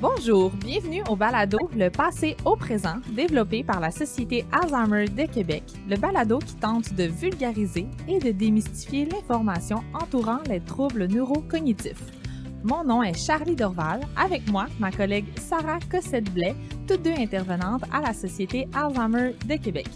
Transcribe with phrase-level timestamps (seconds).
[0.00, 5.64] Bonjour, bienvenue au balado Le passé au présent, développé par la Société Alzheimer de Québec,
[5.88, 12.12] le balado qui tente de vulgariser et de démystifier l'information entourant les troubles neurocognitifs.
[12.62, 16.54] Mon nom est Charlie Dorval, avec moi ma collègue Sarah Cossette-Blais,
[16.86, 19.88] toutes deux intervenantes à la Société Alzheimer de Québec.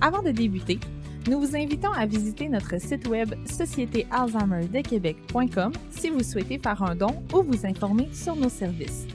[0.00, 0.80] Avant de débuter,
[1.28, 7.22] nous vous invitons à visiter notre site web sociétéalzheimerdequebec.com si vous souhaitez faire un don
[7.34, 9.06] ou vous informer sur nos services.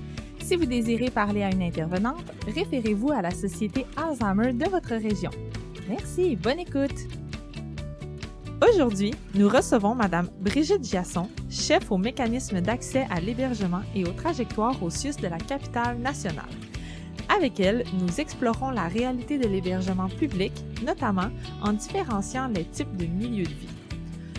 [0.46, 5.32] Si vous désirez parler à une intervenante, référez-vous à la Société Alzheimer de votre région.
[5.89, 7.07] Merci, bonne écoute!
[8.70, 14.84] Aujourd'hui, nous recevons Madame Brigitte Giasson, chef au mécanisme d'accès à l'hébergement et aux trajectoires
[14.84, 16.46] au CIUS de la capitale nationale.
[17.36, 20.54] Avec elle, nous explorons la réalité de l'hébergement public,
[20.86, 21.32] notamment
[21.64, 23.75] en différenciant les types de milieux de vie.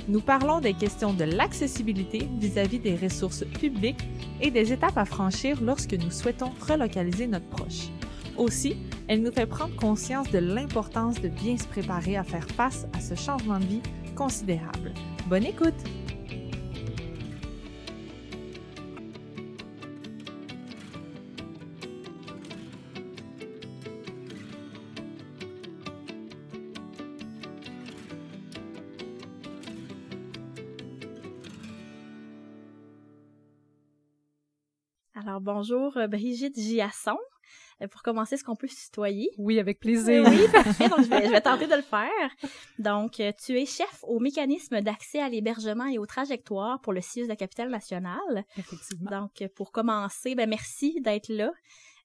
[0.09, 4.09] Nous parlons des questions de l'accessibilité vis-à-vis des ressources publiques
[4.41, 7.89] et des étapes à franchir lorsque nous souhaitons relocaliser notre proche.
[8.37, 8.77] Aussi,
[9.09, 13.01] elle nous fait prendre conscience de l'importance de bien se préparer à faire face à
[13.01, 13.83] ce changement de vie
[14.15, 14.93] considérable.
[15.29, 15.75] Bonne écoute!
[35.47, 37.17] Bonjour euh, Brigitte Giasson.
[37.81, 39.31] Euh, Pour commencer, est-ce qu'on peut se tutoyer?
[39.39, 40.25] Oui, avec plaisir.
[40.29, 40.89] Oui, parfait.
[40.89, 42.51] Donc, je vais, je vais tenter de le faire.
[42.79, 47.01] Donc, euh, tu es chef au mécanisme d'accès à l'hébergement et aux trajectoires pour le
[47.01, 48.45] CIUS de la capitale nationale.
[48.59, 49.11] Effectivement.
[49.11, 51.53] Donc, pour commencer, ben merci d'être là,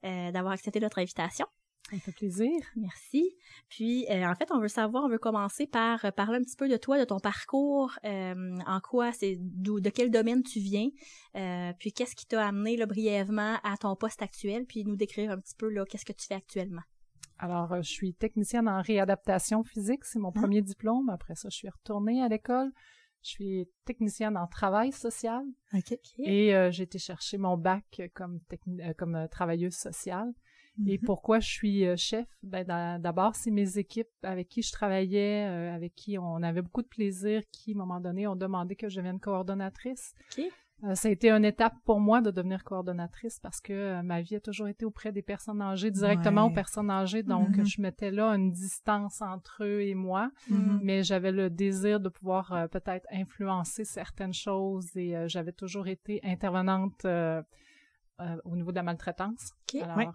[0.05, 1.47] euh, d'avoir accepté notre invitation.
[1.91, 2.53] Ça me fait plaisir.
[2.77, 3.35] Merci.
[3.67, 6.55] Puis, euh, en fait, on veut savoir, on veut commencer par euh, parler un petit
[6.55, 10.61] peu de toi, de ton parcours, euh, en quoi c'est, d'où, de quel domaine tu
[10.61, 10.87] viens,
[11.35, 15.31] euh, puis qu'est-ce qui t'a amené là, brièvement à ton poste actuel, puis nous décrire
[15.31, 16.83] un petit peu là, qu'est-ce que tu fais actuellement.
[17.39, 20.05] Alors, je suis technicienne en réadaptation physique.
[20.05, 21.09] C'est mon premier diplôme.
[21.09, 22.71] Après ça, je suis retournée à l'école.
[23.23, 25.43] Je suis technicienne en travail social
[26.17, 28.39] et euh, j'ai été chercher mon bac comme,
[28.79, 30.31] euh, comme travailleuse sociale.
[30.87, 31.03] Et Mhm.
[31.05, 32.25] pourquoi je suis euh, chef?
[32.43, 36.61] Ben, d'a- d'abord, c'est mes équipes avec qui je travaillais, euh, avec qui on avait
[36.61, 40.13] beaucoup de plaisir, qui, à un moment donné, ont demandé que je devienne coordonnatrice.
[40.83, 44.21] Euh, ça a été une étape pour moi de devenir coordonnatrice parce que euh, ma
[44.21, 46.51] vie a toujours été auprès des personnes âgées, directement Ouais.
[46.51, 47.21] aux personnes âgées.
[47.21, 47.65] Donc, Mhm.
[47.67, 50.79] je mettais là une distance entre eux et moi, Mhm.
[50.81, 56.19] mais j'avais le désir de pouvoir euh, peut-être influencer certaines choses et j'avais toujours été
[56.23, 57.05] intervenante
[58.45, 59.51] au niveau de la maltraitance.
[59.73, 59.81] OK.
[59.81, 60.07] Alors, Ouais.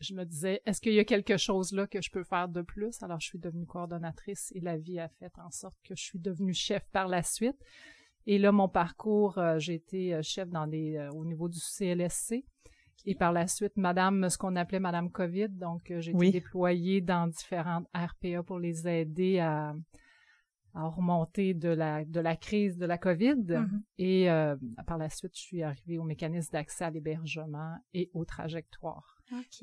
[0.00, 2.62] Je me disais, est-ce qu'il y a quelque chose là que je peux faire de
[2.62, 3.02] plus?
[3.02, 6.18] Alors, je suis devenue coordonnatrice et la vie a fait en sorte que je suis
[6.18, 7.56] devenue chef par la suite.
[8.26, 11.58] Et là, mon parcours, euh, j'ai été euh, chef dans des, euh, au niveau du
[11.60, 12.44] CLSC.
[13.08, 15.48] Et par la suite, Madame, ce qu'on appelait Madame COVID.
[15.50, 16.28] Donc, euh, j'ai Oui.
[16.28, 19.74] été déployée dans différentes RPA pour les aider à,
[20.74, 23.36] à remonter de la, de la crise de la COVID.
[23.36, 23.82] Mhm.
[23.98, 24.26] Et
[24.86, 29.15] par la suite, je suis arrivée au mécanisme d'accès à l'hébergement et aux trajectoires.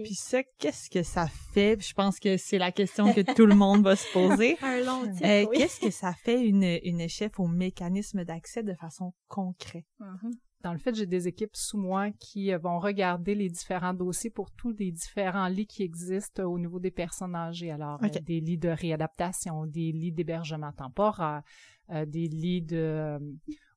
[0.04, 1.82] Puis ça, qu'est-ce que ça fait?
[1.82, 4.58] Je pense que c'est la question que tout le monde va se poser.
[4.62, 5.58] un long titre, Euh, oui.
[5.58, 9.86] Qu'est-ce que ça fait une, une chef au mécanisme d'accès de façon concrète?
[10.00, 10.32] Mhm.
[10.64, 14.30] Dans le fait, j'ai des équipes sous moi qui euh, vont regarder les différents dossiers
[14.30, 17.70] pour tous les différents lits qui existent euh, au niveau des personnes âgées.
[17.72, 21.42] Alors, euh, des lits de réadaptation, des lits d'hébergement temporaire,
[21.90, 23.20] euh, des lits de, euh,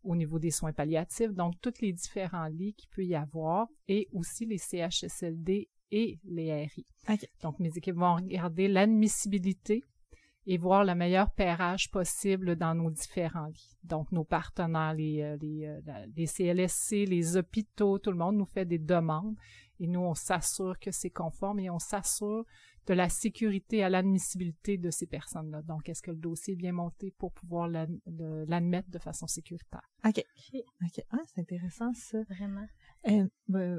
[0.05, 1.33] au niveau des soins palliatifs.
[1.33, 6.67] Donc, tous les différents lits qu'il peut y avoir et aussi les CHSLD et les
[6.67, 6.87] RI.
[7.43, 9.83] Donc, mes équipes vont regarder l'admissibilité
[10.49, 13.77] et voir le meilleur pairage possible dans nos différents lits.
[13.83, 18.37] Donc, nos partenaires, les, euh, les, euh, la- les CLSC, les hôpitaux, tout le monde
[18.37, 19.35] nous fait des demandes
[19.81, 22.45] et nous, on s'assure que c'est conforme et on s'assure
[22.87, 25.63] de la sécurité à l'admissibilité de ces personnes-là.
[25.63, 29.83] Donc, est-ce que le dossier est bien monté pour pouvoir l'admettre de façon sécuritaire?
[30.05, 30.23] OK.
[30.85, 31.05] OK.
[31.11, 32.23] Ah, c'est intéressant, ça.
[32.31, 32.67] Vraiment.
[33.09, 33.79] Euh, ben.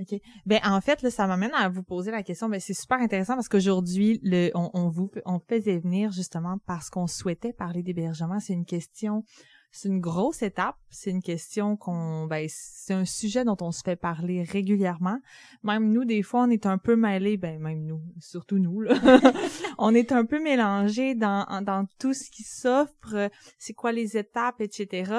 [0.00, 0.20] OK.
[0.46, 2.48] Ben, en fait, là, ça m'amène à vous poser la question.
[2.48, 6.90] Ben, c'est super intéressant parce qu'aujourd'hui, le, on, on vous, on faisait venir justement parce
[6.90, 8.40] qu'on souhaitait parler d'hébergement.
[8.40, 9.24] C'est une question,
[9.74, 10.76] c'est une grosse étape.
[10.88, 15.18] C'est une question qu'on, ben, c'est un sujet dont on se fait parler régulièrement.
[15.64, 17.36] Même nous, des fois, on est un peu mêlés.
[17.36, 18.94] Ben, même nous, surtout nous, là.
[19.78, 23.30] on est un peu mélangés dans, dans tout ce qui s'offre.
[23.58, 25.12] C'est quoi les étapes, etc.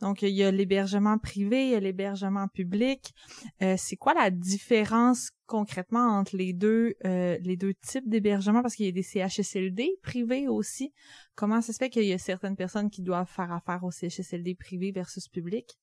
[0.00, 3.14] Donc, il y a l'hébergement privé, il y a l'hébergement public.
[3.62, 8.76] Euh, c'est quoi la différence concrètement entre les deux euh, les deux types d'hébergement parce
[8.76, 10.92] qu'il y a des CHSLD privés aussi.
[11.34, 14.54] Comment ça se fait qu'il y a certaines personnes qui doivent faire affaire au CHSLD
[14.54, 15.76] privé versus public?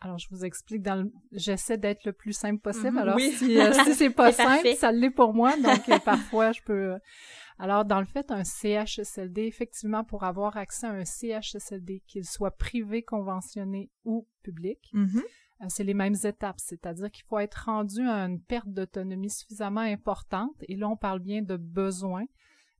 [0.00, 1.10] Alors, je vous explique dans le...
[1.32, 2.92] J'essaie d'être le plus simple possible.
[2.92, 2.98] Mhm.
[2.98, 3.32] Alors, Oui.
[3.32, 4.76] si, euh, si c'est pas simple, parfait.
[4.76, 5.56] ça l'est pour moi.
[5.56, 6.94] Donc, euh, parfois, je peux...
[7.58, 12.52] Alors, dans le fait, un CHSLD, effectivement, pour avoir accès à un CHSLD, qu'il soit
[12.56, 15.16] privé, conventionné ou public, Mhm.
[15.16, 15.22] euh,
[15.68, 16.60] c'est les mêmes étapes.
[16.60, 20.54] C'est-à-dire qu'il faut être rendu à une perte d'autonomie suffisamment importante.
[20.68, 22.24] Et là, on parle bien de besoin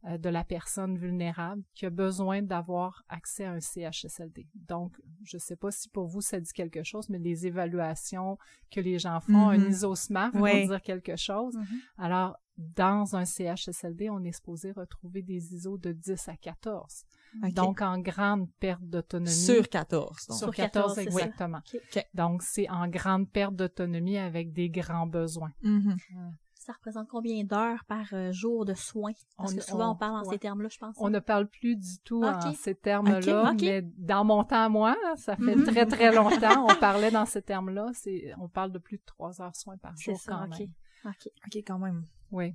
[0.04, 4.46] euh, de la personne vulnérable qui a besoin d'avoir accès à un CHSLD.
[4.54, 8.38] Donc, je ne sais pas si pour vous ça dit quelque chose, mais les évaluations
[8.70, 9.70] que les gens font, un Mhm.
[9.70, 10.62] ISO-SMART Ouais.
[10.62, 11.56] vont dire quelque chose.
[11.56, 11.66] Mhm.
[11.96, 17.04] Alors, dans un CHSLD, on est supposé retrouver des ISO de 10 à 14.
[17.52, 19.30] Donc, en grande perte d'autonomie.
[19.30, 20.08] sur 14.
[20.08, 20.18] donc.
[20.20, 21.10] Sur Sur 14, 14, c'est ça.
[21.10, 21.60] exactement.
[22.14, 25.52] Donc, c'est en grande perte d'autonomie avec des grands besoins.
[25.62, 25.96] Mhm.
[26.54, 29.12] Ça représente combien d'heures par euh, jour de soins?
[29.38, 30.34] Parce On- que souvent, on, on- parle en ouais.
[30.34, 30.94] ces termes-là, je pense.
[30.98, 32.54] On ne parle plus du tout en Ok.
[32.56, 35.64] ces termes-là, mais dans mon temps, à moi, ça fait Mhm.
[35.64, 37.86] très, très longtemps, on parlait dans ces termes-là.
[37.94, 40.58] C'est, on parle de plus de trois heures soins par C'est jour ça, quand ok.
[40.58, 40.68] même.
[41.06, 41.28] OK.
[41.46, 42.04] OK, quand même.
[42.30, 42.54] Oui.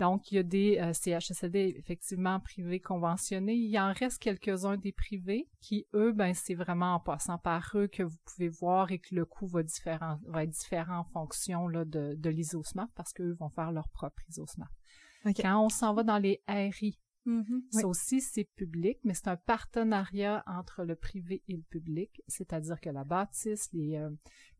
[0.00, 3.54] Donc, il y a des euh, CHSLD effectivement privés conventionnés.
[3.54, 7.86] Il en reste quelques-uns des privés qui, eux, ben, c'est vraiment en passant par eux
[7.86, 11.68] que vous pouvez voir et que le coût va, différent, va être différent en fonction
[11.68, 14.70] là, de, de l'ISO-SMART parce qu'eux vont faire leur propre ISO-SMART.
[15.24, 15.36] OK.
[15.40, 17.62] Quand on s'en va dans les RI, Mhm.
[17.70, 22.80] ça aussi, c'est public, mais c'est un partenariat entre le privé et le public, c'est-à-dire
[22.80, 24.10] que la bâtisse, les, euh,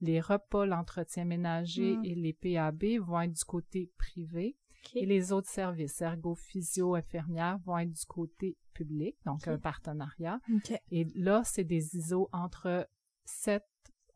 [0.00, 2.04] les repas, l'entretien ménager Mm.
[2.04, 4.56] et les PAB vont être du côté privé
[4.94, 10.40] et les autres services, ergo, physio, infirmière, vont être du côté public, donc un partenariat.
[10.90, 12.88] Et là, c'est des ISO entre
[13.24, 13.62] 7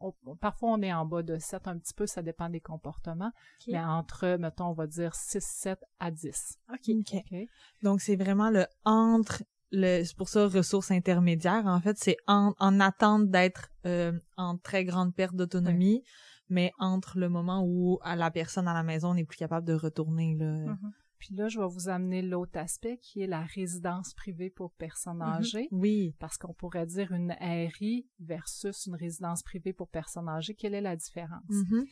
[0.00, 3.32] on- parfois, on est en bas de 7 un petit peu, ça dépend des comportements,
[3.68, 6.58] mais entre, mettons, on va dire 6, 7 à 10.
[6.72, 6.90] OK.
[7.00, 7.14] OK.
[7.32, 7.38] OK?
[7.82, 12.54] Donc, c'est vraiment le entre le c'est pour ça ressources intermédiaires en fait c'est en,
[12.60, 16.04] en attente d'être euh, en très grande perte d'autonomie
[16.48, 19.74] mais entre le moment où à la personne à la maison n'est plus capable de
[19.74, 20.92] retourner là Mhm.
[21.18, 25.18] Puis là, je vais vous amener l'autre aspect qui est la résidence privée pour personnes
[25.18, 25.22] Mhm.
[25.22, 25.68] âgées.
[25.70, 30.54] oui Parce qu'on pourrait dire une RI versus une résidence privée pour personnes âgées.
[30.54, 31.42] Quelle est la différence?
[31.48, 31.84] Mhm.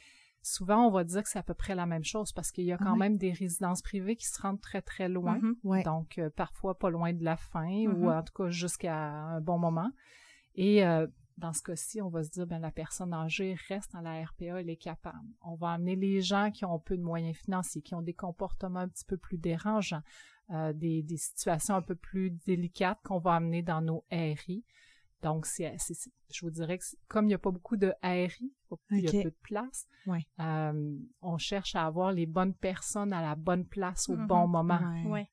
[0.42, 2.72] Souvent, on va dire que c'est à peu près la même chose parce qu'il y
[2.72, 2.98] a quand Ouais.
[2.98, 5.38] même des résidences privées qui se rendent très, très loin.
[5.38, 5.54] Mhm.
[5.64, 7.94] ouais Donc, euh, parfois pas loin de la fin Mhm.
[8.02, 9.90] ou en tout cas jusqu'à un bon moment.
[10.54, 14.00] Et euh, dans ce cas-ci, on va se dire, ben la personne âgée reste dans
[14.00, 15.28] la RPA, elle est capable.
[15.42, 18.80] On va amener les gens qui ont peu de moyens financiers, qui ont des comportements
[18.80, 20.02] un petit peu plus dérangeants,
[20.50, 24.64] euh, des, des situations un peu plus délicates qu'on va amener dans nos RI.
[25.22, 25.74] Donc, c'est,
[26.32, 28.52] je vous dirais que comme il n'y a pas beaucoup de RI,
[28.90, 30.20] il y a peu de place, Ouais.
[30.38, 34.26] euh, on cherche à avoir les bonnes personnes à la bonne place au Mhm.
[34.26, 34.80] bon moment.
[35.02, 35.08] Ouais.
[35.10, 35.30] Ouais.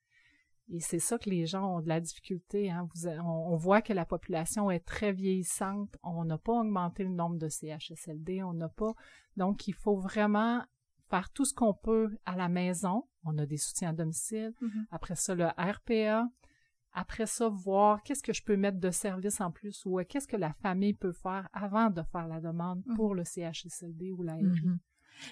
[0.73, 2.71] Et c'est ça que les gens ont de la difficulté.
[2.71, 2.87] Hein.
[2.95, 5.97] Vous, on, on voit que la population est très vieillissante.
[6.01, 8.41] On n'a pas augmenté le nombre de CHSLD.
[8.43, 8.93] On n'a pas.
[9.35, 10.63] Donc, il faut vraiment
[11.09, 13.03] faire tout ce qu'on peut à la maison.
[13.25, 14.53] On a des soutiens à domicile.
[14.61, 14.87] Mhm.
[14.91, 16.25] Après ça, le RPA.
[16.93, 20.27] Après ça, voir qu'est-ce que je peux mettre de service en plus ou euh, qu'est-ce
[20.27, 22.95] que la famille peut faire avant de faire la demande Mhm.
[22.95, 24.45] pour le CHSLD ou la RI.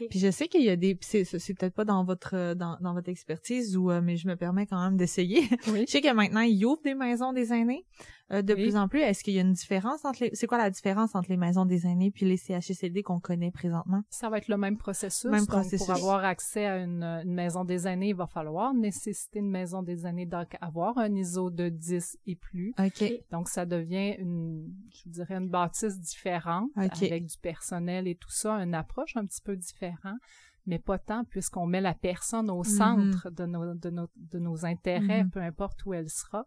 [0.10, 2.78] Puis je sais qu'il y a des, c'est, c'est peut-être pas dans votre euh, dans,
[2.82, 5.44] dans votre expertise ou euh, mais je me permets quand même d'essayer.
[5.68, 5.84] Oui.
[5.88, 7.86] je sais que maintenant ils ouvrent des maisons des aînés
[8.32, 8.64] euh, de Oui.
[8.64, 9.00] plus en plus.
[9.00, 11.66] Est-ce qu'il y a une différence entre les, c'est quoi la différence entre les maisons
[11.66, 14.02] des aînés puis les CHSLD qu'on connaît présentement?
[14.10, 15.26] Ça va être le même processus.
[15.30, 15.86] Même Donc, processus.
[15.88, 19.82] pour avoir accès à une, une maison des années, il va falloir nécessiter une maison
[19.84, 22.74] des années, donc avoir un ISO de 10 et plus.
[22.80, 23.12] Ok.
[23.32, 28.54] Donc, ça devient une, je dirais, une bâtisse différente, avec du personnel et tout ça,
[28.56, 30.20] une approche un petit peu différente,
[30.66, 32.64] mais pas tant puisqu'on met la personne au Mhm.
[32.64, 35.32] centre de, nos, de, nos, de nos intérêts, Mhm.
[35.32, 36.46] peu importe où elle sera.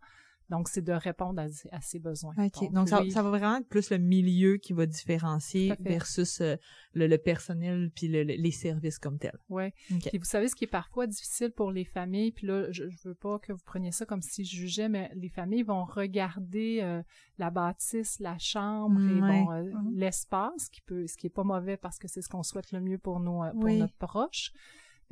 [0.52, 2.34] Donc, c'est de répondre à, à ses besoins.
[2.36, 2.70] OK.
[2.72, 6.56] Donc, ça, oui, ça va vraiment être plus le milieu qui va différencier versus euh,
[6.92, 9.38] le, le personnel puis le- le- les services comme tels.
[9.48, 9.72] Ouais.
[9.90, 10.08] OK.
[10.10, 13.08] Puis vous savez ce qui est parfois difficile pour les familles, puis là je, je
[13.08, 16.80] veux pas que vous preniez ça comme si je jugeais, mais les familles vont regarder
[16.82, 17.02] euh,
[17.38, 19.44] la bâtisse, la chambre et Ouais.
[19.44, 19.92] bon euh, Mhm.
[19.94, 22.80] l'espace qui peut ce qui est pas mauvais parce que c'est ce qu'on souhaite le
[22.80, 23.78] mieux pour nos pour Oui.
[23.78, 24.52] notre proche.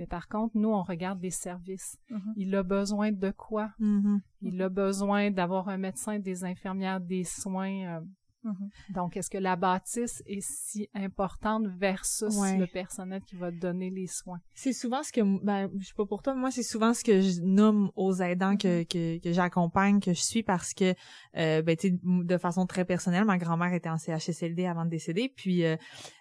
[0.01, 1.99] Mais par contre, nous on regarde les services.
[2.09, 2.33] Mhm.
[2.37, 3.69] Il a besoin de quoi?
[3.79, 4.23] Mhm.
[4.41, 7.99] Il a besoin d'avoir un médecin, des infirmières, des soins.
[7.99, 8.01] euh,
[8.43, 8.71] Mhm.
[8.95, 12.57] donc, est-ce que la bâtisse est si importante versus Ouais.
[12.59, 14.41] le personnel qui va donner les soins?
[14.55, 17.05] C'est souvent ce que, ben, je sais pas pour toi, mais moi, c'est souvent ce
[17.05, 20.95] que je nomme aux aidants que, que, que j'accompagne, que je suis parce que,
[21.37, 24.91] euh, ben, tu sais, de façon très personnelle, ma grand-mère était en CHSLD avant de
[24.91, 25.77] décéder, puis euh,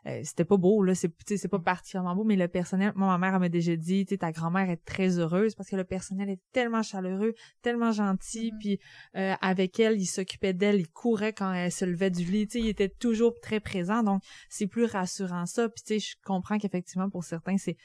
[0.05, 2.91] euh, c'était pas beau, là, c'est, tu sais, c'est pas particulièrement beau, mais le personnel,
[2.95, 5.69] moi, ma mère, elle m'a déjà dit, tu sais, ta grand-mère est très heureuse parce
[5.69, 8.59] que le personnel est tellement chaleureux, tellement gentil, Mhm.
[8.59, 8.79] puis
[9.15, 12.53] euh, avec elle, il s'occupait d'elle, il courait quand elle se levait du lit, tu
[12.53, 15.69] sais, il était toujours très présent, donc c'est plus rassurant ça.
[15.69, 17.77] Puis tu sais, je comprends qu'effectivement pour certains c'est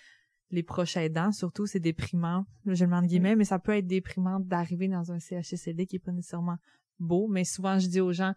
[0.50, 3.86] les proches aidants, surtout c'est déprimant, je le mets en guillemets, mais ça peut être
[3.86, 6.58] déprimant d'arriver dans un CHSLD qui est pas nécessairement
[7.00, 8.34] beau, mais souvent je dis aux gens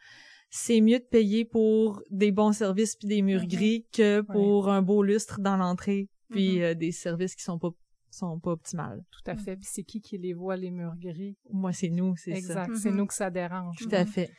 [0.50, 4.82] c'est mieux de payer pour des bons services puis des murs gris que pour un
[4.82, 6.62] beau lustre dans l'entrée puis Mhm.
[6.64, 7.70] euh, des services qui sont pas
[8.10, 9.04] sont pas optimales.
[9.12, 9.58] Tout à fait.
[9.58, 11.36] Puis c'est qui qui les voit, les murs gris?
[11.52, 12.38] Moi c'est nous, c'est ça.
[12.38, 12.76] Exact.
[12.78, 12.98] C'est Mhm.
[12.98, 13.76] nous que ça dérange.
[13.78, 14.32] Tout à fait.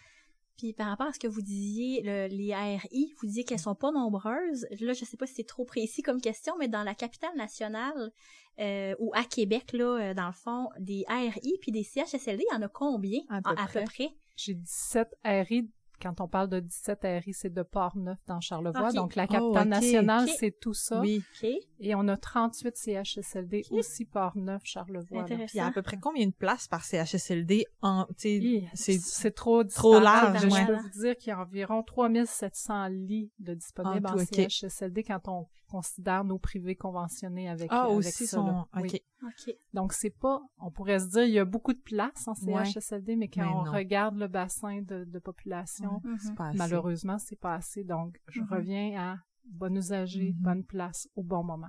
[0.58, 3.74] Puis par rapport à ce que vous disiez, le- les ARI, vous disiez qu'elles sont
[3.76, 4.66] pas nombreuses.
[4.80, 8.12] Là, je sais pas si c'est trop précis comme question, mais dans la capitale nationale
[8.58, 12.54] euh, ou à Québec, là, euh, dans le fond, des ARI puis des CHSLD, il
[12.54, 13.84] y en a combien À peu à, près.
[13.84, 14.08] peu près?
[14.36, 15.70] J'ai 17 RI.
[16.00, 18.88] Quand on parle de 17 RI, c'est de Port-Neuf dans Charlevoix.
[18.88, 18.94] Ok.
[18.94, 21.00] Donc, la Oh, capitale nationale, c'est tout ça.
[21.00, 21.22] Oui.
[21.42, 21.50] OK.
[21.80, 25.24] Et on a 38 CHSLD aussi Port-Neuf, Charlevoix.
[25.24, 28.36] Puis il y a à peu près combien de places par CHSLD en tu sais
[28.36, 32.88] Hi, c'est C'est trop trop large, Je peux vous dire qu'il y a environ 3700
[32.88, 34.34] lits de disponibles Ah, en tout.
[34.34, 38.66] CHSLD quand on considère nos privés conventionnés avec, Ah avec aussi ça.
[38.76, 38.90] Oui.
[39.22, 39.54] OK.
[39.74, 42.64] Donc, c'est pas, on pourrait se dire, il y a beaucoup de place en Ouais.
[42.64, 43.72] CHSLD, mais quand Mais on non.
[43.72, 46.34] regarde le bassin de, de population, Mhm.
[46.54, 47.84] Malheureusement, c'est pas assez.
[47.84, 48.48] Donc, je Mhm.
[48.50, 49.16] reviens à
[49.50, 50.42] bon usager, Mhm.
[50.42, 51.68] bonne place, au bon moment.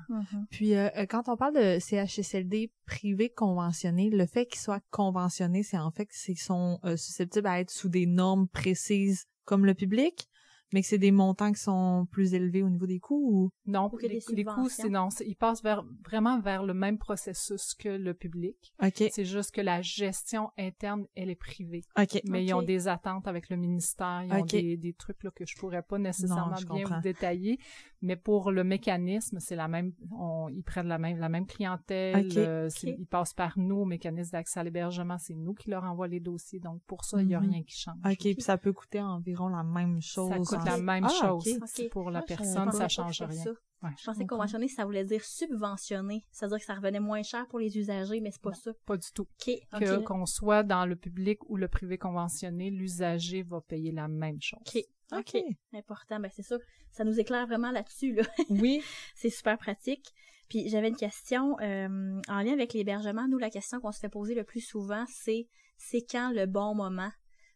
[0.49, 5.63] Puis euh, euh, quand on parle de CHSLD privé conventionné, le fait qu'ils soient conventionnés,
[5.63, 9.73] c'est en fait qu'ils sont euh, susceptibles à être sous des normes précises comme le
[9.75, 10.27] public,
[10.73, 13.49] mais que c'est des montants qui sont plus élevés au niveau des coûts ou?
[13.65, 16.97] Non, Ou que les, les coûts, c'est non, ils passent vers, vraiment vers le même
[16.97, 18.73] processus que le public.
[18.83, 19.03] OK.
[19.11, 21.81] C'est juste que la gestion interne, elle est privée.
[21.97, 22.21] OK.
[22.25, 25.45] Mais ils ont des attentes avec le ministère, ils ont des, des trucs là, que
[25.45, 26.95] je pourrais pas nécessairement Non, bien comprends.
[26.97, 27.59] vous détailler.
[28.01, 32.29] Mais pour le mécanisme, c'est la même, on, ils prennent la même, la même clientèle,
[32.37, 36.07] euh, ils passent par nous au mécanisme d'accès à l'hébergement, c'est nous qui leur envoie
[36.07, 36.59] les dossiers.
[36.59, 37.49] Donc pour ça, il y a Mhm.
[37.51, 37.97] rien qui change.
[38.05, 40.29] OK, puis ça peut coûter environ la même chose.
[40.29, 41.45] Ça coûte en- la même Ah, chose.
[41.47, 41.57] ok.
[41.65, 41.91] C'est Ok.
[41.91, 43.43] Pour la Ah, personne, ça change rien.
[43.43, 43.49] ça.
[43.81, 43.89] Ouais.
[43.97, 44.35] Je pensais que comprends.
[44.37, 46.25] conventionné, ça voulait dire subventionné.
[46.31, 48.71] C'est-à-dire que ça revenait moins cher pour les usagers, mais c'est pas ça.
[48.85, 49.25] Pas du tout.
[49.43, 50.03] Que OK.
[50.03, 54.59] qu'on soit dans le public ou le privé conventionné, l'usager va payer la même chose.
[54.67, 54.83] OK.
[55.11, 55.37] OK.
[55.73, 56.19] Important.
[56.19, 56.57] Ben, c'est ça.
[56.91, 58.23] Ça nous éclaire vraiment là-dessus, là.
[58.49, 58.81] Oui.
[59.15, 60.05] c'est super pratique.
[60.49, 63.27] Puis j'avais une question euh, en lien avec l'hébergement.
[63.27, 65.47] Nous, la question qu'on se fait poser le plus souvent, c'est
[65.77, 67.11] c'est quand le bon moment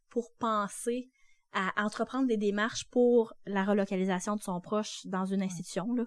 [0.10, 1.10] pour penser
[1.54, 5.94] à entreprendre des démarches pour la relocalisation de son proche dans une institution.
[5.94, 6.06] Là.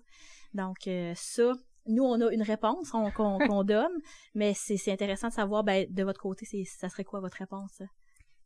[0.54, 1.52] Donc euh, ça,
[1.86, 3.10] nous, on a une réponse on-
[3.48, 3.92] qu'on donne,
[4.34, 7.36] mais c'est c'est intéressant de savoir, ben, de votre côté, c'est ça serait quoi votre
[7.38, 7.82] réponse?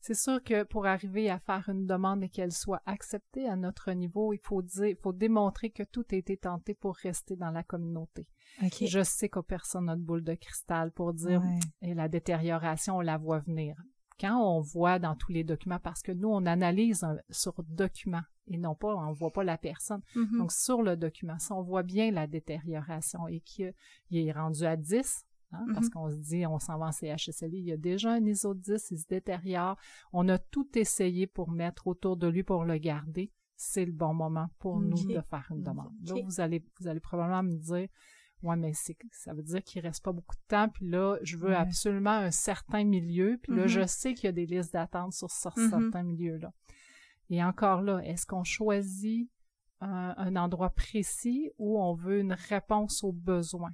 [0.01, 3.93] C'est sûr que pour arriver à faire une demande et qu'elle soit acceptée à notre
[3.93, 7.51] niveau, il faut dire, il faut démontrer que tout a été tenté pour rester dans
[7.51, 8.27] la communauté.
[8.63, 8.85] OK.
[8.87, 11.61] Je sais que personne n'a de boule de cristal pour dire Ouais.
[11.83, 13.77] et la détérioration, on la voit venir.
[14.19, 18.21] Quand on voit dans tous les documents, parce que nous, on analyse un- sur document
[18.49, 20.03] et non pas, on voit pas la personne.
[20.15, 20.39] Mhm.
[20.39, 23.73] Donc, sur le document, si on voit bien la détérioration et qu'il
[24.13, 25.91] est rendu à 10, hein, parce Mhm.
[25.93, 28.91] qu'on se dit, on s'en va en CHSLI, il y a déjà un ISO 10,
[28.91, 29.77] il se détériore.
[30.13, 33.31] On a tout essayé pour mettre autour de lui pour le garder.
[33.57, 35.93] C'est le bon moment pour nous de faire une demande.
[36.03, 37.89] Là, vous allez, vous allez probablement me dire,
[38.43, 41.37] ouais, mais c'est, ça veut dire qu'il reste pas beaucoup de temps, puis là, je
[41.37, 41.57] veux Ouais.
[41.57, 45.31] absolument un certain milieu, puis là, je sais qu'il y a des listes d'attente sur,
[45.31, 45.69] sur Mhm.
[45.69, 46.53] certains milieux-là.
[47.29, 49.31] Et encore là, est-ce qu'on choisit
[49.83, 53.73] un, un endroit précis où on veut une réponse aux besoins?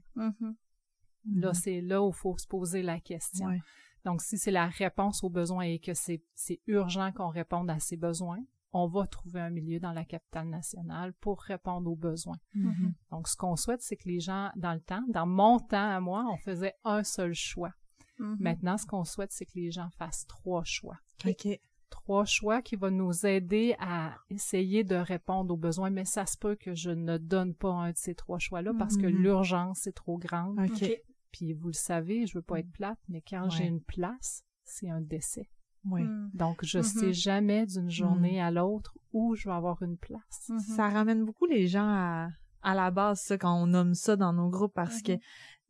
[1.26, 1.40] Mhm.
[1.40, 3.46] Là, c'est là où il faut se poser la question.
[3.48, 3.60] Ouais.
[4.04, 7.78] Donc, si c'est la réponse aux besoins et que c'est c'est urgent qu'on réponde à
[7.80, 8.38] ces besoins,
[8.72, 12.36] on va trouver un milieu dans la capitale nationale pour répondre aux besoins.
[12.54, 12.94] Mhm.
[13.10, 15.98] Donc, ce qu'on souhaite, c'est que les gens, dans le temps, dans mon temps à
[16.00, 17.72] moi, on faisait un seul choix.
[18.18, 18.36] Mhm.
[18.38, 20.98] Maintenant, ce qu'on souhaite, c'est que les gens fassent trois choix.
[21.26, 21.48] OK.
[21.90, 26.36] Trois choix qui vont nous aider à essayer de répondre aux besoins, mais ça se
[26.36, 29.22] peut que je ne donne pas un de ces trois choix-là parce que Mhm.
[29.22, 30.58] l'urgence est trop grande.
[30.60, 30.90] OK.
[31.36, 33.50] Puis vous le savez, je veux pas être plate, mais quand Ouais.
[33.50, 35.50] j'ai une place, c'est un décès.
[35.84, 36.02] Oui.
[36.02, 36.30] Mhm.
[36.32, 36.84] Donc, je Mhm.
[36.84, 40.48] sais jamais d'une journée à l'autre où je vais avoir une place.
[40.48, 40.58] Mhm.
[40.60, 42.28] Ça ramène beaucoup les gens à,
[42.62, 45.12] à la base, ça, quand on nomme ça dans nos groupes, parce que,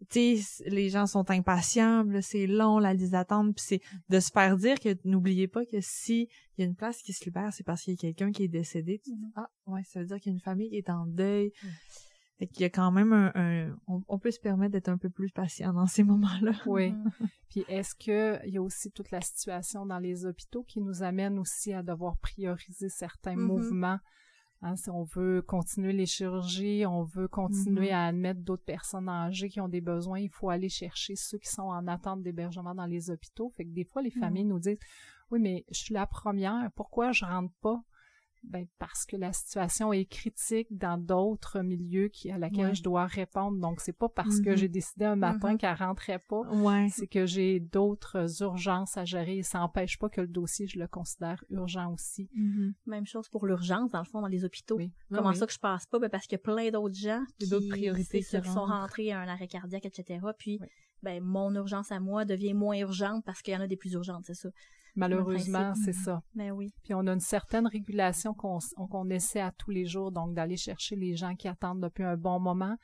[0.08, 4.30] tu sais, les gens sont impatients, c'est long, la liste d'attente, puis c'est de se
[4.30, 7.52] faire dire que, n'oubliez pas que si il y a une place qui se libère,
[7.52, 9.00] c'est parce qu'il y a quelqu'un qui est décédé.
[9.04, 10.90] Tu te dis, ah, ouais, ça veut dire qu'il y a une famille qui est
[10.90, 11.52] en deuil.
[12.38, 14.98] Fait qu'il y a quand même un, un- on, on peut se permettre d'être un
[14.98, 16.52] peu plus patient dans ces moments-là.
[16.66, 16.92] Oui.
[17.48, 21.02] Puis est-ce que il y a aussi toute la situation dans les hôpitaux qui nous
[21.02, 23.42] amène aussi à devoir prioriser certains Mhm.
[23.46, 23.98] mouvements?
[24.62, 27.94] Hein, si on veut continuer les chirurgies, on veut continuer Mhm.
[27.94, 31.48] à admettre d'autres personnes âgées qui ont des besoins, il faut aller chercher ceux qui
[31.48, 33.50] sont en attente d'hébergement dans les hôpitaux.
[33.50, 34.20] Fait que des fois, les Mhm.
[34.20, 34.78] familles nous disent,
[35.30, 37.82] oui, mais je suis la première, pourquoi je rentre pas?
[38.48, 42.74] Ben, parce que la situation est critique dans d'autres milieux qui, à laquelle Ouais.
[42.76, 43.58] je dois répondre.
[43.58, 44.56] Donc, c'est pas parce que Mhm.
[44.56, 45.58] j'ai décidé un matin Mhm.
[45.58, 46.86] qu'elle rentrait pas, Ouais.
[46.90, 50.78] c'est que j'ai d'autres urgences à gérer et ça n'empêche pas que le dossier, je
[50.78, 52.30] le considère urgent aussi.
[52.34, 52.74] Mhm.
[52.86, 54.76] Même chose pour l'urgence, dans le fond, dans les hôpitaux.
[54.76, 54.92] Oui.
[55.12, 55.36] Comment oui.
[55.36, 55.98] ça que je passe pas?
[55.98, 59.10] Ben parce qu'il y a plein d'autres gens qui, d'autres priorités qui qui sont rentrés
[59.12, 60.20] à un arrêt cardiaque, etc.
[60.38, 60.68] Puis, Oui.
[61.02, 63.92] ben, mon urgence à moi devient moins urgente parce qu'il y en a des plus
[63.94, 64.50] urgentes, c'est ça.
[64.96, 66.22] Malheureusement, c'est ça.
[66.34, 66.72] Mais oui.
[66.82, 70.96] Puis on a une certaine régulation qu'on essaie à tous les jours, donc d'aller chercher
[70.96, 72.76] les gens qui attendent depuis un bon moment.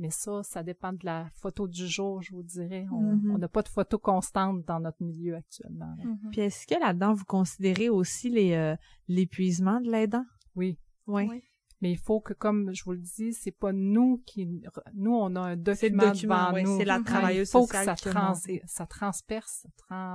[0.00, 2.86] Mais ça, ça dépend de la photo du jour, je vous dirais.
[2.92, 3.32] On Mhm.
[3.34, 5.92] on n'a pas de photo constante dans notre milieu actuellement.
[6.04, 6.30] Mhm.
[6.30, 8.76] Puis est-ce que là-dedans, vous considérez aussi les euh,
[9.08, 10.24] l'épuisement de l'aidant?
[10.54, 10.78] Oui.
[11.08, 11.26] Oui.
[11.28, 11.42] Oui.
[11.80, 14.46] Mais il faut que, comme je vous le dis, c'est pas nous qui...
[14.94, 16.78] Nous, on a un le document, document, devant ouais, nous.
[16.78, 18.34] c'est la travailleuse Il faut que ça, trans-
[18.66, 19.66] ça transperce.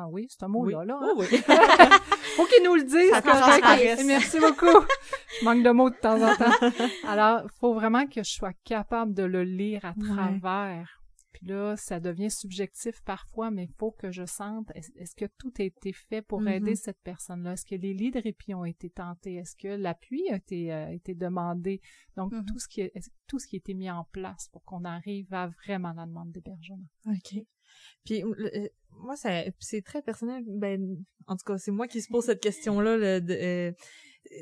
[0.10, 0.74] Oui, c'est un Oui.
[0.74, 1.00] là.
[1.01, 1.13] Oh, hein?
[1.17, 1.25] oui.
[2.36, 3.10] faut qu'il nous le dise.
[3.12, 3.62] Ça c'est correct.
[3.62, 4.03] transperce.
[4.05, 4.86] Merci beaucoup.
[5.39, 6.51] Je manque de mots de temps en temps.
[7.08, 11.02] Alors, il faut vraiment que je sois capable de le lire à travers.
[11.43, 15.25] Puis là, ça devient subjectif parfois, mais il faut que je sente, est- est-ce que
[15.38, 16.47] tout a été fait pour Mhm.
[16.47, 17.53] aider cette personne-là?
[17.53, 19.35] Est-ce que les lits de répit ont été tentés?
[19.35, 21.81] Est-ce que l'appui a été, euh, été demandé?
[22.15, 22.45] Donc, Mhm.
[22.45, 22.93] tout ce qui est,
[23.27, 26.31] tout ce qui a été mis en place pour qu'on arrive à vraiment la demande
[26.31, 26.88] d'hébergement.
[27.07, 27.43] OK.
[28.05, 30.43] Puis euh, moi, ça- c'est très personnel.
[30.47, 33.19] Ben, en tout cas, c'est moi qui se pose cette question-là.
[33.19, 33.71] de, euh,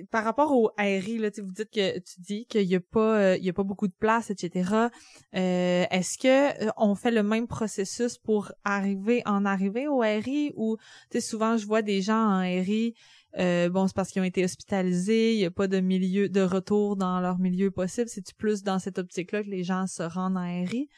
[0.10, 3.38] par rapport au ARI, là, vous dites que tu dis qu'il y a pas, euh,
[3.38, 4.90] il y a pas beaucoup de place, etc.
[5.36, 10.54] Euh, Est-ce que euh, on fait le même processus pour arriver en arriver au ARI
[10.56, 10.78] ou,
[11.20, 12.96] souvent je vois des gens en.
[13.38, 16.42] Euh, bon, c'est parce qu'ils ont été hospitalisés, il n'y a pas de milieu de
[16.42, 18.10] retour dans leur milieu possible.
[18.10, 20.90] C'est-tu plus dans cette optique-là que les gens se rendent en ARI?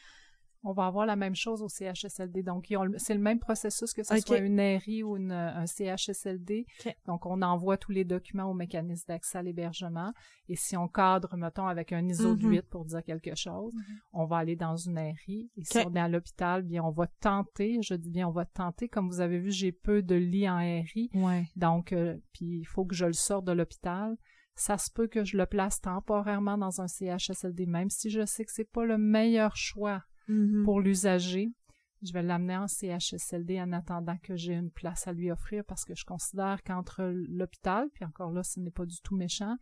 [0.66, 2.42] On va avoir la même chose au CHSLD.
[2.42, 6.66] Donc, c'est le même processus que ce soit une ARI ou une- un CHSLD.
[7.06, 10.12] Donc, on envoie tous les documents au mécanisme d'accès à l'hébergement.
[10.48, 12.50] Et si on cadre, mettons, avec un ISO de Mhm.
[12.50, 13.74] 8 pour dire quelque chose,
[14.12, 15.50] on va aller dans une ARI.
[15.56, 18.44] Et si on est à l'hôpital, bien, on va tenter, je dis bien, on va
[18.46, 18.88] tenter.
[18.88, 21.10] Comme vous avez vu, j'ai peu de lits en ARI.
[21.14, 21.46] Ouais.
[21.56, 24.16] Donc, euh, puis il faut que je le sorte de l'hôpital.
[24.56, 28.44] Ça se peut que je le place temporairement dans un CHSLD, même si je sais
[28.44, 30.64] que c'est pas le meilleur choix Mhm.
[30.64, 31.50] pour l'usager.
[32.02, 35.84] Je vais l'amener en CHSLD en attendant que j'ai une place à lui offrir parce
[35.84, 39.56] que je considère qu'entre l'hôpital, puis encore là, ce n'est pas du tout méchant,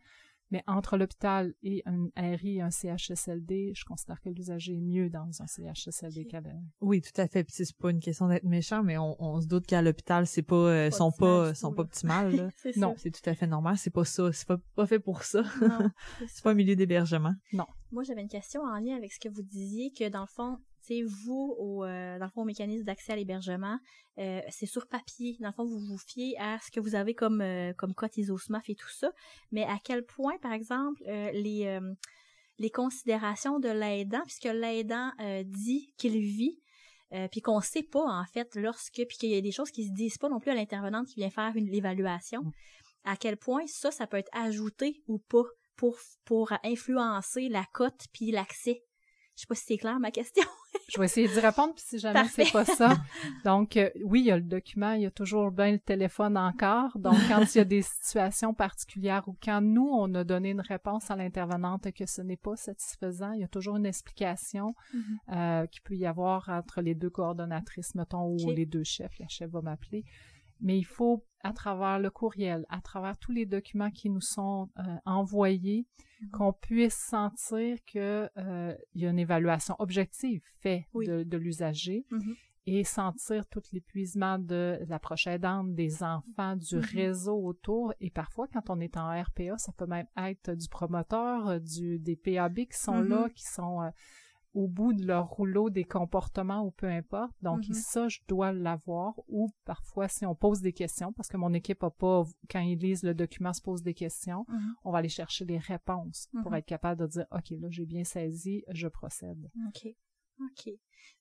[0.51, 5.09] mais entre l'hôpital et un RI et un CHSLD, je considère que l'usager est mieux
[5.09, 6.51] dans un CHSLD qu'à la-
[6.81, 7.43] Oui, tout à fait.
[7.43, 10.41] Puis c'est pas une question d'être méchant, mais on, on se doute qu'à l'hôpital, c'est
[10.43, 12.49] pas, euh, Pas sont optimal pas, sont pas là.
[12.57, 12.93] C'est Non.
[12.97, 13.77] c'est tout à fait normal.
[13.77, 14.31] C'est pas ça.
[14.31, 15.43] C'est pas, pas fait pour ça.
[15.61, 15.89] Non,
[16.27, 17.33] c'est pas un milieu d'hébergement.
[17.91, 20.57] Moi, j'avais une question en lien avec ce que vous disiez, que dans le fond,
[20.85, 23.77] c'est vous, au, euh, dans le fond, au mécanisme d'accès à l'hébergement,
[24.19, 25.37] euh, c'est sur papier.
[25.39, 28.17] Dans le fond, vous vous fiez à ce que vous avez comme, euh, comme cote
[28.17, 29.11] ISOSMAF et tout ça.
[29.51, 31.79] Mais à quel point, par exemple, euh, les,
[32.59, 35.11] les considérations de l'aidant, puisque l'aidant
[35.45, 36.59] dit qu'il vit,
[37.13, 39.85] euh, puis qu'on sait pas, en fait, lorsque, puis qu'il y a des choses qui
[39.85, 42.51] se disent pas non plus à l'intervenante qui vient faire une l'évaluation, Mm.
[43.03, 45.43] à quel point ça, ça peut être ajouté ou pas
[45.75, 48.81] pour, pour influencer la cote puis l'accès.
[49.35, 50.43] Je sais pas si c'est clair ma question.
[50.93, 52.95] Je vais essayer d'y répondre, puis si jamais c'est pas ça.
[53.45, 56.37] Donc, euh, oui, il y a le document, il y a toujours bien le téléphone
[56.37, 56.97] encore.
[56.99, 60.61] Donc, quand il y a des situations particulières ou quand nous, on a donné une
[60.61, 64.75] réponse à l'intervenante que ce n'est pas satisfaisant, il y a toujours une explication
[65.31, 69.17] euh, qu'il peut y avoir entre les deux coordonnatrices, mettons, ou les deux chefs.
[69.19, 70.05] La chef va m'appeler.
[70.63, 74.69] Mais il faut, à travers le courriel, à travers tous les documents qui nous sont
[74.79, 75.85] euh, envoyés,
[76.21, 76.29] Mhm.
[76.31, 81.05] qu'on puisse sentir que euh, y a une évaluation objective faite Oui.
[81.05, 82.35] de, de l'usager Mhm.
[82.65, 86.81] et sentir tout l'épuisement de la prochaine aidante, des enfants, du Mhm.
[86.93, 87.93] réseau autour.
[87.99, 91.99] Et parfois, quand on est en RPA, ça peut même être du promoteur, euh, du,
[91.99, 93.89] des PAB qui sont là, qui sont euh,
[94.53, 97.33] au bout de leur rouleau des comportements ou peu importe.
[97.41, 97.73] Donc, Mhm.
[97.73, 99.15] ça, je dois l'avoir.
[99.27, 102.77] Ou parfois, si on pose des questions, parce que mon équipe a pas, quand ils
[102.77, 104.75] lisent le document, se pose des questions, Mhm.
[104.83, 106.57] on va aller chercher les réponses pour Mhm.
[106.57, 109.49] être capable de dire, OK, là, j'ai bien saisi, je procède.
[109.67, 109.95] OK.
[110.41, 110.73] OK.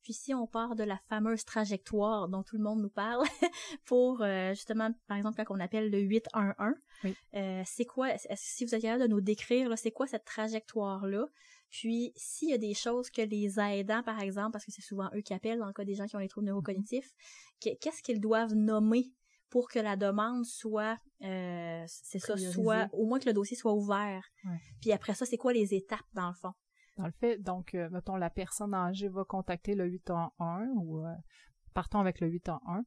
[0.03, 3.23] Puis si on part de la fameuse trajectoire dont tout le monde nous parle
[3.85, 7.15] pour euh, justement, par exemple, quand on appelle le 811, Oui.
[7.35, 11.27] euh, c'est quoi, si vous êtes capable de nous décrire, c'est quoi cette trajectoire-là?
[11.73, 15.09] Puis s'il y a des choses que les aidants, par exemple, parce que c'est souvent
[15.15, 17.11] eux qui appellent dans le cas des gens qui ont les troubles neurocognitifs,
[17.65, 19.11] que- qu'est-ce qu'ils doivent nommer
[19.49, 23.73] pour que la demande soit, euh, c'est ça, soit, au moins que le dossier soit
[23.73, 24.23] ouvert?
[24.45, 24.59] Ouais.
[24.83, 26.53] Puis après ça, c'est quoi les étapes dans le fond?
[26.99, 31.15] Dans le fait, donc, euh, mettons, la personne âgée va contacter le 811 ou euh,
[31.73, 32.85] partons avec le 811.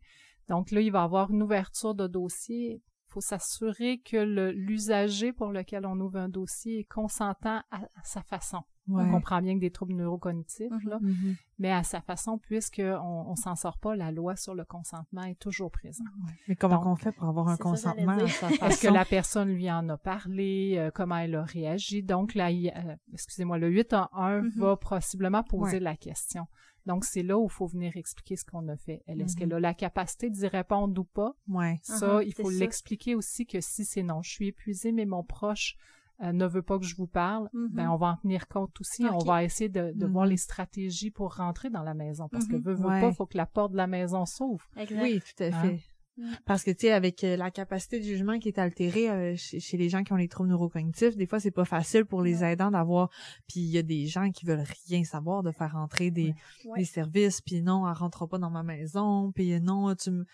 [0.48, 2.84] Donc là, il va avoir une ouverture de dossier.
[3.08, 4.18] faut s'assurer que
[4.52, 8.62] l'usager pour lequel on ouvre un dossier est consentant à, sa façon.
[8.88, 10.90] On comprend bien que des troubles neurocognitifs, mm-hmm.
[10.90, 11.36] là, mm-hmm.
[11.60, 15.40] mais à sa façon, puisqu'on on, s'en sort pas, la loi sur le consentement est
[15.40, 16.08] toujours présente.
[16.48, 18.18] Mais comment on fait pour avoir un consentement?
[18.62, 20.76] Est-ce que la personne lui en a parlé?
[20.78, 22.04] Euh, comment elle a réagi?
[22.04, 26.48] Donc, là, euh, excusez-moi, le 8 à 1 va possiblement poser la question.
[26.86, 29.02] Donc, c'est là où il faut venir expliquer ce qu'on a fait.
[29.08, 31.34] Elle, est-ce qu'elle a la capacité d'y répondre ou pas?
[31.48, 31.80] Ouais.
[31.82, 35.24] Ça, uh-huh, il faut l'expliquer aussi que si c'est non, je suis épuisée, mais mon
[35.24, 35.78] proche
[36.24, 37.90] euh, ne veut pas que je vous parle, ben mm-hmm.
[37.90, 39.06] on va en tenir compte aussi.
[39.06, 40.30] On va essayer de, de voir mm-hmm.
[40.30, 42.30] les stratégies pour rentrer dans la maison.
[42.30, 44.66] Parce que veut, veut pas, il faut que la porte de la maison s'ouvre.
[44.78, 45.62] Oui, tout à hein?
[45.62, 45.80] fait.
[46.18, 46.32] Mm.
[46.46, 49.76] Parce que tu sais avec euh, la capacité de jugement qui est altérée euh, chez,
[49.76, 52.72] les gens qui ont les troubles neurocognitifs, des fois c'est pas facile pour les aidants
[52.72, 53.10] d'avoir
[53.48, 56.34] puis il y a des gens qui veulent rien savoir de faire entrer des,
[56.78, 60.26] des services puis non, elle rentre pas dans ma maison, puis non, tu me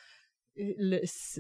[0.58, 1.00] le,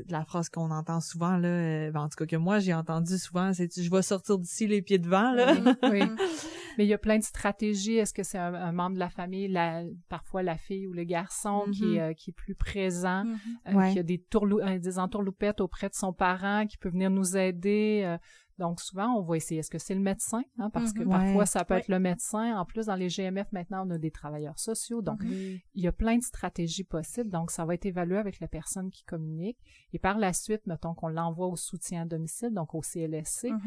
[0.10, 3.18] la phrase qu'on entend souvent là euh, ben, en tout cas que moi j'ai entendu
[3.18, 5.54] souvent c'est je vais sortir d'ici les pieds devant là
[5.92, 6.02] oui,
[6.78, 9.50] mais il y a plein de stratégies est-ce que c'est un, membre de la famille
[9.50, 12.12] la parfois la fille ou le garçon qui est mm-hmm.
[12.12, 13.90] euh, qui est plus présent mm-hmm.
[13.90, 17.36] euh, qui a des tourlou des entourloupettes auprès de son parent qui peut venir nous
[17.36, 18.18] aider
[18.62, 20.44] donc souvent, on va essayer, est-ce que c'est le médecin?
[20.60, 21.10] Hein, parce que mhm.
[21.10, 22.56] parfois, ça peut être le médecin.
[22.56, 25.02] En plus, dans les GMF, maintenant, on a des travailleurs sociaux.
[25.02, 27.32] Donc, il y a plein de stratégies possibles.
[27.32, 29.58] Donc, ça va être évalué avec la personne qui communique.
[29.94, 33.50] Et par la suite, mettons qu'on l'envoie au soutien à domicile, donc au CLSC.
[33.50, 33.60] Mhm.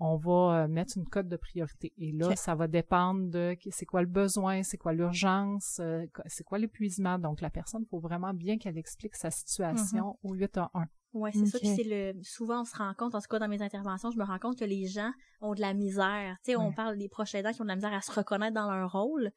[0.00, 1.94] on va euh, mettre une cote de priorité.
[1.96, 6.44] Et là, ça va dépendre de c'est quoi le besoin, c'est quoi l'urgence, euh, c'est
[6.44, 7.18] quoi l'épuisement.
[7.18, 10.30] Donc, la personne, il faut vraiment bien qu'elle explique sa situation mhm.
[10.30, 10.86] au 8 à 1.
[11.12, 11.58] Ouais, c'est ça.
[11.58, 12.22] Puis c'est le.
[12.22, 14.58] Souvent, on se rend compte, en tout cas dans mes interventions, je me rends compte
[14.58, 16.36] que les gens ont de la misère.
[16.44, 18.54] Tu sais, on parle des proches aidants qui ont de la misère à se reconnaître
[18.54, 19.30] dans leur rôle.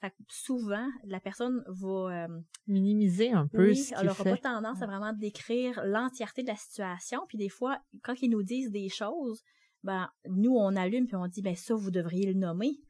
[0.00, 3.70] Fait que souvent, la personne va euh, minimiser un peu.
[3.70, 7.22] Oui, elle n'aura pas tendance à vraiment décrire l'entièreté de la situation.
[7.28, 9.42] Puis des fois, quand ils nous disent des choses,
[9.84, 12.80] ben nous on allume puis on dit ben ça vous devriez le nommer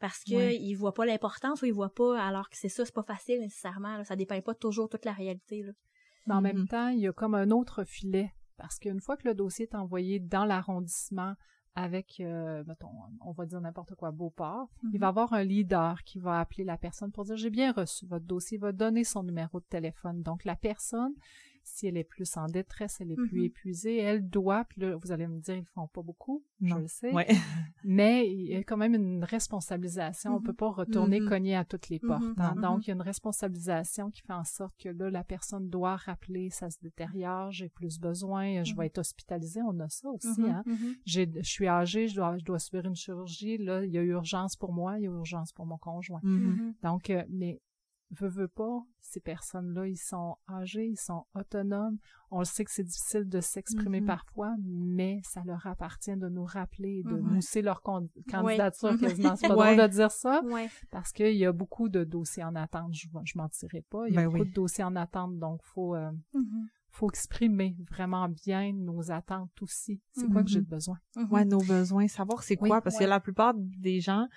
[0.00, 2.84] parce que ne ils voient pas l'importance ou ils voient pas alors que c'est ça
[2.84, 5.72] c'est pas facile nécessairement là, ça dépeint pas toujours toute la réalité là.
[6.26, 6.68] Mais en même mm-hmm.
[6.68, 9.74] temps, il y a comme un autre filet, parce qu'une fois que le dossier est
[9.74, 11.34] envoyé dans l'arrondissement
[11.74, 12.90] avec, euh, mettons,
[13.24, 14.98] on va dire n'importe quoi, Beauport, il mm-hmm.
[14.98, 18.06] va y avoir un leader qui va appeler la personne pour dire j'ai bien reçu
[18.06, 20.22] votre dossier, il va donner son numéro de téléphone.
[20.22, 21.14] Donc la personne
[21.64, 23.46] si elle est plus en détresse, elle est plus mm-hmm.
[23.46, 26.86] épuisée, elle doit, puis là, vous allez me dire, ils font pas beaucoup, je le
[26.88, 27.12] sais,
[27.84, 30.36] mais il y a quand même une responsabilisation.
[30.36, 30.42] On mm-hmm.
[30.42, 31.28] peut pas retourner mm-hmm.
[31.28, 32.24] cogner à toutes les portes.
[32.38, 32.54] Hein.
[32.60, 35.96] Donc, il y a une responsabilisation qui fait en sorte que là, la personne doit
[35.96, 40.42] rappeler, ça se détériore, j'ai plus besoin, je vais être hospitalisée, on a ça aussi.
[40.42, 40.62] Hein.
[41.06, 44.56] Je suis âgée, je dois, je dois subir une chirurgie, là, il y a urgence
[44.56, 46.20] pour moi, il y a urgence pour mon conjoint.
[46.82, 47.60] Donc, euh, mais
[48.20, 51.98] veux pas, ces personnes-là, ils sont âgés, ils sont autonomes.
[52.30, 54.06] On le sait que c'est difficile de s'exprimer mm-hmm.
[54.06, 57.20] parfois, mais ça leur appartient de nous rappeler, de mm-hmm.
[57.20, 59.36] mousser leur candidature quasiment.
[59.36, 60.42] C'est pas drôle de dire ça,
[60.90, 62.94] parce qu'il y a beaucoup de dossiers en attente.
[62.94, 64.08] Je, je mentirai pas.
[64.08, 66.66] Il y a ben beaucoup de dossiers en attente, donc faut euh, mm-hmm.
[66.90, 70.00] faut exprimer vraiment bien nos attentes aussi.
[70.12, 70.98] C'est quoi que j'ai besoin?
[71.30, 74.28] Ouais, nos besoins, savoir c'est quoi, parce que la plupart des gens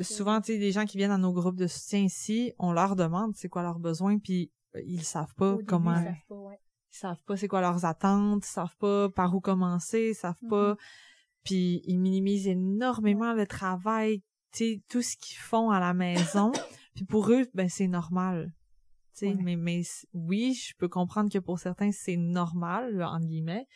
[0.00, 2.96] souvent, tu sais, des gens qui viennent dans nos groupes de soutien ici, on leur
[2.96, 5.98] demande c'est quoi leurs besoins, puis euh, ils savent pas comment.
[5.98, 6.50] ils savent pas,
[6.92, 10.40] Ils savent pas c'est quoi leurs attentes, ils savent pas par où commencer, ils savent
[10.48, 10.72] pas.
[10.72, 10.78] Mm-hmm.
[11.44, 14.22] Puis ils minimisent énormément le travail,
[14.52, 16.52] tu sais, tout ce qu'ils font à la maison.
[16.94, 18.52] puis pour eux, ben c'est normal.
[19.16, 23.66] Tu sais, mais, mais oui, je peux comprendre que pour certains, c'est normal, en guillemets,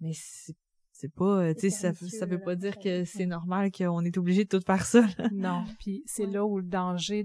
[0.00, 0.56] mais c'est
[1.00, 4.18] c'est pas euh, tu sais ça ça veut pas dire que c'est normal qu'on est
[4.18, 7.24] obligé de tout faire ça non puis c'est là où le danger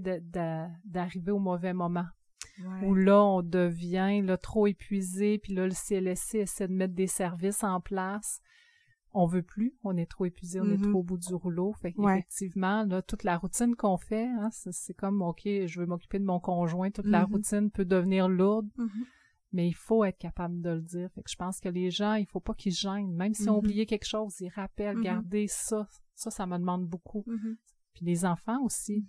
[0.84, 2.06] d'arriver au mauvais moment
[2.82, 7.06] où là on devient là trop épuisé puis là le CLSC essaie de mettre des
[7.06, 8.40] services en place
[9.18, 10.90] on veut plus, on est trop épuisé, on est mm-hmm.
[10.90, 11.72] trop au bout du rouleau.
[11.80, 16.18] Fait qu'effectivement, là, toute la routine qu'on fait, hein, c'est comme, OK, je veux m'occuper
[16.18, 17.32] de mon conjoint, toute la mm-hmm.
[17.32, 18.68] routine peut devenir lourde.
[18.76, 19.06] Mm-hmm
[19.52, 21.10] mais il faut être capable de le dire.
[21.14, 23.14] Fait que je pense que les gens, il faut pas qu'ils gênent.
[23.14, 23.58] Même si on mm-hmm.
[23.58, 25.02] oublié quelque chose, ils rappellent, mm-hmm.
[25.02, 25.86] gardez ça.
[26.14, 27.24] Ça, ça me demande beaucoup.
[27.26, 27.56] Mm-hmm.
[27.94, 29.06] Puis les enfants aussi.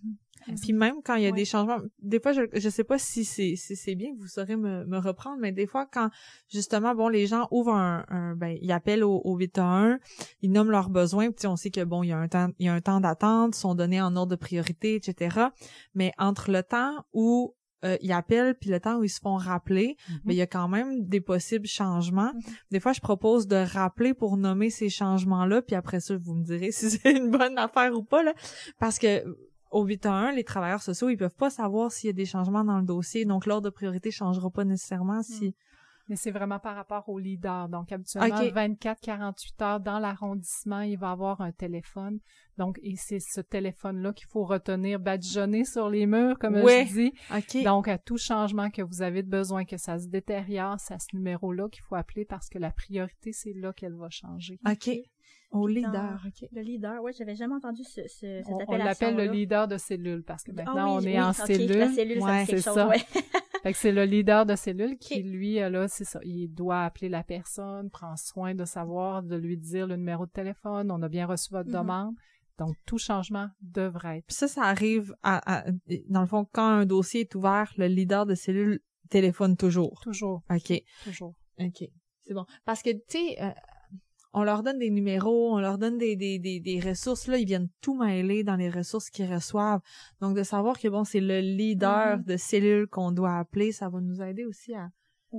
[0.61, 3.25] Puis même quand il y a des changements, des fois, je, je sais pas si
[3.25, 6.09] c'est si c'est bien que vous saurez me, me reprendre, mais des fois, quand
[6.47, 9.99] justement, bon, les gens ouvrent un, un ben, ils appellent au, au 8 1,
[10.41, 12.67] ils nomment leurs besoins, puis on sait que bon, il y a un temps, il
[12.67, 15.47] y a un temps d'attente, sont donnés en ordre de priorité, etc.
[15.93, 19.35] Mais entre le temps où euh, ils appellent puis le temps où ils se font
[19.35, 22.33] rappeler, mais ben, il y a quand même des possibles changements.
[22.33, 22.41] Mhm.
[22.71, 26.43] Des fois, je propose de rappeler pour nommer ces changements-là, puis après ça, vous me
[26.43, 28.33] direz si c'est une bonne affaire ou pas là,
[28.79, 29.23] parce que
[29.69, 32.25] au 8 à 1, les travailleurs sociaux, ils peuvent pas savoir s'il y a des
[32.25, 35.53] changements dans le dossier, donc l'ordre de priorité changera pas nécessairement si
[36.09, 37.67] Mais c'est vraiment par rapport au leader.
[37.67, 42.19] Donc, habituellement, 24-48 heures dans l'arrondissement, il va avoir un téléphone.
[42.57, 47.63] Donc, et c'est ce téléphone-là qu'il faut retenir, badigeonner sur les murs, comme je dis.
[47.63, 50.99] Donc, à tout changement que vous avez de besoin, que ça se détériore, c'est à
[50.99, 54.59] ce numéro-là qu'il faut appeler parce que la priorité, c'est là qu'elle va changer.
[54.67, 54.89] OK.
[55.51, 56.49] Au leader, OK.
[56.51, 59.77] Le leader, oui, j'avais jamais entendu ce, ce, cette on, on l'appelle le leader de
[59.77, 61.77] cellule parce que ah maintenant, on est en cellule.
[61.77, 62.89] La cellule, ouais, c'est ça.
[63.67, 66.21] fait que c'est le leader de cellule qui, lui, euh, là, c'est ça.
[66.23, 70.31] Il doit appeler la personne, prendre soin de savoir, de lui dire le numéro de
[70.31, 71.73] téléphone, on a bien reçu votre mm-hmm.
[71.73, 72.15] demande.
[72.59, 74.25] Donc, tout changement devrait être.
[74.25, 75.65] Puis ça, ça arrive à,
[76.07, 79.99] dans le fond, quand un dossier est ouvert, le leader de cellule téléphone toujours.
[80.01, 80.43] Toujours.
[80.49, 80.81] OK.
[81.03, 81.35] Toujours.
[81.59, 81.83] OK.
[82.23, 82.45] C'est bon.
[82.63, 83.49] Parce que, tu sais, euh,
[84.37, 87.45] on leur donne des numéros, on leur donne des, des, des, des ressources, là, ils
[87.45, 89.81] viennent tout mêler dans les ressources qu'ils reçoivent.
[90.21, 93.99] Donc, de savoir que, bon, c'est le leader de cellule qu'on doit appeler, ça va
[93.99, 94.89] nous aider aussi à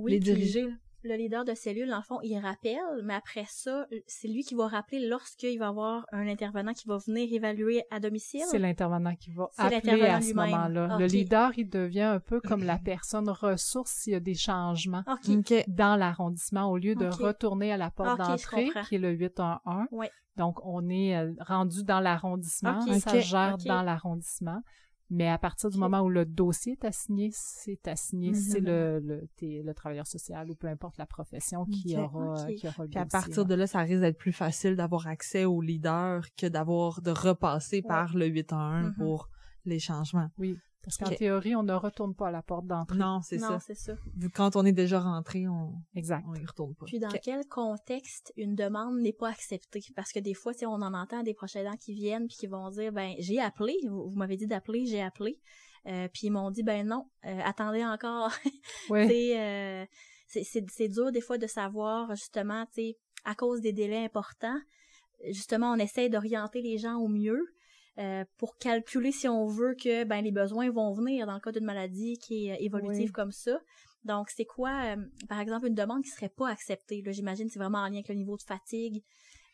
[0.05, 0.67] les diriger.
[1.03, 4.67] Le leader de cellule, en fond, il rappelle, mais après ça, c'est lui qui va
[4.67, 8.41] rappeler lorsqu'il va avoir un intervenant qui va venir évaluer à domicile.
[8.49, 10.97] C'est l'intervenant qui va appeler à ce moment-là.
[10.97, 15.03] Le leader, il devient un peu comme la personne ressource s'il y a des changements
[15.67, 19.87] dans l'arrondissement au lieu de retourner à la porte d'entrée, qui est le 811.
[20.37, 24.61] Donc, on est euh, rendu dans l'arrondissement, ça gère dans l'arrondissement.
[25.11, 29.27] Mais à partir du moment où le dossier est assigné, c'est assigné, c'est le, le,
[29.41, 33.05] le, travailleur social ou peu importe la profession qui aura, qui aura le Puis à
[33.07, 37.09] partir de là, ça risque d'être plus facile d'avoir accès au leader que d'avoir de
[37.09, 38.95] repasser par le 811 mm-hmm.
[38.97, 39.29] pour
[39.65, 40.29] les changements.
[40.37, 40.57] Oui.
[40.83, 42.97] Parce qu'en théorie, on ne retourne pas à la porte d'entrée.
[42.97, 43.59] Non, c'est ça.
[43.59, 43.95] c'est ça.
[44.15, 46.25] Vu quand on est déjà rentré, on exact.
[46.27, 46.85] on y retourne pas.
[46.85, 49.81] Puis dans quel contexte une demande n'est pas acceptée?
[49.95, 52.47] Parce que des fois, si on en entend des proches aidants qui viennent puis qui
[52.47, 55.39] vont dire ben j'ai appelé, vous, m'avez dit d'appeler, j'ai appelé.
[55.85, 58.31] Euh, puis ils m'ont dit ben non, euh, attendez encore.
[58.89, 59.33] Oui.
[59.35, 59.85] euh,
[60.27, 64.59] c'est c'est dur des fois de savoir justement, tu sais, à cause des délais importants,
[65.29, 67.43] justement on essaie d'orienter les gens au mieux.
[67.99, 71.51] Euh, pour calculer si on veut que ben les besoins vont venir dans le cas
[71.51, 73.59] d'une maladie qui est euh, évolutive comme ça.
[74.05, 74.95] Donc c'est quoi, euh,
[75.27, 77.01] par exemple, une demande qui serait pas acceptée?
[77.01, 79.03] Là, j'imagine c'est vraiment en lien avec le niveau de fatigue,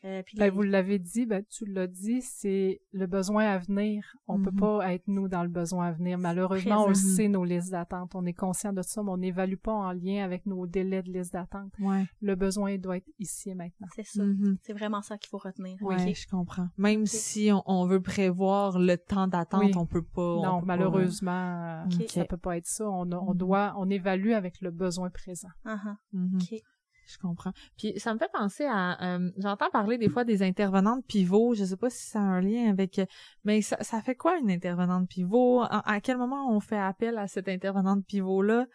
[0.04, 4.04] euh, ben, vous l'avez dit, ben, tu l'as dit, c'est le besoin à venir.
[4.28, 4.80] On peut mm-hmm.
[4.80, 6.18] pas être nous dans le besoin à venir.
[6.18, 8.14] Malheureusement, on le sait, nos listes d'attente.
[8.14, 11.12] On est conscient de ça, mais on n'évalue pas en lien avec nos délais de
[11.12, 11.74] liste d'attente.
[12.22, 13.88] Le besoin doit être ici et maintenant.
[13.96, 14.24] C'est ça.
[14.24, 14.58] Mm-hmm.
[14.62, 15.78] C'est vraiment ça qu'il faut retenir.
[15.82, 16.68] Oui, je comprends.
[16.78, 20.40] Même si on, veut prévoir le temps d'attente, on peut pas.
[20.42, 22.90] Non, malheureusement, ça ça peut pas être ça.
[22.90, 23.38] On, mm-hmm.
[23.38, 25.50] doit, on évalue avec le besoin présent.
[25.66, 26.60] Uh
[27.08, 27.52] je comprends.
[27.78, 31.64] Puis ça me fait penser à euh, j'entends parler des fois des intervenantes pivot, je
[31.64, 33.02] sais pas si ça a un lien avec
[33.44, 35.62] mais ça, ça fait quoi une intervenante pivot?
[35.62, 38.66] À, quel moment on fait appel à cette intervenante pivot là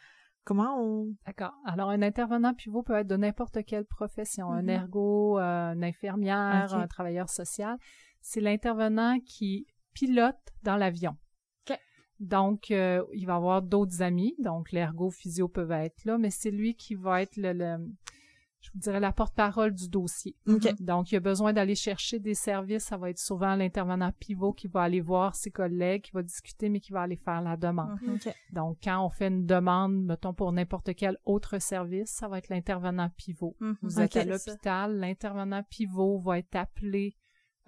[0.45, 1.53] Comment on D'accord.
[1.65, 4.71] Alors un intervenant pivot peut être de n'importe quelle profession, un mm-hmm.
[4.71, 7.77] ergo, euh, une infirmière, un travailleur social.
[8.21, 11.17] C'est l'intervenant qui pilote dans l'avion.
[12.21, 16.51] Donc, euh, il va avoir d'autres amis, donc l'ergo physio peuvent être là, mais c'est
[16.51, 17.79] lui qui va être le, le,
[18.61, 20.37] je vous dirais, la porte-parole du dossier.
[20.81, 22.85] Donc, il y a besoin d'aller chercher des services.
[22.85, 26.69] Ça va être souvent l'intervenant pivot qui va aller voir ses collègues, qui va discuter,
[26.69, 27.99] mais qui va aller faire la demande.
[28.01, 28.35] Mm-hmm.
[28.53, 32.49] Donc, quand on fait une demande, mettons, pour n'importe quel autre service, ça va être
[32.51, 33.57] l'intervenant pivot.
[33.61, 33.77] Mm-hmm.
[33.83, 37.17] Vous êtes à l'hôpital, l'intervenant pivot va être appelé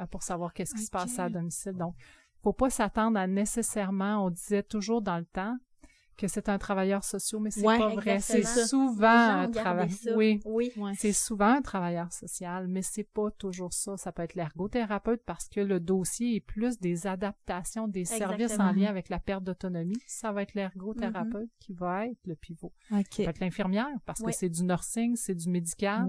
[0.01, 1.73] euh, pour savoir qu'est-ce qui se passe à domicile.
[1.73, 1.95] Donc,
[2.43, 5.57] faut pas s'attendre à nécessairement, on disait toujours dans le temps,
[6.17, 8.21] que c'est un travailleur social, mais c'est pas vrai.
[8.21, 10.17] C'est souvent un travailleur.
[10.17, 10.73] Oui, oui.
[10.97, 13.97] c'est souvent un travailleur social, mais c'est pas toujours ça.
[13.97, 18.73] Ça peut être l'ergothérapeute parce que le dossier est plus des adaptations des services en
[18.73, 20.01] lien avec la perte d'autonomie.
[20.07, 21.61] Ça va être l'ergothérapeute mm-hmm.
[21.61, 22.73] qui va être le pivot.
[22.91, 26.07] Ça peut être l'infirmière parce que c'est du nursing, c'est du médical.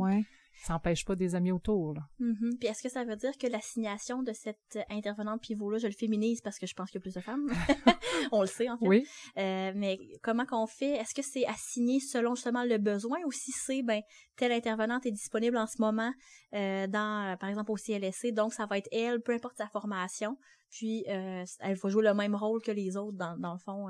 [0.63, 1.93] Ça n'empêche pas des amis autour.
[1.93, 2.01] Là.
[2.21, 2.57] Mm-hmm.
[2.57, 6.39] Puis est-ce que ça veut dire que l'assignation de cette intervenante pivot-là, je le féminise
[6.39, 7.49] parce que je pense qu'il y a plus de femmes?
[8.31, 8.87] On le sait, en fait.
[8.87, 9.05] Oui.
[9.37, 10.93] Euh, mais comment qu'on fait?
[10.93, 14.01] Est-ce que c'est assigné selon justement le besoin ou si c'est, ben,
[14.37, 16.13] telle intervenante est disponible en ce moment
[16.53, 20.37] euh, dans, par exemple, au CLSC, donc ça va être elle, peu importe sa formation,
[20.71, 23.89] puis euh, elle va jouer le même rôle que les autres, dans, dans le fond.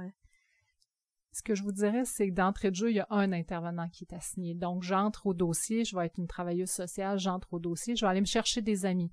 [1.34, 3.89] Ce que je vous dirais, c'est que d'entrée de jeu, il y a un intervenant
[3.89, 4.54] qui est assigné.
[4.54, 8.12] Donc, j'entre au dossier, je vais être une travailleuse sociale, j'entre au dossier, je vais
[8.12, 9.12] aller me chercher des amis.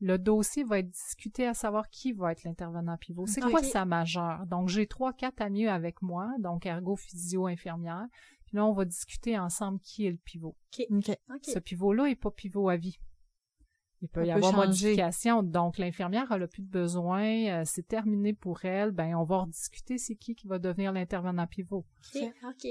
[0.00, 3.26] Le dossier va être discuté à savoir qui va être l'intervenant pivot.
[3.26, 4.46] C'est quoi sa majeure?
[4.46, 8.06] Donc, j'ai trois, quatre amis avec moi, donc ergo, physio, infirmière.
[8.46, 10.56] Puis là, on va discuter ensemble qui est le pivot.
[11.42, 12.98] Ce pivot-là est pas pivot à vie.
[14.02, 15.42] Il peut y avoir modification.
[15.42, 19.38] Donc, l'infirmière, elle a plus de besoin, euh, c'est terminé pour elle, ben on va
[19.38, 21.84] rediscuter c'est qui qui va devenir l'intervenant pivot.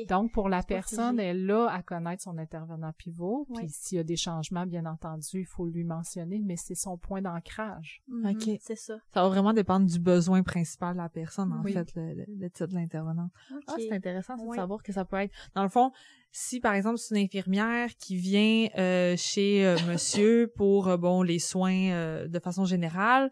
[0.07, 4.03] Donc, pour la personne, elle a à connaître son intervenant pivot, puis s'il y a
[4.03, 8.01] des changements, bien entendu, il faut lui mentionner, mais c'est son point d'ancrage.
[8.07, 8.59] Mhm, OK.
[8.61, 8.97] C'est ça.
[9.13, 12.67] Ça va vraiment dépendre du besoin principal de la personne, en fait, le, le, titre
[12.67, 13.29] de l'intervenant.
[13.67, 15.33] Ah, c'est intéressant de savoir que ça peut être...
[15.55, 15.91] Dans le fond,
[16.31, 21.21] si par exemple c'est une infirmière qui vient euh, chez euh, monsieur pour euh, bon
[21.21, 23.29] les soins de façon générale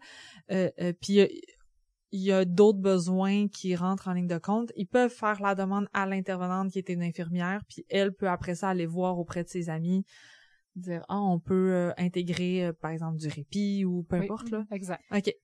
[0.48, 1.20] puis
[2.10, 5.54] il y a d'autres besoins qui rentrent en ligne de compte, ils peuvent faire la
[5.54, 9.44] demande à l'intervenante qui était une infirmière puis elle peut après ça aller voir auprès
[9.44, 10.04] de ses amis
[10.74, 14.64] dire ah on peut intégrer par exemple du répit ou peu importe là.
[14.70, 15.02] Exact.
[15.14, 15.34] OK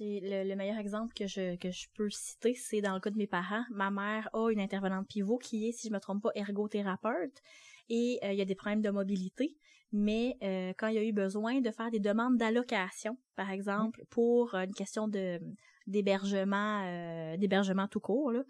[0.00, 3.26] le, meilleur exemple que je, que je peux citer, c'est dans le cas de mes
[3.26, 3.64] parents.
[3.70, 7.42] Ma mère a une intervenante pivot qui est, si je me trompe pas, ergothérapeute
[7.88, 9.56] et euh, il y a des problèmes de mobilité.
[9.92, 14.02] Mais euh, quand il y a eu besoin de faire des demandes d'allocation, par exemple,
[14.10, 15.38] pour une question de
[15.86, 18.44] d'hébergement, euh, d'hébergement tout court, là,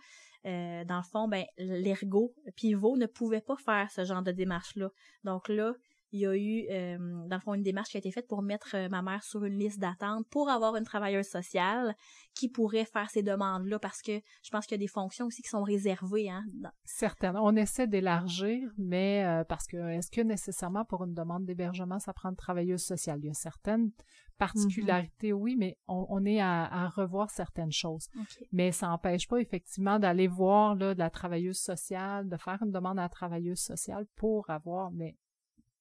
[0.44, 4.90] dans le fond, ben l'ergo pivot ne pouvait pas faire ce genre de démarche-là.
[5.24, 5.72] Donc là,
[6.12, 8.42] il y a eu, euh, dans le fond, une démarche qui a été faite pour
[8.42, 11.96] mettre euh, ma mère sur une liste d'attente pour avoir une travailleuse sociale
[12.34, 15.42] qui pourrait faire ces demandes-là parce que je pense qu'il y a des fonctions aussi
[15.42, 16.28] qui sont réservées.
[16.28, 16.44] Hein,
[16.84, 17.40] Certainement.
[17.44, 22.12] On essaie d'élargir, mais euh, parce que est-ce que nécessairement pour une demande d'hébergement, ça
[22.12, 23.20] prend une travailleuse sociale?
[23.22, 23.90] Il y a certaines
[24.36, 25.40] particularités, mm-hmm.
[25.40, 28.08] oui, mais on, est à, revoir certaines choses.
[28.50, 32.72] Mais ça n'empêche pas effectivement d'aller voir là, de la travailleuse sociale, de faire une
[32.72, 35.16] demande à la travailleuse sociale pour avoir, mais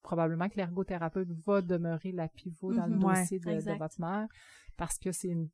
[0.01, 3.01] probablement que l'ergothérapeute va demeurer la pivot dans le mhm.
[3.01, 4.27] dossier de, votre mère
[4.77, 5.49] parce que c'est une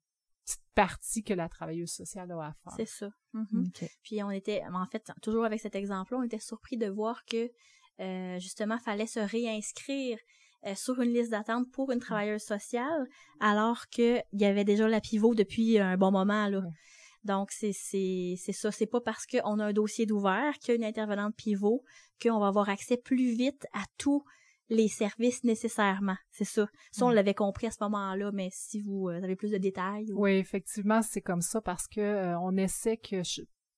[0.45, 2.73] petite partie que la travailleuse sociale a à faire.
[2.77, 3.09] C'est ça.
[3.33, 3.69] Mhm.
[4.03, 7.51] Puis on était, en fait, toujours avec cet exemple-là, on était surpris de voir que
[7.99, 10.19] euh, justement, fallait se réinscrire
[10.65, 13.07] euh, sur une liste d'attente pour une travailleuse sociale,
[13.39, 16.61] alors qu'il y avait déjà la pivot depuis un bon moment là.
[17.27, 20.85] Donc c'est ça, c'est pas parce qu'on a un dossier d'ouvert qu'il y a une
[20.85, 21.83] intervenante pivot
[22.21, 24.23] qu'on va avoir accès plus vite à tout
[24.69, 26.17] les services nécessairement.
[26.31, 26.67] C'est ça.
[26.91, 27.13] Ça, on mm.
[27.13, 30.11] l'avait compris à ce moment-là, mais si vous euh, avez plus de détails.
[30.13, 33.21] Oui, effectivement, c'est comme ça parce que euh, on essaie que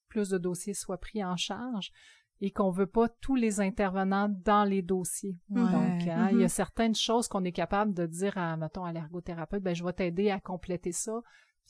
[0.07, 1.91] plus de dossiers soient pris en charge
[2.41, 5.38] et qu'on veut pas tous les intervenants dans les dossiers.
[5.49, 6.47] Donc, hein, il y a mm-hmm.
[6.47, 10.31] certaines choses qu'on est capable de dire à, mettons, à l'ergothérapeute, ben, je vais t'aider
[10.31, 11.21] à compléter ça.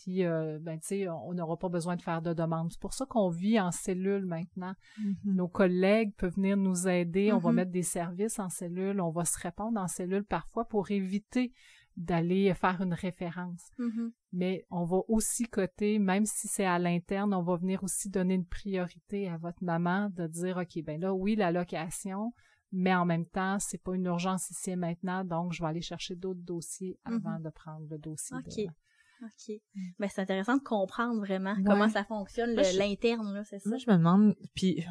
[0.04, 2.72] Puis, euh, ben, tu sais, on n'aura pas besoin de faire de demande.
[2.72, 4.74] C'est pour ça qu'on vit en cellule maintenant.
[5.00, 5.16] Mm-hmm.
[5.26, 7.34] Nos collègues peuvent venir nous aider.
[7.34, 7.56] On va mm-hmm.
[7.56, 9.02] mettre des services en cellule.
[9.02, 11.52] On va se répondre en cellule parfois pour éviter
[11.98, 13.72] d'aller faire une référence.
[13.78, 14.12] Mm-hmm.
[14.32, 18.36] Mais on va aussi coter, même si c'est à l'interne, on va venir aussi donner
[18.36, 22.32] une priorité à votre maman de dire, OK, ben là, oui, la location,
[22.72, 25.82] mais en même temps, c'est pas une urgence ici et maintenant, donc je vais aller
[25.82, 28.38] chercher d'autres dossiers avant de prendre le dossier.
[28.38, 28.74] OK.
[29.22, 29.56] OK.
[29.76, 29.82] Mm.
[30.00, 33.70] Ben, c'est intéressant de comprendre vraiment comment ça fonctionne, l'interne, là, c'est ça?
[33.70, 34.84] Moi, je me demande, puis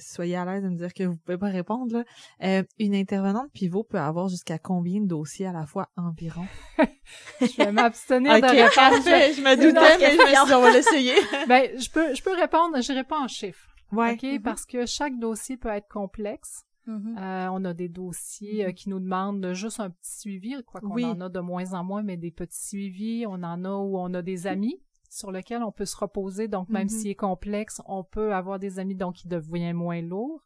[0.00, 2.04] soyez à l'aise de me dire que vous pouvez pas répondre, là.
[2.42, 6.46] Euh, une intervenante pivot peut avoir jusqu'à combien de dossiers à la fois environ?
[7.40, 9.04] je vais m'abstenir de répondre.
[9.36, 11.14] Je, me doutais, mais je me suis dit, on va l'essayer.
[11.48, 13.68] ben, je peux, je peux répondre, je réponds en chiffres.
[13.92, 14.12] Ouais.
[14.12, 14.22] OK?
[14.22, 14.42] Mm-hmm.
[14.42, 16.65] Parce que chaque dossier peut être complexe.
[16.86, 17.18] Mm-hmm.
[17.18, 18.74] Euh, on a des dossiers euh, mm-hmm.
[18.74, 22.02] qui nous demandent juste un petit suivi, quoi qu'on en a de moins en moins,
[22.02, 23.24] mais des petits suivis.
[23.26, 26.48] On en a où on a des amis sur lesquels on peut se reposer.
[26.48, 27.00] Donc, même mm-hmm.
[27.00, 30.44] s'il est complexe, on peut avoir des amis donc qui devient moins lourd.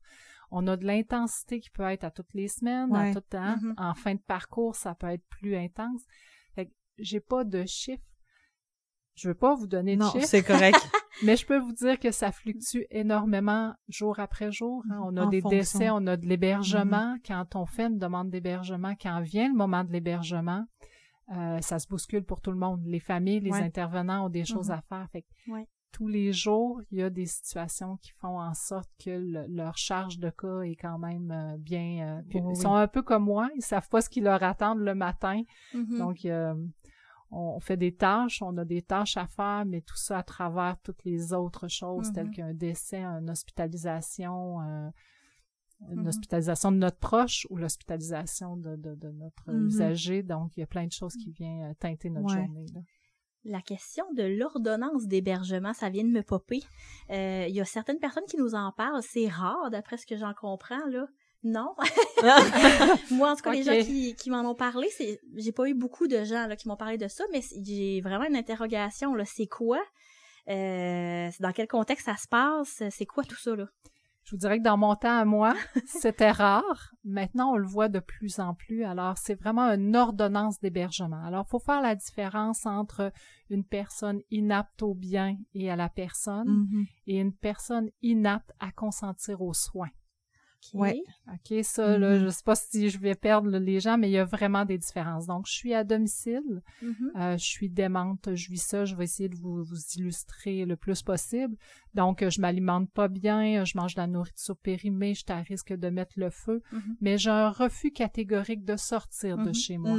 [0.51, 3.57] On a de l'intensité qui peut être à toutes les semaines, à tout temps.
[3.77, 6.03] En fin de parcours, ça peut être plus intense.
[6.55, 8.03] Fait j'ai pas de chiffres
[9.21, 10.79] je veux pas vous donner de non, c'est correct.
[11.23, 14.83] mais je peux vous dire que ça fluctue énormément jour après jour.
[14.91, 14.99] Hein.
[15.05, 17.17] On a des décès, on a de l'hébergement.
[17.17, 17.27] Mm-hmm.
[17.27, 20.65] Quand on fait une demande d'hébergement, quand vient le moment de l'hébergement,
[21.37, 22.81] euh, ça se bouscule pour tout le monde.
[22.87, 24.79] Les familles, les intervenants ont des choses mm-hmm.
[24.79, 25.09] à faire.
[25.13, 25.25] Fait
[25.93, 30.19] tous les jours, il y a des situations qui font en sorte que leur charge
[30.19, 32.23] de cas est quand même euh, bien.
[32.33, 34.95] Euh, ils sont un peu comme moi, ils savent pas ce qui leur attend le
[34.95, 35.43] matin.
[35.75, 35.99] Mm-hmm.
[35.99, 36.25] Donc,
[37.31, 40.77] on fait des tâches, on a des tâches à faire, mais tout ça à travers
[40.83, 42.35] toutes les autres choses telles mm-hmm.
[42.35, 44.89] qu'un décès, une hospitalisation, euh,
[45.91, 46.09] une mm-hmm.
[46.09, 48.77] hospitalisation de notre proche ou l'hospitalisation de,
[49.13, 49.67] notre mm-hmm.
[49.67, 50.23] usager.
[50.23, 52.67] Donc, il y a plein de choses qui viennent euh, teinter notre journée.
[53.45, 56.63] La question de l'ordonnance d'hébergement, ça vient de me popper.
[57.11, 59.03] Euh, il y a certaines personnes qui nous en parlent.
[59.03, 61.07] C'est rare, d'après ce que j'en comprends, là.
[61.43, 61.75] Non.
[63.11, 65.75] Moi, en tout cas, les gens qui, qui m'en ont parlé, c'est, j'ai pas eu
[65.75, 69.15] beaucoup de gens là, qui m'ont parlé de ça, mais j'ai vraiment une interrogation.
[69.15, 69.81] Là, c'est quoi?
[70.49, 72.83] Euh, dans quel contexte ça se passe?
[72.91, 73.55] C'est quoi tout ça?
[73.57, 73.67] Là?
[74.25, 75.55] Je vous dirais que dans mon temps à moi,
[75.87, 76.93] c'était rare.
[77.05, 78.85] Maintenant, on le voit de plus en plus.
[78.85, 81.25] Alors, c'est vraiment une ordonnance d'hébergement.
[81.25, 83.13] Alors, il faut faire la différence entre
[83.49, 86.85] une personne inapte au bien et à la personne Mhm.
[87.07, 89.89] et une personne inapte à consentir aux soins.
[90.75, 91.03] Ouais.
[91.33, 92.25] OK, ça, là, Mhm.
[92.25, 94.77] je sais pas si je vais perdre les gens, mais il y a vraiment des
[94.79, 95.27] différences.
[95.27, 97.13] Donc, je suis à domicile, Mhm.
[97.17, 100.77] euh, je suis démente, je vis ça, je vais essayer de vous, vous illustrer le
[100.77, 101.57] plus possible.
[101.95, 105.73] Donc, je m'alimente pas bien, je mange de la nourriture périmée, je suis à risque
[105.73, 106.97] de mettre le feu, Mhm.
[107.01, 109.97] mais j'ai un refus catégorique de sortir de chez moi.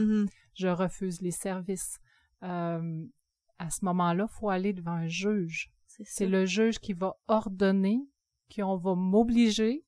[0.53, 1.97] Je refuse les services.
[2.43, 3.05] Euh,
[3.59, 5.71] à ce moment-là, faut aller devant un juge.
[5.87, 7.99] C'est le juge qui va ordonner
[8.55, 9.83] qu'on va m'obliger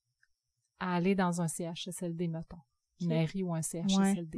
[0.84, 2.58] à aller dans un CHSLD, mettons.
[3.02, 3.18] Une Ok.
[3.30, 4.38] ARI ou un CHSLD.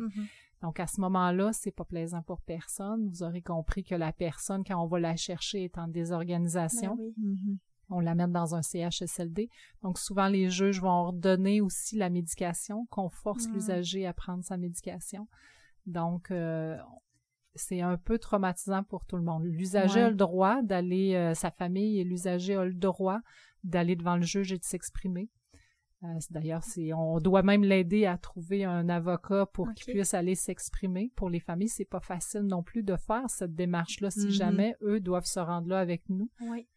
[0.61, 3.07] Donc, à ce moment-là, c'est pas plaisant pour personne.
[3.09, 6.95] Vous aurez compris que la personne, quand on va la chercher, est en désorganisation.
[6.95, 7.13] Ben oui.
[7.17, 7.57] Mhm.
[7.89, 9.49] On la met dans un CHSLD.
[9.83, 13.53] Donc, souvent, les juges vont ordonner aussi la médication, qu'on force Mm.
[13.53, 15.27] l'usager à prendre sa médication.
[15.85, 16.77] Donc, euh,
[17.53, 19.43] c'est un peu traumatisant pour tout le monde.
[19.45, 20.05] L'usager Ouais.
[20.05, 23.19] a le droit d'aller, euh, sa famille et l'usager a le droit
[23.63, 25.29] d'aller devant le juge et de s'exprimer.
[26.03, 26.61] Euh, D'ailleurs,
[26.95, 31.11] on doit même l'aider à trouver un avocat pour qu'il puisse aller s'exprimer.
[31.15, 34.29] Pour les familles, c'est pas facile non plus de faire cette démarche-là si Mhm.
[34.31, 36.29] jamais eux doivent se rendre là avec nous.
[36.41, 36.67] Oui.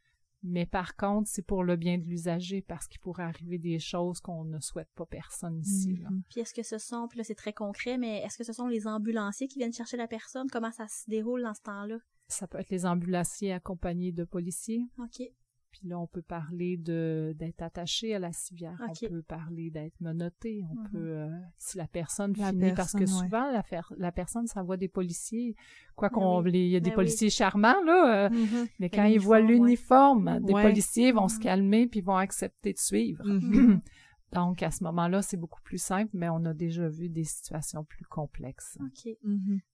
[0.44, 4.20] Mais par contre, c'est pour le bien de l'usager parce qu'il pourrait arriver des choses
[4.20, 5.96] qu'on ne souhaite pas personne ici.
[5.96, 6.08] là.
[6.10, 6.22] Mhm.
[6.30, 8.68] Puis est-ce que ce sont, puis là c'est très concret, mais est-ce que ce sont
[8.68, 10.46] les ambulanciers qui viennent chercher la personne?
[10.50, 11.98] Comment ça se déroule dans ce temps-là?
[12.28, 14.86] Ça peut être les ambulanciers accompagnés de policiers.
[14.98, 15.22] OK.
[15.70, 18.80] Puis là, on peut parler de d'être attaché à la civière.
[18.88, 20.64] On peut parler d'être menotté.
[20.70, 20.88] On Mhm.
[20.90, 23.06] peut, euh, si la personne La finit, parce que ouais.
[23.06, 25.54] souvent, la, fer- la personne s'envoie des policiers.
[25.94, 26.52] Quoi qu'on, oui.
[26.52, 27.04] les- il y a des Ben oui.
[27.04, 28.66] policiers charmants, là, euh, Mhm.
[28.80, 30.40] mais quand ils voient l'uniforme, ouais.
[30.40, 30.62] des Ouais.
[30.62, 31.42] policiers vont se Mhm.
[31.42, 33.22] calmer puis vont accepter de suivre.
[34.32, 37.84] Donc, à ce moment-là, c'est beaucoup plus simple, mais on a déjà vu des situations
[37.84, 38.76] plus complexes.
[38.80, 39.08] OK.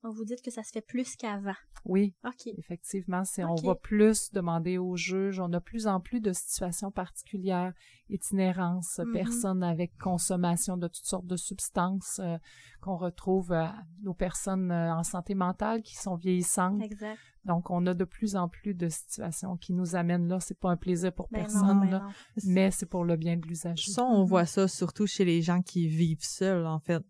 [0.02, 1.54] Donc vous dites que ça se fait plus qu'avant.
[1.84, 2.46] Oui, OK.
[2.56, 6.90] effectivement, c'est on va plus demander aux juges, on a plus en plus de situations
[6.90, 7.72] particulières,
[8.08, 9.12] itinérance, Mhm.
[9.12, 12.38] personnes avec consommation de toutes sortes de substances euh,
[12.80, 13.66] qu'on retrouve euh,
[14.02, 16.80] nos personnes euh, en santé mentale qui sont vieillissantes.
[16.82, 17.18] Exact.
[17.44, 20.70] Donc on a de plus en plus de situations qui nous amènent là, c'est pas
[20.70, 22.12] un plaisir pour Ben personne non, ben là, non.
[22.46, 23.90] mais c'est pour le bien de l'usager.
[23.90, 27.02] Ça, on voit ça surtout chez les gens qui vivent seuls, en fait.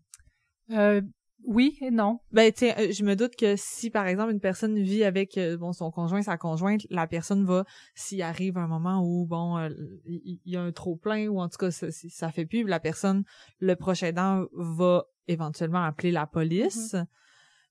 [0.71, 1.01] Euh,
[1.47, 2.19] oui et non.
[2.31, 5.37] Ben, tu sais, euh, je me doute que si, par exemple, une personne vit avec
[5.37, 9.59] euh, bon son conjoint, sa conjointe, la personne va, s'il arrive un moment où, bon,
[10.05, 12.79] il y, a un trop-plein, ou en tout cas, ça, si ça fait plus, la
[12.79, 13.23] personne,
[13.59, 16.95] le prochain aidant va éventuellement appeler la police.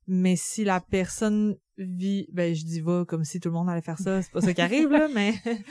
[0.07, 3.83] Mais si la personne vit, ben, je dis va comme si tout le monde allait
[3.83, 5.35] faire ça, c'est pas ça qui arrive, là, mais...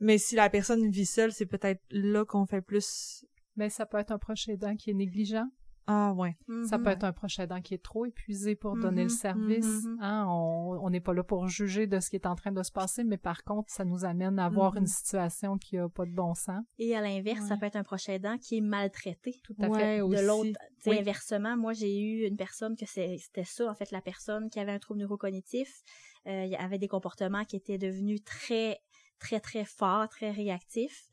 [0.00, 3.26] Mais si la personne vit seule, c'est peut-être là qu'on fait plus...
[3.56, 5.48] Mais ça peut être un proche aidant qui est négligent.
[5.90, 6.36] Ah, ouais.
[6.68, 6.84] Ça Mhm.
[6.84, 9.84] peut être un proche aidant qui est trop épuisé pour donner le Mhm, service.
[9.84, 9.98] mhm.
[10.02, 12.62] Hein, on on n'est pas là pour juger de ce qui est en train de
[12.62, 14.80] se passer, mais par contre, ça nous amène à voir Mhm.
[14.82, 16.62] une situation qui a pas de bon sens.
[16.78, 19.40] Et à l'inverse, ça peut être un proche aidant qui est maltraité.
[19.42, 19.98] Tout à Ouais, fait.
[20.00, 20.58] de l'autre.
[20.86, 20.98] Oui.
[20.98, 24.60] Inversement, moi, j'ai eu une personne que c'est- c'était ça, en fait, la personne qui
[24.60, 25.82] avait un trouble neurocognitif,
[26.26, 28.78] euh, il avait des comportements qui étaient devenus très,
[29.18, 31.04] très, très forts, très réactifs.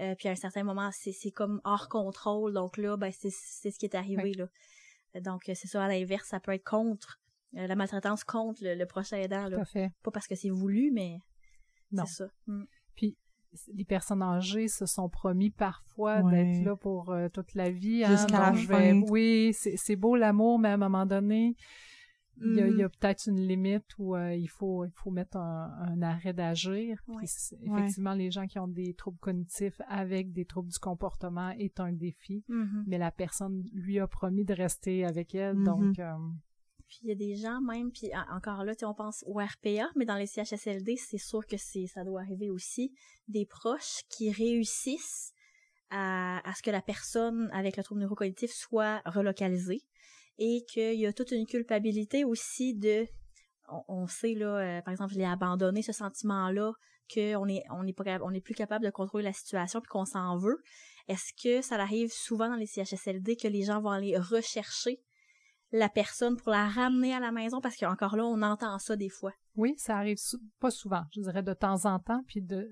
[0.00, 2.52] Euh, puis à un certain moment, c'est c'est comme hors contrôle.
[2.52, 4.32] Donc là, ben, c'est c'est ce qui est arrivé.
[4.34, 4.46] Là.
[5.16, 7.20] Euh, Donc, c'est ça, à l'inverse, ça peut être contre.
[7.56, 9.48] euh, la maltraitance contre le, le prochain aidant.
[9.48, 9.92] Tout à fait.
[10.02, 11.18] Pas parce que c'est voulu, mais
[11.92, 12.26] c'est ça.
[12.48, 12.64] Mm.
[12.96, 13.16] Puis
[13.72, 16.44] les personnes âgées se sont promis parfois Ouais.
[16.44, 18.02] d'être là pour euh, toute la vie.
[18.02, 19.00] hein, Jusqu'à la vais- fin.
[19.08, 21.54] Oui, c'est c'est beau l'amour, mais à un moment donné,
[22.40, 22.88] il y a, Mhm.
[23.00, 26.98] peut-être une limite où euh, il faut il faut mettre un, un arrêt d'agir.
[27.06, 27.16] Ouais.
[27.16, 27.22] Ouais.
[27.62, 31.92] effectivement, les gens qui ont des troubles cognitifs avec des troubles du comportement est un
[31.92, 32.44] défi.
[32.48, 32.84] Mhm.
[32.86, 35.64] mais la personne lui a promis de rester avec elle, Mhm.
[35.64, 36.12] donc euh,
[36.86, 39.90] Puis il y a des gens même, puis en- encore là, on pense au RPA,
[39.96, 42.92] mais dans les CHSLD, c'est sûr que c'est ça doit arriver aussi,
[43.26, 45.32] des proches qui réussissent
[45.90, 49.82] à, à ce que la personne avec le trouble neurocognitif soit relocalisée
[50.38, 53.06] et qu'il y a toute une culpabilité aussi de,
[53.88, 56.72] on, sait là, euh, par exemple, je l'ai abandonné ce sentiment-là
[57.12, 60.04] qu'on est on est pas on est plus capable de contrôler la situation puis qu'on
[60.04, 60.62] s'en veut.
[61.08, 65.02] Est-ce que ça arrive souvent dans les CHSLD que les gens vont aller rechercher
[65.70, 67.60] la personne pour la ramener à la maison?
[67.60, 69.32] Parce qu'encore là on entend ça des fois.
[69.56, 70.18] oui, ça arrive
[70.60, 72.70] pas souvent, je dirais de temps en temps, puis de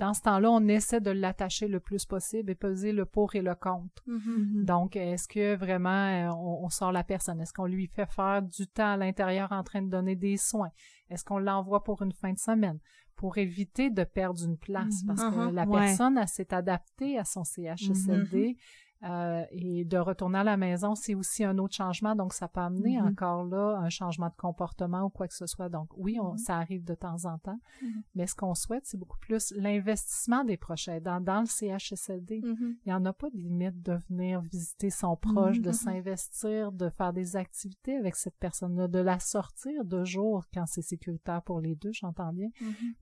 [0.00, 3.42] dans ce temps-là, on essaie de l'attacher le plus possible et peser le pour et
[3.42, 4.02] le contre.
[4.06, 4.64] Mhm.
[4.64, 7.40] Donc, est-ce que vraiment euh, on, on sort la personne?
[7.40, 10.70] Est-ce qu'on lui fait faire du temps à l'intérieur en train de donner des soins?
[11.10, 12.80] Est-ce qu'on l'envoie pour une fin de semaine?
[13.16, 15.06] pour éviter de perdre une place, Mhm.
[15.08, 15.52] parce que Uh-huh.
[15.52, 15.78] la Ouais.
[15.88, 18.56] personne, elle s'est adaptée à son CHSLD.
[19.02, 22.60] Euh, et de retourner à la maison, c'est aussi un autre changement, donc ça peut
[22.60, 23.06] amener Mhm.
[23.08, 25.68] encore là un changement de comportement ou quoi que ce soit.
[25.68, 26.38] Donc oui, on, Mhm.
[26.38, 28.02] ça arrive de temps en temps, Mhm.
[28.14, 32.42] mais ce qu'on souhaite, c'est beaucoup plus l'investissement des proches aidants dans le CHSLD.
[32.44, 36.88] Il n'y en a pas de limite de venir visiter son proche, de s'investir, de
[36.90, 41.60] faire des activités avec cette personne-là, de la sortir de jour quand c'est sécuritaire pour
[41.60, 42.48] les deux, j'entends bien.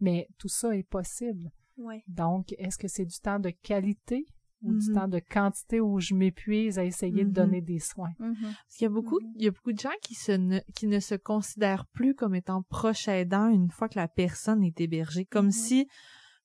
[0.01, 1.51] Mais tout ça est possible.
[1.76, 2.03] Ouais.
[2.09, 4.26] Donc, est-ce que c'est du temps de qualité?
[4.63, 4.95] Ou du Mhm.
[4.95, 8.13] temps de quantité où je m'épuise à essayer de donner des soins?
[8.19, 8.35] Mhm.
[8.41, 10.87] Parce qu'il y a beaucoup, il y a beaucoup de gens qui se ne, qui
[10.87, 15.25] ne se considèrent plus comme étant proche aidant une fois que la personne est hébergée.
[15.25, 15.87] Comme si,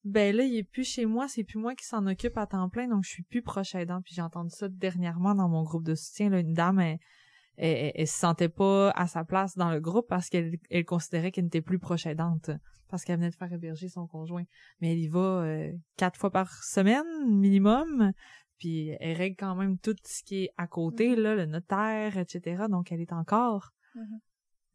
[0.03, 2.70] ben là, il est plus chez moi, c'est plus moi qui s'en occupe à temps
[2.70, 4.01] plein, donc je suis plus proche aidant.
[4.01, 6.99] Puis j'ai entendu ça dernièrement dans mon groupe de soutien, là, une dame, elle,
[7.57, 11.31] elle, elle- se sentait pas à sa place dans le groupe parce qu'elle elle considérait
[11.31, 12.49] qu'elle n'était plus proche aidante
[12.89, 14.43] parce qu'elle venait de faire héberger son conjoint.
[14.81, 18.11] Mais elle y va euh, quatre fois par semaine minimum.
[18.59, 21.19] Puis elle règle quand même tout ce qui est à côté, Mhm.
[21.23, 22.65] là, le notaire, etc.
[22.69, 24.19] Donc elle est encore Mhm.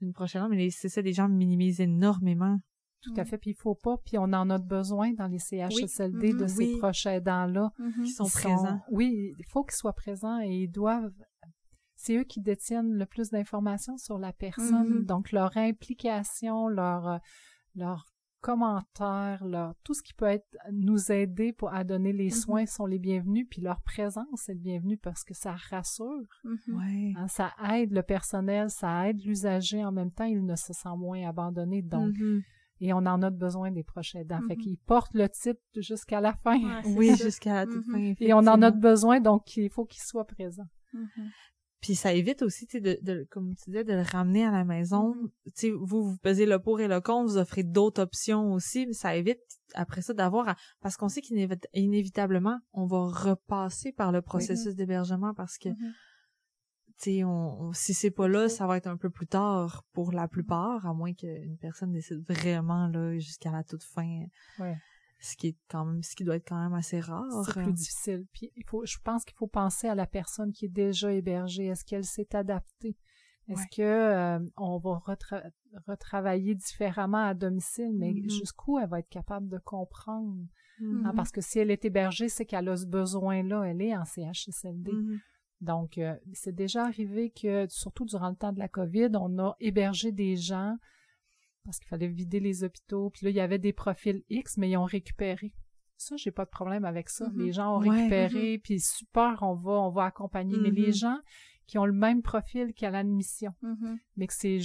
[0.02, 2.58] une prochaine mais les- c'est ça, les gens minimisent énormément.
[3.00, 3.38] Tout à fait.
[3.38, 6.48] Puis il faut pas, puis on en a besoin dans les CHSLD de Mhm.
[6.48, 6.78] ces Oui.
[6.78, 7.70] proches aidants-là.
[7.78, 8.04] Mhm.
[8.04, 8.80] Qui sont présents.
[8.90, 11.12] Oui, il faut qu'ils soient présents et ils doivent.
[12.00, 15.00] C'est eux qui détiennent le plus d'informations sur la personne.
[15.00, 15.04] Mhm.
[15.04, 17.18] Donc leur implication, leur euh,
[17.74, 18.06] leur
[18.40, 22.30] commentaires, leur tout ce qui peut être nous aider pour à donner les Mhm.
[22.30, 23.46] soins sont les bienvenus.
[23.50, 26.76] Puis leur présence est bienvenue parce que ça rassure, Mhm.
[26.76, 27.12] Ouais.
[27.16, 30.24] hein, ça aide le personnel, ça aide l'usager en même temps.
[30.24, 31.82] Il ne se sent moins abandonné.
[31.82, 32.14] Donc
[32.80, 34.40] et on en a besoin des proches aidants.
[34.46, 36.60] Fait qu'ils portent le titre jusqu'à la fin.
[36.62, 38.14] Ouais, Oui, jusqu'à la toute fin.
[38.20, 40.68] Et on en a besoin, donc il faut qu'ils soient présents.
[41.80, 44.50] Puis ça évite aussi, tu sais, de, de, comme tu disais, de le ramener à
[44.50, 45.14] la maison.
[45.14, 45.30] Mhm.
[45.44, 48.86] Tu sais, vous, vous pesez le pour et le contre, vous offrez d'autres options aussi,
[48.86, 49.38] mais ça évite,
[49.74, 50.56] après ça, d'avoir à...
[50.80, 55.76] Parce qu'on sait qu'inévitablement, on va repasser par le processus d'hébergement parce que, Mhm.
[55.78, 59.84] tu sais, on, on- si c'est pas là, ça va être un peu plus tard
[59.92, 64.24] pour la plupart, à moins qu'une personne décide vraiment, là, jusqu'à la toute fin.
[64.58, 64.76] Ouais.
[65.20, 67.26] Ce qui est quand même, ce qui doit être quand même assez rare.
[67.44, 68.24] C'est plus difficile.
[68.32, 71.66] Puis il faut, je pense qu'il faut penser à la personne qui est déjà hébergée.
[71.66, 72.96] Est-ce qu'elle s'est adaptée?
[73.48, 73.66] Est-ce Ouais.
[73.76, 75.50] que euh, on va retra-
[75.86, 78.28] retravailler différemment à domicile, mais Mhm.
[78.30, 80.36] jusqu'où elle va être capable de comprendre?
[80.80, 81.06] Mhm.
[81.06, 83.62] Hein, parce que si elle est hébergée, c'est qu'elle a ce besoin-là.
[83.64, 84.92] Elle est en CHSLD.
[84.92, 85.18] Mhm.
[85.62, 89.56] Donc, euh, c'est déjà arrivé que, surtout durant le temps de la COVID, on a
[89.58, 90.76] hébergé des gens
[91.68, 93.10] parce qu'il fallait vider les hôpitaux.
[93.10, 95.52] Puis là, il y avait des profils X, mais ils ont récupéré.
[95.98, 97.28] Ça, j'ai pas de problème avec ça.
[97.28, 97.38] Mhm.
[97.44, 97.90] Les gens ont Ouais.
[97.90, 100.56] récupéré, puis super, on va, on va accompagner.
[100.56, 100.92] Mais les Mhm.
[100.94, 101.18] gens
[101.66, 103.52] qui ont le même profil qu'à l'admission,
[104.16, 104.58] mais que c'est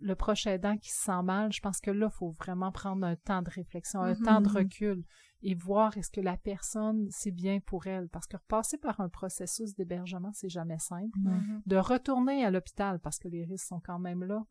[0.00, 3.04] le proche aidant qui se sent mal, je pense que là, il faut vraiment prendre
[3.06, 5.04] un temps de réflexion, un temps de recul
[5.42, 8.08] et voir est-ce que la personne, c'est bien pour elle.
[8.08, 11.18] Parce que repasser par un processus d'hébergement, c'est jamais simple.
[11.66, 14.42] De retourner à l'hôpital, parce que les risques sont quand même là.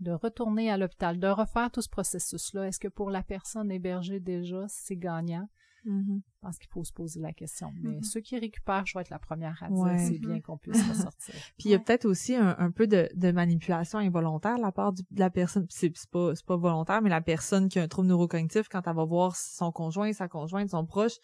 [0.00, 4.20] De retourner à l'hôpital, de refaire tout ce processus-là, est-ce que pour la personne hébergée
[4.20, 5.48] déjà, c'est gagnant?
[5.86, 6.22] Mhm.
[6.24, 7.70] Je pense qu'il faut se poser la question.
[7.82, 8.02] Mais Mhm.
[8.02, 9.98] ceux qui récupèrent, je vais être la première à dire, Ouais.
[9.98, 11.34] c'est bien qu'on puisse ressortir.
[11.58, 11.84] Puis il y a Ouais.
[11.84, 15.28] peut-être aussi un, un peu de, de manipulation involontaire de la part du- de la
[15.30, 15.66] personne.
[15.66, 18.86] Puis C'est pas c'est pas volontaire, mais la personne qui a un trouble neurocognitif quand
[18.86, 21.18] elle va voir son conjoint, sa conjointe, son proche,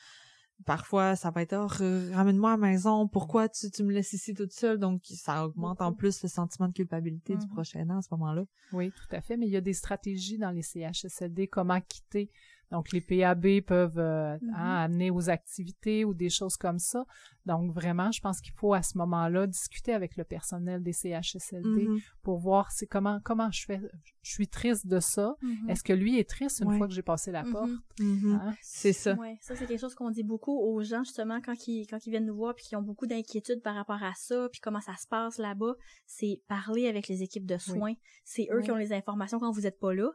[0.67, 3.09] parfois ça va être oh, ramène-moi à la maison.
[3.09, 4.79] Pourquoi tu, tu me laisses ici toute seule?
[4.79, 7.53] Donc ça augmente en plus le sentiment de culpabilité du Mhm.
[7.53, 8.45] prochain aidant à ce moment-là.
[8.73, 9.37] Oui, tout à fait.
[9.37, 12.31] Mais il y a des stratégies dans les CHSLD, comment quitter.
[12.71, 14.55] Donc, les PAB peuvent euh, Mhm.
[14.55, 17.05] hein, amener aux activités ou des choses comme ça.
[17.47, 21.89] Donc, vraiment, je pense qu'il faut à ce moment-là discuter avec le personnel des CHSLD
[21.89, 21.99] Mhm.
[22.23, 23.81] pour voir c'est comment comment je fais.
[24.23, 25.35] Je suis triste de ça.
[25.43, 25.71] Mhm.
[25.71, 26.79] Est-ce que lui est triste une Ouais.
[26.79, 27.71] fois que j'ai passé la porte?
[28.01, 28.55] Hein?
[28.63, 29.15] C'est ça.
[29.15, 32.11] Ouais, ça c'est quelque chose qu'on dit beaucoup aux gens justement quand ils quand ils
[32.11, 34.95] viennent nous voir puis qui ont beaucoup d'inquiétudes par rapport à ça puis comment ça
[34.97, 35.75] se passe là-bas,
[36.07, 37.95] c'est parler avec les équipes de soins.
[38.25, 38.65] C'est eux Oui.
[38.65, 40.11] qui ont les informations quand vous êtes pas là.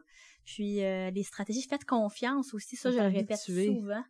[0.46, 4.02] Puis euh, les stratégies, faites confiance aussi, ça je le répète souvent.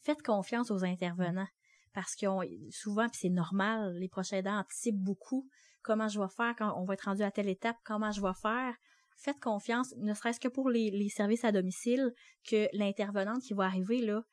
[0.00, 1.48] Faites confiance aux intervenants
[1.94, 5.48] parce ont souvent puis c'est normal, les prochains aidants anticipent beaucoup
[5.82, 8.34] comment je vais faire quand on va être rendu à telle étape, comment je vais
[8.42, 8.74] faire.
[9.16, 12.12] Faites confiance, ne serait-ce que pour les, les services à domicile,
[12.44, 14.24] que l'intervenante qui va arriver là,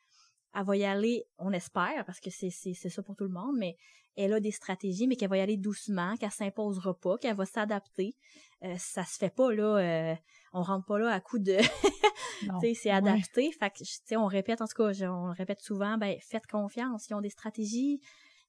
[0.56, 3.30] elle va y aller, on espère, parce que c'est, c'est, c'est ça pour tout le
[3.30, 3.78] monde, mais
[4.16, 7.46] elle a des stratégies, mais qu'elle va y aller doucement, qu'elle s'imposera pas, qu'elle va
[7.46, 8.16] s'adapter.
[8.64, 10.16] Euh, ça se fait pas, là, euh,
[10.54, 11.58] on rentre pas là à coup de...
[12.48, 12.60] Non.
[12.60, 13.52] tu sais, c'est adapté.
[13.52, 16.18] Fait que, tu sais, on répète, en tout cas, je- on le répète souvent, ben,
[16.22, 17.08] faites confiance.
[17.08, 18.02] Ils ont des stratégies.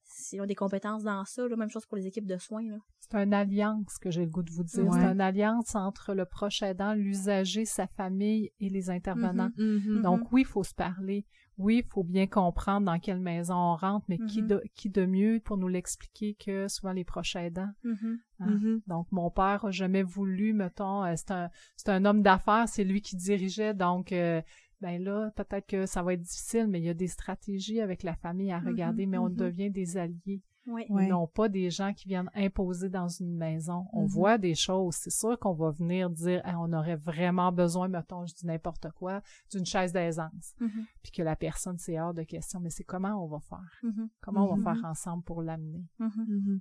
[0.04, 2.68] S'ils ont des compétences dans ça, là, même chose pour les équipes de soins.
[2.68, 2.78] Là.
[3.00, 4.84] C'est une alliance que j'ai le goût de vous dire.
[4.84, 4.90] Ouais.
[4.92, 9.50] C'est une alliance entre le proche aidant, l'usager, sa famille et les intervenants.
[9.56, 10.02] Mhm.
[10.02, 11.26] Donc oui, il faut se parler.
[11.58, 15.04] Oui, il faut bien comprendre dans quelle maison on rentre, mais qui, de, qui de
[15.04, 17.70] mieux pour nous l'expliquer que souvent les proches aidants?
[17.84, 18.06] Hein.
[18.40, 18.80] Mhm.
[18.86, 22.84] Donc mon père a jamais voulu, mettons, euh, c'est un c'est un homme d'affaires, c'est
[22.84, 24.40] lui qui dirigeait, donc euh,
[24.82, 28.02] ben là peut-être que ça va être difficile, mais il y a des stratégies avec
[28.02, 29.36] la famille à Mhm, regarder, mais on mhm.
[29.36, 30.42] devient des alliés.
[30.66, 30.84] Oui.
[30.90, 31.08] Ouais.
[31.08, 33.86] non pas des gens qui viennent imposer dans une maison.
[33.92, 34.06] On Mhm.
[34.08, 34.94] voit des choses.
[34.94, 38.88] C'est sûr qu'on va venir dire Hey, on aurait vraiment besoin, mettons, je dis n'importe
[38.92, 40.54] quoi, d'une chaise d'aisance.
[41.02, 42.60] Puis que la personne, c'est hors de question.
[42.60, 43.80] Mais c'est comment on va faire?
[44.20, 45.84] Comment on va faire ensemble pour l'amener?
[45.98, 46.60] Mhm.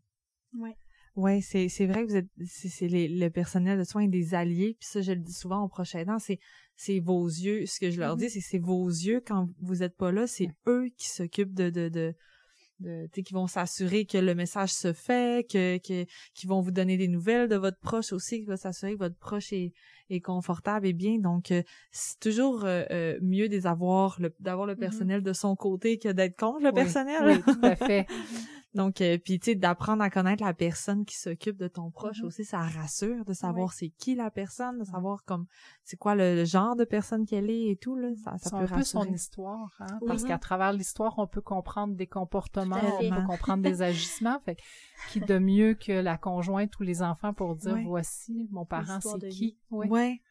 [1.15, 4.33] Ouais, c'est c'est vrai que vous êtes c'est c'est les- le personnel de soins des
[4.33, 6.39] alliés puis ça je le dis souvent aux proches aidants, c'est
[6.77, 8.19] c'est vos yeux, ce que je leur Mhm.
[8.21, 11.69] dis c'est c'est vos yeux quand vous êtes pas là, c'est eux qui s'occupent de
[11.69, 12.13] de de
[12.79, 16.61] de tu sais, qui vont s'assurer que le message se fait, que que qui vont
[16.61, 19.73] vous donner des nouvelles de votre proche aussi, qui va s'assurer que votre proche est
[20.09, 21.19] est confortable et bien.
[21.19, 24.79] Donc euh, c'est toujours euh, euh, mieux des avoir le d'avoir le Mhm.
[24.79, 27.21] personnel de son côté que d'être contre le Oui, personnel.
[27.25, 28.07] Oui, tout à fait.
[28.73, 32.21] Donc, euh, puis tu sais, d'apprendre à connaître la personne qui s'occupe de ton proche
[32.21, 32.27] Mhm.
[32.27, 35.45] aussi, ça rassure de savoir c'est qui la personne, de savoir comme
[35.83, 38.57] c'est quoi le, le genre de personne qu'elle est et tout là, ça, ça C'est
[38.57, 40.07] peut un peu son histoire, hein, Oui.
[40.07, 44.39] parce qu'à travers l'histoire, on peut comprendre des comportements, on peut comprendre des agissements.
[44.45, 44.61] Fait que
[45.09, 49.17] qui de mieux que la conjointe ou les enfants pour dire voici mon parent, L'histoire
[49.19, 49.45] c'est qui?
[49.45, 49.57] vie.
[49.71, 50.21] Oui, Ouais,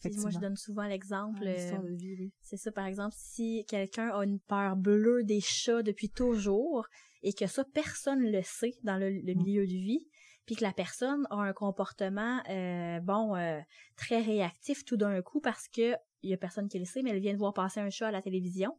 [0.00, 1.42] Puis Moi, je donne souvent l'exemple.
[1.42, 2.32] Ah, euh, de vie, oui.
[2.40, 6.86] C'est ça, par exemple, si quelqu'un a une peur bleue des chats depuis toujours
[7.22, 9.42] et que ça, personne le sait dans le, le Mm.
[9.42, 10.06] milieu de vie,
[10.46, 13.60] puis que la personne a un comportement, euh, bon, euh,
[13.96, 17.10] très réactif tout d'un coup parce que il y a personne qui le sait, mais
[17.10, 18.76] elle vient de voir passer un chat à la télévision.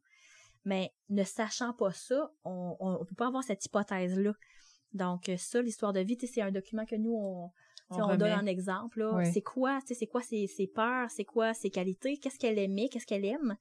[0.66, 4.34] Mais ne sachant pas ça, on, on peut pas avoir cette hypothèse-là.
[4.94, 7.52] Donc euh, ça, l'histoire de vie, c'est un document que nous, on,
[7.92, 9.08] On on, donne un exemple.
[9.14, 9.32] Oui.
[9.32, 12.60] C'est quoi, tu sais, c'est quoi ses, ses peurs, c'est quoi ses qualités, qu'est-ce qu'elle
[12.60, 13.56] aimait, qu'est-ce qu'elle aime,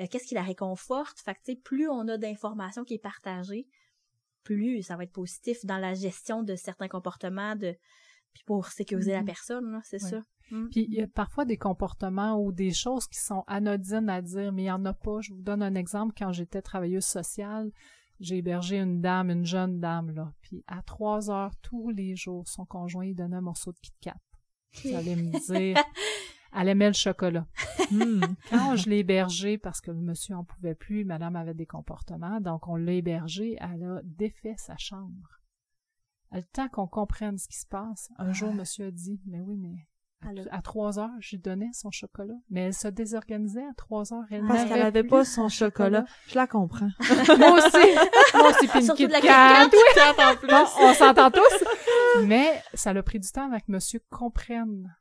[0.00, 1.18] euh, qu'est-ce qui la réconforte.
[1.20, 3.66] Fait que, plus on a d'informations qui est partagée,
[4.44, 7.74] plus ça va être positif dans la gestion de certains comportements, de
[8.32, 9.26] puis pour sécuriser la Mhm.
[9.26, 10.10] personne, là, c'est Ouais.
[10.10, 10.22] ça.
[10.50, 10.68] Mm.
[10.68, 14.52] Puis il y a parfois des comportements ou des choses qui sont anodines à dire,
[14.52, 15.20] mais il n'y en a pas.
[15.20, 16.14] Je vous donne un exemple.
[16.18, 17.70] Quand j'étais travailleuse sociale,
[18.20, 20.32] j'ai hébergé une dame, une jeune dame, là.
[20.42, 23.92] Puis à trois heures tous les jours, son conjoint lui donnait un morceau de Kit
[24.00, 24.16] Kat.
[24.84, 25.76] Vous allez me dire,
[26.54, 27.46] elle aimait le chocolat.
[27.90, 28.20] Hmm.
[28.50, 32.40] Quand je l'ai hébergée, parce que le monsieur en pouvait plus, madame avait des comportements,
[32.40, 35.40] donc on l'a hébergée, elle a défait sa chambre.
[36.32, 39.56] Le temps qu'on comprenne ce qui se passe, un jour, monsieur a dit, mais oui,
[39.56, 39.86] mais
[40.50, 42.34] à, trois heures, je lui donnais son chocolat.
[42.50, 44.24] Mais elle se désorganisait à trois heures.
[44.30, 46.04] Elle Parce n'avait qu'elle avait plus pas son chocolat.
[46.28, 46.88] Je la comprends.
[47.38, 47.94] Moi aussi.
[48.34, 49.68] Moi aussi, puis une Kit de la Kat.
[49.70, 50.48] Kit en plus.
[50.48, 51.64] Bon, on s'entend tous.
[52.24, 54.94] Mais ça a pris du temps avec monsieur comprenne.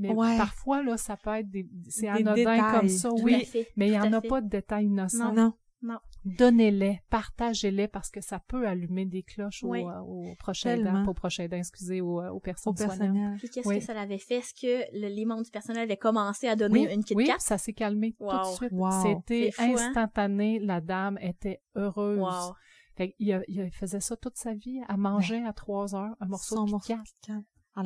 [0.00, 0.36] Mais Ouais.
[0.36, 2.60] parfois, là, ça peut être des, c'est Des anodin détails.
[2.80, 3.44] comme ça, Tout oui.
[3.44, 4.28] fait, Mais il n'y en a fait.
[4.28, 5.32] pas de détails innocents.
[5.34, 5.52] Non.
[6.26, 9.82] Donnez-les, partagez-les parce que ça peut allumer des cloches Oui.
[9.82, 9.88] aux,
[10.26, 10.90] euh, Tellement.
[10.90, 12.98] aidants, pas aux proches aidants, excusez, aux, euh, aux personnes Au soignantes.
[12.98, 13.36] personnel.
[13.38, 13.78] Puis qu'est-ce Oui.
[13.78, 14.34] que ça l'avait fait?
[14.36, 17.30] Est-ce que le, les membres du personnel avaient commencé à donner Oui, une Kit oui,
[17.38, 18.72] ça s'est calmé tout de suite.
[18.72, 18.90] Wow.
[19.02, 19.72] C'était hein?
[19.74, 20.58] instantané.
[20.58, 22.18] La dame était heureuse.
[22.18, 22.54] Wow.
[22.96, 24.82] Fait il, a- il faisait ça toute sa vie.
[24.86, 26.94] Elle mangeait à trois heures un morceau Son de Kit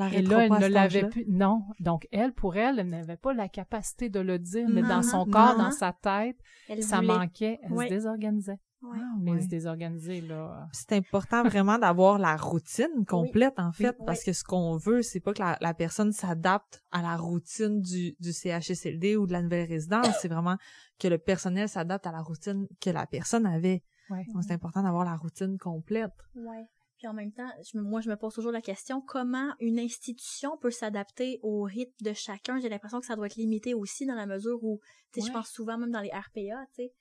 [0.03, 1.25] Elle Et là, elle pas ne l'avait plus.
[1.29, 1.63] Non.
[1.81, 5.03] Donc, elle, pour elle, elle n'avait pas la capacité de le dire, mais Non, dans
[5.03, 5.65] son non, corps, non.
[5.65, 6.37] dans sa tête,
[6.69, 7.09] Elle ça voulait.
[7.09, 7.59] manquait.
[7.63, 8.59] Elle se désorganisait.
[8.83, 8.99] Ouais.
[9.01, 9.41] Ah, Mais ouais.
[9.41, 10.69] se désorganiser, là.
[10.73, 14.05] c'est important vraiment d'avoir la routine complète en fait Oui.
[14.05, 17.81] parce que ce qu'on veut c'est pas que la, la personne s'adapte à la routine
[17.81, 20.57] du, du CHSLD ou de la nouvelle résidence c'est vraiment
[21.01, 24.27] que le personnel s'adapte à la routine que la personne avait Ouais.
[24.35, 26.67] donc c'est important d'avoir la routine complète Ouais.
[27.05, 30.57] Puis en même temps, je moi, je me pose toujours la question comment une institution
[30.57, 32.59] peut s'adapter au rythme de chacun?
[32.61, 34.81] J'ai l'impression que ça doit être limité aussi dans la mesure où,
[35.13, 36.93] tu sais, je pense souvent même dans les RPA, tu sais,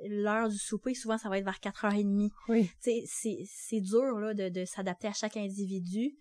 [0.00, 2.30] l'heure du souper, souvent, ça va être vers 4h30.
[2.48, 2.64] Oui.
[2.64, 6.16] Tu sais, c'est, c'est dur, là, de, de s'adapter à chaque individu.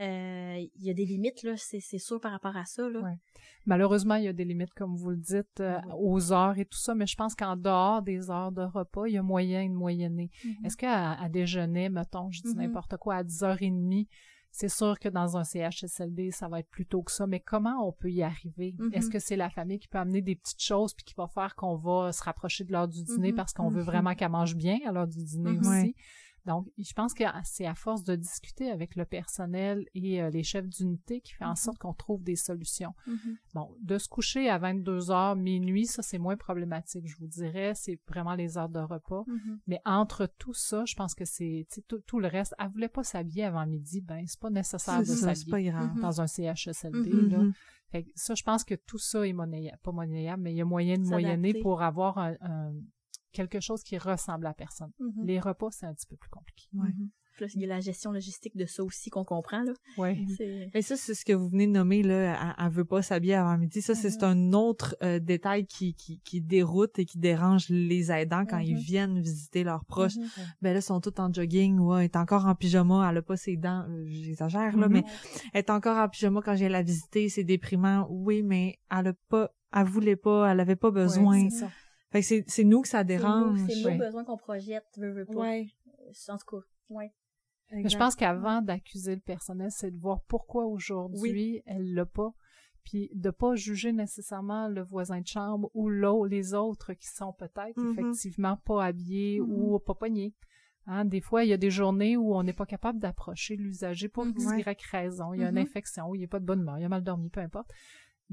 [0.00, 3.00] Euh, Il y a des limites, là, c'est, c'est sûr par rapport à ça, là.
[3.00, 3.18] Ouais.
[3.66, 5.92] Malheureusement, il y a des limites, comme vous le dites, euh, Oui.
[5.98, 9.12] aux heures et tout ça, mais je pense qu'en dehors des heures de repas, il
[9.14, 10.30] y a moyen de moyenner.
[10.44, 10.54] Mhm.
[10.66, 12.56] Est-ce qu'à à déjeuner, mettons, je dis Mhm.
[12.62, 14.08] n'importe quoi, à 10h30,
[14.54, 17.86] c'est sûr que dans un CHSLD, ça va être plus tôt que ça, mais comment
[17.88, 18.74] on peut y arriver?
[18.78, 18.90] Mhm.
[18.92, 21.54] Est-ce que c'est la famille qui peut amener des petites choses puis qui va faire
[21.54, 24.78] qu'on va se rapprocher de l'heure du dîner parce qu'on veut vraiment qu'elle mange bien
[24.86, 25.94] à l'heure du dîner aussi?
[26.44, 30.42] Donc, je pense que c'est à force de discuter avec le personnel et euh, les
[30.42, 31.56] chefs d'unité qui fait en Mhm.
[31.56, 32.92] sorte qu'on trouve des solutions.
[33.06, 33.36] Mhm.
[33.54, 37.72] Bon, de se coucher à 22 heures, minuit, ça, c'est moins problématique, je vous dirais.
[37.76, 39.22] C'est vraiment les heures de repas.
[39.28, 39.60] Mhm.
[39.68, 41.66] Mais entre tout ça, je pense que c'est,
[42.06, 42.54] tout, le reste.
[42.58, 47.10] Elle voulait pas s'habiller avant midi, ben, c'est pas nécessaire de s'habiller dans un CHSLD,
[47.30, 47.38] là.
[47.90, 50.62] Fait que ça, je pense que tout ça est monnayable, pas monnayable, mais il y
[50.62, 52.72] a moyen de moyenner pour avoir un, un-
[53.32, 54.92] quelque chose qui ressemble à personne.
[55.00, 55.24] Mhm.
[55.26, 56.68] Les repas, c'est un petit peu plus compliqué.
[56.74, 56.88] Ouais.
[56.88, 57.08] Mhm.
[57.34, 59.72] Puis là, il y a la gestion logistique de ça aussi qu'on comprend, là.
[59.96, 60.26] Oui.
[60.36, 60.68] C'est...
[60.74, 62.14] Mais ça, c'est ce que vous venez de nommer, là.
[62.58, 63.80] Elle, elle veut pas s'habiller avant midi.
[63.80, 64.28] Ça, c'est Mhm.
[64.28, 68.74] un autre euh, détail qui, qui, qui déroute et qui dérange les aidants quand ils
[68.74, 68.80] Mhm.
[68.80, 70.16] viennent visiter leurs proches.
[70.16, 70.26] Mhm.
[70.60, 73.22] Ben là, ils sont tous en jogging, ouais, elle est encore en pyjama, elle a
[73.22, 74.92] pas ses dents, euh, j'exagère, là, Mhm.
[74.92, 75.04] mais
[75.54, 78.06] elle est encore en pyjama quand je viens la visiter, c'est déprimant.
[78.10, 81.40] Oui, mais elle a pas, elle voulait pas, elle avait pas besoin.
[81.44, 81.70] Ouais, c'est ça.
[82.12, 83.60] Fait que c'est, c'est nous que ça C'est dérange.
[83.60, 83.98] nos, c'est nos Ouais.
[83.98, 85.40] besoins qu'on projette, veut, veut pas.
[85.40, 85.66] Ouais.
[86.28, 87.12] En tout cas, ouais.
[87.72, 92.32] Mais je pense qu'avant d'accuser le personnel, c'est de voir pourquoi aujourd'hui elle l'a pas,
[92.84, 97.32] puis de pas juger nécessairement le voisin de chambre ou l'autre, les autres qui sont
[97.32, 97.92] peut-être Mhm.
[97.92, 99.50] effectivement pas habillés Mhm.
[99.50, 100.34] ou pas poignés.
[100.86, 104.08] Hein, des fois, il y a des journées où on n'est pas capable d'approcher l'usager
[104.08, 104.34] pour Mhm.
[104.36, 105.32] X, Y raison.
[105.32, 107.04] Il y a une infection, il n'y a pas de bonne humeur, il a mal
[107.04, 107.70] dormi, peu importe.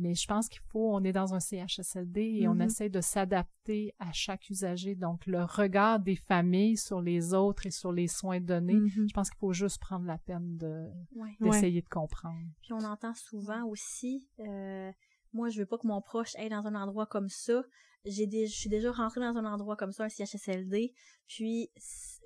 [0.02, 2.62] Mais je pense qu'il faut, on est dans un CHSLD et on Mhm.
[2.62, 4.96] essaie de s'adapter à chaque usager.
[4.96, 9.08] Donc, le regard des familles sur les autres et sur les soins donnés, Mhm.
[9.10, 11.36] je pense qu'il faut juste prendre la peine de Ouais.
[11.42, 12.48] d'essayer de comprendre.
[12.62, 14.90] Puis on entend souvent aussi, euh,
[15.34, 17.62] moi je veux pas que mon proche aille dans un endroit comme ça.
[18.06, 20.94] J'ai je suis déjà rentrée dans un endroit comme ça, un CHSLD,
[21.28, 21.70] puis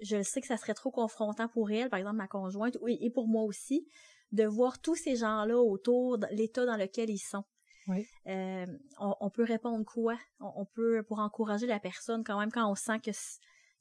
[0.01, 3.27] je sais que ça serait trop confrontant pour elle, par exemple ma conjointe, et pour
[3.27, 3.87] moi aussi,
[4.31, 7.43] de voir tous ces gens-là autour de l'état dans lequel ils sont.
[7.87, 8.05] Oui.
[8.27, 8.65] Euh,
[8.99, 10.17] on, on peut répondre quoi?
[10.39, 12.99] On, on peut, pour encourager la personne quand même, quand on sent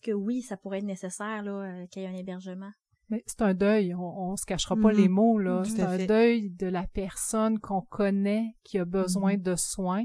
[0.03, 2.71] que, oui, ça pourrait être nécessaire là, euh, qu'il y ait un hébergement.
[3.11, 4.97] Mais c'est un deuil, on, on se cachera pas Mhm.
[4.97, 5.59] les mots, là.
[5.59, 5.65] Mhm.
[5.67, 6.07] C'est un fait.
[6.07, 9.43] deuil de la personne qu'on connaît, qui a besoin Mhm.
[9.43, 10.05] de soins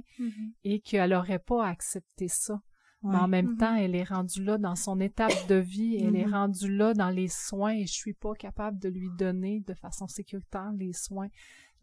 [0.63, 2.55] et qu'elle aurait pas accepté ça.
[3.03, 3.11] Ouais.
[3.13, 3.57] Mais en même Mhm.
[3.57, 6.33] temps, elle est rendue là dans son étape de vie, elle est Mhm.
[6.33, 10.07] rendue là dans les soins et je suis pas capable de lui donner de façon
[10.07, 11.27] sécuritaire les soins.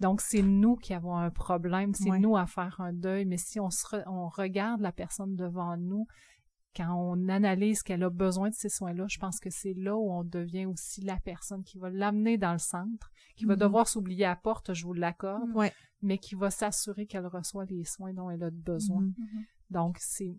[0.00, 2.18] Donc, c'est nous qui avons un problème, c'est Ouais.
[2.18, 5.76] nous à faire un deuil, mais si on, se re- on regarde la personne devant
[5.76, 6.06] nous,
[6.76, 10.10] quand on analyse qu'elle a besoin de ces soins-là, je pense que c'est là où
[10.10, 13.60] on devient aussi la personne qui va l'amener dans le centre, qui va Mhm.
[13.60, 15.72] devoir s'oublier à la porte, je vous l'accorde, Ouais.
[16.02, 19.02] mais qui va s'assurer qu'elle reçoit les soins dont elle a besoin.
[19.02, 19.44] Mhm.
[19.70, 20.34] Donc, c'est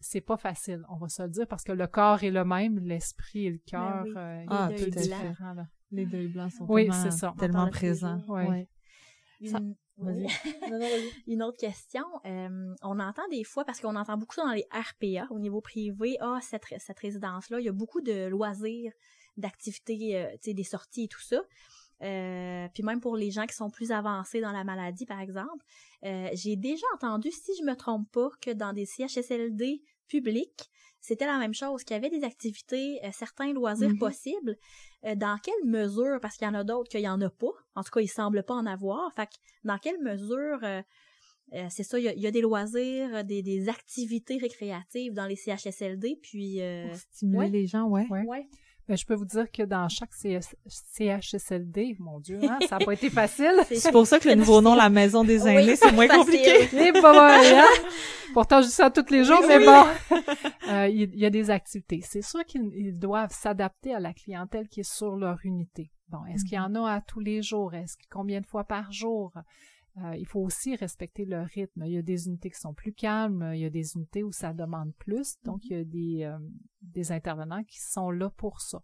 [0.00, 2.78] c'est pas facile, on va se le dire, parce que le corps est le même,
[2.78, 4.12] l'esprit et le cœur, oui.
[4.16, 4.68] euh, Ah.
[5.90, 7.32] Les deuils blancs sont Oui, tellement, c'est ça.
[7.32, 8.20] On tellement présents.
[8.28, 8.68] Ouais.
[9.44, 10.22] Ça- Une, Vas-y.
[10.24, 10.26] oui.
[10.72, 11.12] Non, non, vas-y.
[11.26, 14.66] Une autre question, euh, on entend des fois, parce qu'on entend beaucoup ça dans les
[14.72, 18.92] RPA au niveau privé, ah, cette, cette résidence-là, il y a beaucoup de loisirs,
[19.36, 21.42] d'activités, euh, tu sais, des sorties et tout ça.
[22.02, 25.64] Euh, puis même pour les gens qui sont plus avancés dans la maladie, par exemple,
[26.02, 30.70] j'ai déjà entendu, si je me trompe pas, que dans des CHSLD publics,
[31.00, 33.98] c'était la même chose, qu'il y avait des activités, certains loisirs Mhm.
[33.98, 34.56] possibles.
[35.04, 37.52] Euh, dans quelle mesure, parce qu'il y en a d'autres qu'il y en a pas,
[37.76, 40.82] en tout cas, il semble pas en avoir, fait que dans quelle mesure, euh,
[41.54, 45.12] euh, c'est ça, il y, a, il y a des loisirs, des, des activités récréatives
[45.14, 46.60] dans les CHSLD, puis...
[46.60, 47.48] euh, Pour stimuler ouais.
[47.48, 48.06] les gens, ouais.
[48.10, 48.24] Ouais.
[48.26, 48.48] ouais.
[48.88, 52.84] Ben, je peux vous dire que dans chaque CS CHSLD, mon Dieu, hein, ça n'a
[52.86, 53.52] pas été facile.
[53.70, 56.24] C'est pour ça que le nouveau nom, la maison des Oui, aînés, c'est moins facile.
[56.24, 56.92] compliqué.
[57.02, 57.64] Pas mal, hein?
[58.32, 59.64] Pourtant, je dis ça tous les jours, mais Oui.
[59.66, 60.16] bon.
[60.70, 62.02] Euh, il, y a des activités.
[62.04, 65.90] C'est sûr qu'ils ils doivent s'adapter à la clientèle qui est sur leur unité.
[66.10, 67.72] Bon, est-ce qu'il y en a à tous les jours?
[67.72, 69.32] Est-ce que combien de fois par jour?
[70.04, 71.82] Euh, il faut aussi respecter le rythme.
[71.86, 74.30] Il y a des unités qui sont plus calmes, il y a des unités où
[74.32, 76.38] ça demande plus, donc il y a des, euh,
[76.82, 78.80] des intervenants qui sont là pour ça.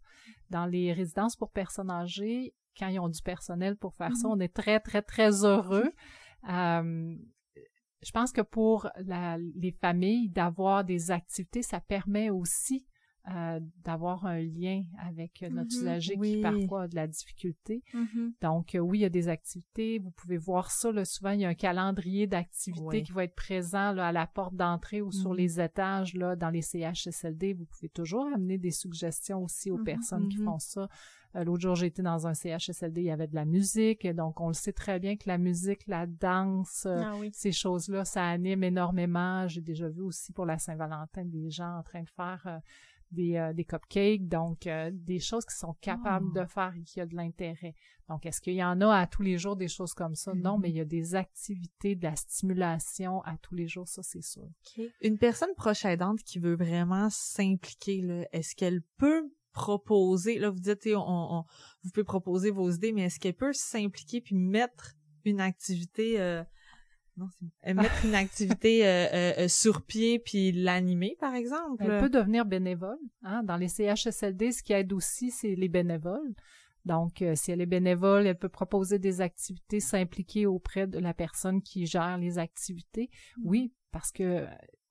[0.50, 4.40] Dans les résidences pour personnes âgées, quand ils ont du personnel pour faire ça, on
[4.40, 5.92] est très, très, très heureux.
[6.50, 7.16] Euh,
[8.02, 12.86] je pense que pour la- les familles, d'avoir des activités, ça permet aussi
[13.30, 15.82] euh, d'avoir un lien avec notre Mhm.
[15.82, 16.34] usager Oui.
[16.34, 17.82] qui parfois a de la difficulté.
[17.94, 18.34] Mhm.
[18.42, 19.98] Donc, euh, oui, il y a des activités.
[19.98, 20.92] Vous pouvez voir ça.
[20.92, 23.02] Là, souvent, il y a un calendrier d'activités Oui.
[23.02, 25.36] qui va être présent là, à la porte d'entrée ou sur Mhm.
[25.36, 27.54] les étages là, dans les CHSLD.
[27.54, 30.88] Vous pouvez toujours amener des suggestions aussi aux personnes qui font ça.
[31.36, 34.06] Euh, L'autre jour, j'étais dans un CHSLD, il y avait de la musique.
[34.06, 37.30] Donc, on le sait très bien que la musique, la danse, euh, Ah oui.
[37.32, 39.48] ces choses-là, ça anime énormément.
[39.48, 42.58] J'ai déjà vu aussi pour la Saint-Valentin des gens en train de faire euh,
[43.14, 46.40] des, euh, des cupcakes, donc euh, des choses qui sont capables Oh.
[46.40, 47.74] de faire et qui a de l'intérêt.
[48.08, 50.34] Donc, est-ce qu'il y en a à tous les jours des choses comme ça?
[50.34, 50.60] Non, Mhm.
[50.62, 54.22] mais il y a des activités, de la stimulation à tous les jours, ça c'est
[54.22, 54.46] sûr.
[55.00, 60.58] Une personne proche aidante qui veut vraiment s'impliquer, là, est-ce qu'elle peut proposer, là, vous
[60.60, 61.44] dites, on, on,
[61.82, 64.92] vous pouvez proposer vos idées, mais est-ce qu'elle peut s'impliquer puis mettre
[65.24, 66.42] une activité, euh,
[67.16, 67.26] non,
[67.62, 71.84] c'est mettre une activité euh, euh, euh, sur pied puis l'animer, par exemple?
[71.84, 72.98] Elle peut devenir bénévole.
[73.22, 73.42] Hein?
[73.44, 76.34] Dans les CHSLD, ce qui aide aussi, c'est les bénévoles.
[76.84, 81.14] Donc, euh, si elle est bénévole, elle peut proposer des activités, s'impliquer auprès de la
[81.14, 83.10] personne qui gère les activités.
[83.38, 83.48] Mm.
[83.48, 84.46] Oui, parce que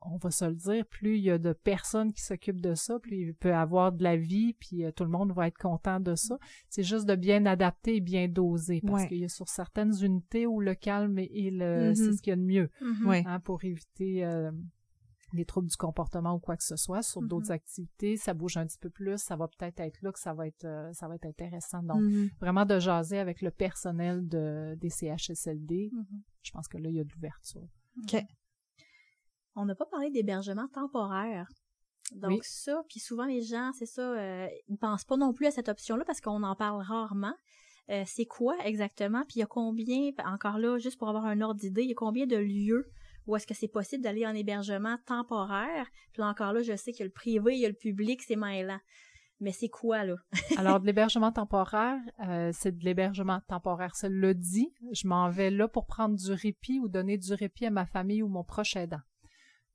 [0.05, 2.99] on va se le dire, plus il y a de personnes qui s'occupent de ça,
[2.99, 5.99] plus il peut avoir de la vie, puis euh, tout le monde va être content
[5.99, 6.37] de ça.
[6.69, 10.45] C'est juste de bien adapter et bien doser, parce qu'il y a sur certaines unités
[10.47, 11.95] où le calme et le, mm-hmm.
[11.95, 13.27] c'est ce qu'il y a de mieux, mm-hmm.
[13.27, 14.51] hein, pour éviter euh,
[15.33, 17.01] les troubles du comportement ou quoi que ce soit.
[17.01, 17.51] Sur d'autres mm-hmm.
[17.51, 20.47] activités, ça bouge un petit peu plus, ça va peut-être être là que ça va
[20.47, 21.81] être euh, ça va être intéressant.
[21.83, 22.01] Donc
[22.39, 25.91] vraiment de jaser avec le personnel de des CHSLD.
[26.41, 27.67] Je pense que là il y a de l'ouverture.
[28.03, 28.23] OK.
[29.55, 31.47] On n'a pas parlé d'hébergement temporaire.
[32.11, 35.51] Donc ça, puis souvent les gens, c'est ça, euh, ils pensent pas non plus à
[35.51, 37.33] cette option-là parce qu'on en parle rarement.
[37.89, 39.23] Euh, c'est quoi exactement?
[39.23, 41.93] Puis il y a combien, encore là, juste pour avoir un ordre d'idée, il y
[41.93, 42.89] a combien de lieux
[43.25, 45.87] ou est-ce que c'est possible d'aller en hébergement temporaire?
[46.11, 48.35] Puis là, encore là, je sais que le privé, il y a le public, c'est
[48.35, 48.79] mêlant.
[49.39, 50.15] Mais c'est quoi, là?
[50.57, 53.95] Alors, de l'hébergement temporaire, euh, c'est de l'hébergement temporaire.
[53.95, 54.73] Ça le dit.
[54.91, 58.23] Je m'en vais là pour prendre du répit ou donner du répit à ma famille
[58.23, 59.01] ou mon proche aidant.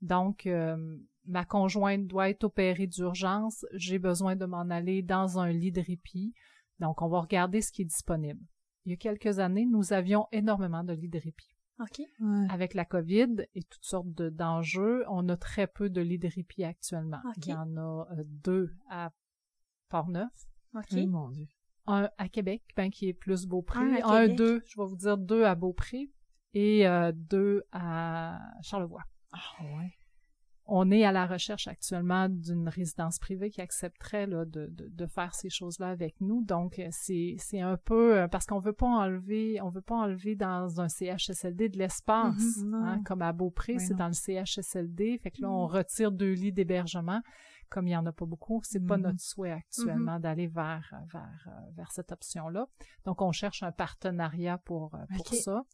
[0.01, 3.65] Donc, euh, ma conjointe doit être opérée d'urgence.
[3.75, 6.33] J'ai besoin de m'en aller dans un lit de répit.
[6.79, 8.41] Donc, on va regarder ce qui est disponible.
[8.85, 11.55] Il y a quelques années, nous avions énormément de lits de répit.
[12.51, 16.65] Avec la COVID et toutes sortes d'enjeux, on a très peu de lits de répit
[16.65, 17.21] actuellement.
[17.37, 19.13] Il y en a euh, deux à
[19.89, 20.31] Port-Neuf.
[21.07, 21.47] mon Dieu.
[21.87, 23.79] Un à Québec, ben, qui est plus Beaupré.
[24.03, 26.11] Un, deux, je vais vous dire deux à Beaupré
[26.53, 29.05] et euh, deux à Charlevoix.
[29.33, 29.99] Ah ouais
[30.71, 35.35] on est à la recherche actuellement d'une résidence privée qui accepterait là, de, de, faire
[35.35, 36.45] ces choses-là avec nous.
[36.45, 40.37] Donc, euh, c'est, un peu euh, parce qu'on veut pas enlever, on veut pas enlever
[40.37, 42.75] dans un CHSLD de l'espace, mm-hmm.
[42.75, 45.19] hein, comme à Beaupré, c'est dans le CHSLD.
[45.23, 45.71] Fait que là, on mm-hmm.
[45.71, 47.23] retire deux lits d'hébergement.
[47.71, 49.03] Comme il y en a pas beaucoup, c'est pas mm-hmm.
[49.03, 52.67] notre souhait actuellement d'aller vers vers euh, vers cette option-là.
[53.07, 55.65] Donc, on cherche un partenariat pour pour ça.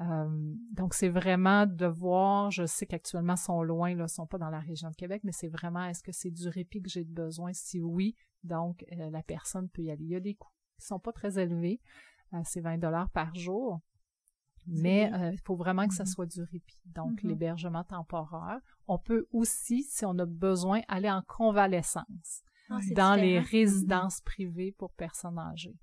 [0.00, 4.50] Euh, donc, c'est vraiment de voir, je sais qu'actuellement, sont loin, là, sont pas dans
[4.50, 7.52] la région de Québec, mais c'est vraiment, est-ce que c'est du répit que j'ai besoin?
[7.52, 10.04] Si oui, donc, euh, la personne peut y aller.
[10.04, 11.80] Il y a des coûts qui sont pas très élevés.
[12.32, 13.80] Euh, c'est 20 dollars par jour.
[14.66, 16.06] Mais il faut vraiment que ça mm-hmm.
[16.06, 16.80] soit du répit.
[16.86, 17.28] Donc, mm-hmm.
[17.28, 18.60] l'hébergement temporaire.
[18.88, 22.42] On peut aussi, si on a besoin, aller en convalescence.
[22.70, 25.76] Ah, dans les résidences privées pour personnes âgées.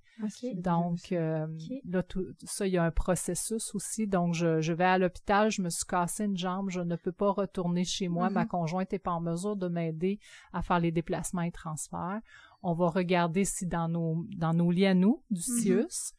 [0.56, 1.48] Donc, euh,
[1.86, 4.08] là, tout ça, il y a un processus aussi.
[4.08, 7.12] Donc, je, je vais à l'hôpital, je me suis cassé une jambe, je ne peux
[7.12, 8.30] pas retourner chez moi.
[8.30, 8.48] Ma mm-hmm.
[8.48, 10.20] conjointe n'est pas en mesure de m'aider
[10.54, 12.22] à faire les déplacements et transferts.
[12.64, 15.42] On va regarder si dans nos, dans nos liens, nous, du.
[15.42, 16.14] CIUS,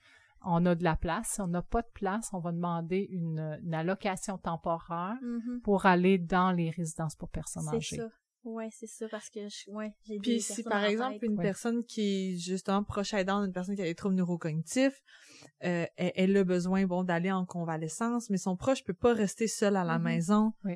[0.45, 1.35] on a de la place.
[1.35, 5.17] Si on n'a pas de place, on va demander une, une allocation temporaire
[5.63, 7.97] pour aller dans les résidences pour personnes âgées.
[7.97, 8.09] Ça.
[8.45, 12.01] Ouais, c'est ça, parce que je, ouais, j'ai Puis si par exemple une personne qui
[12.33, 15.01] est justement proche aidante, une personne qui a des troubles neurocognitifs,
[15.65, 19.77] euh, elle, a besoin bon d'aller en convalescence, mais son proche peut pas rester seul
[19.77, 20.03] à la mm-hmm.
[20.03, 20.53] maison.
[20.65, 20.75] Oui.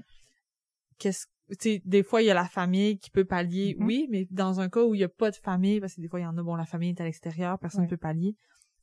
[0.98, 1.26] Qu'est-ce
[1.60, 3.84] tu des fois il y a la famille qui peut pallier, mm-hmm.
[3.84, 6.08] oui, mais dans un cas où il y a pas de famille, parce que des
[6.08, 8.36] fois il y en a, bon, la famille est à l'extérieur, personne ne peut pallier.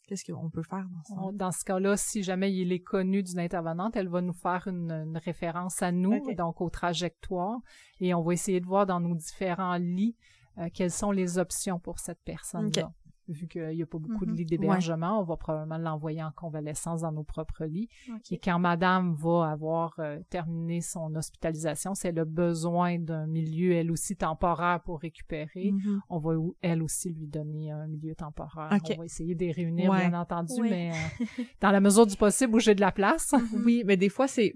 [0.08, 1.32] Qu'est-ce qu'on peut faire dans ça?
[1.34, 5.18] Dans ce cas-là, si jamais il est connu d'une intervenante, elle va nous faire une,
[5.24, 7.60] référence à nous, donc aux trajectoires,
[8.00, 10.16] et on va essayer de voir dans nos différents lits
[10.58, 12.92] euh, quelles sont les options pour cette personne-là
[13.28, 14.36] vu qu'il n'y a pas beaucoup de mm-hmm.
[14.36, 17.90] lits d'hébergement, on va probablement l'envoyer en convalescence dans nos propres lits.
[18.32, 23.74] Et quand madame va avoir euh, terminé son hospitalisation, si elle a besoin d'un milieu,
[23.74, 26.00] elle aussi, temporaire pour récupérer, mm-hmm.
[26.10, 28.70] on va, elle aussi, lui donner un milieu temporaire.
[28.72, 31.26] On va essayer de les réunir, bien entendu, mais euh,
[31.62, 33.32] dans la mesure du possible où j'ai de la place.
[33.32, 33.64] Mm-hmm.
[33.66, 34.54] oui, mais des fois, c'est...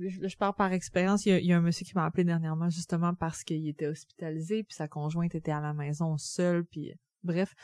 [0.00, 1.26] Je, parle par expérience.
[1.26, 4.74] Il y, a, un monsieur qui m'a appelé dernièrement justement parce qu'il était hospitalisé, puis
[4.74, 6.92] sa conjointe était à la maison seule, puis
[7.22, 7.54] bref.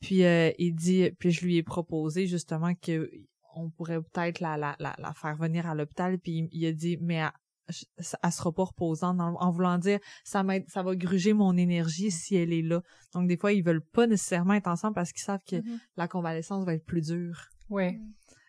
[0.00, 3.10] Puis euh, il dit, puis je lui ai proposé justement que
[3.54, 6.18] on pourrait peut-être la, la, la, faire venir à l'hôpital.
[6.18, 7.22] Puis il, a dit, mais
[7.68, 12.36] elle, sera pas reposante en, voulant dire, ça m'aide, ça va gruger mon énergie si
[12.36, 12.82] elle est là.
[13.14, 15.78] Donc des fois ils veulent pas nécessairement être ensemble parce qu'ils savent que mm-hmm.
[15.96, 17.48] la convalescence va être plus dure.
[17.70, 17.98] Oui.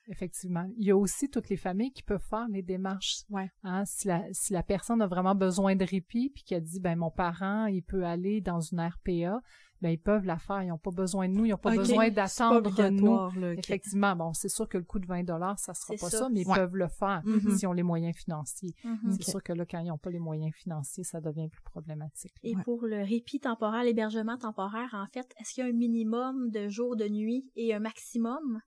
[0.08, 0.70] effectivement.
[0.78, 3.22] Il y a aussi toutes les familles qui peuvent faire les démarches.
[3.30, 3.50] Ouais.
[3.64, 6.98] Hein, si, la, si la personne a vraiment besoin de répit, puis qu'elle dit, ben
[6.98, 9.40] mon parent, il peut aller dans une RPA,
[9.84, 10.64] ben ils peuvent la faire.
[10.64, 13.40] Ils n'ont pas besoin de nous, ils n'ont pas besoin d'attendre nous.
[13.40, 13.54] là.
[13.54, 16.18] Effectivement, bon, c'est sûr que le coût de 20 dollars, ça sera pas ça.
[16.20, 16.56] ça, mais ils Ouais.
[16.56, 17.56] peuvent le faire Mhm.
[17.58, 18.74] s'ils ont les moyens financiers.
[18.84, 19.12] Mhm.
[19.12, 22.34] C'est sûr que là, quand ils n'ont pas les moyens financiers, ça devient plus problématique.
[22.44, 22.64] Et Ouais.
[22.64, 26.70] pour le répit temporaire, l'hébergement temporaire, en fait, est-ce qu'il y a un minimum de
[26.70, 28.62] jours de nuit et un maximum?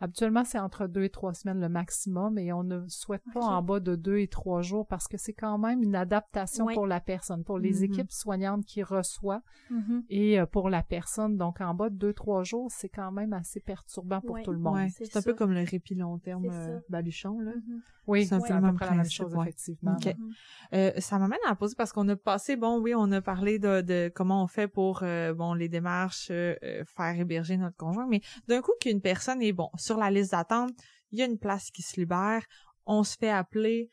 [0.00, 3.62] Habituellement, c'est entre deux et trois semaines le maximum et on ne souhaite pas en
[3.62, 7.00] bas de deux et trois jours parce que c'est quand même une adaptation pour la
[7.00, 7.84] personne, pour les Mhm.
[7.84, 10.04] équipes soignantes qui reçoivent Mhm.
[10.08, 11.36] et euh, pour la personne.
[11.36, 14.58] Donc, en bas de deux, trois jours, c'est quand même assez perturbant pour tout le
[14.58, 14.74] monde.
[14.76, 17.52] Ouais, c'est un peu comme le répit long terme euh, baluchon, là.
[17.54, 17.80] Mhm.
[18.06, 19.42] Oui, C'est à peu près la même chose, ouais.
[19.42, 19.94] effectivement.
[19.96, 20.06] Ok.
[20.18, 20.32] Mhm.
[20.72, 23.82] Euh, ça m'amène à poser parce qu'on a passé, bon, oui, on a parlé de,
[23.82, 28.62] de comment on fait pour, euh, bon, les démarches, faire héberger notre conjoint, mais d'un
[28.62, 30.70] coup qu'une personne est, bon, sur la liste d'attente,
[31.10, 32.44] il y a une place qui se libère,
[32.86, 33.90] on se fait appeler,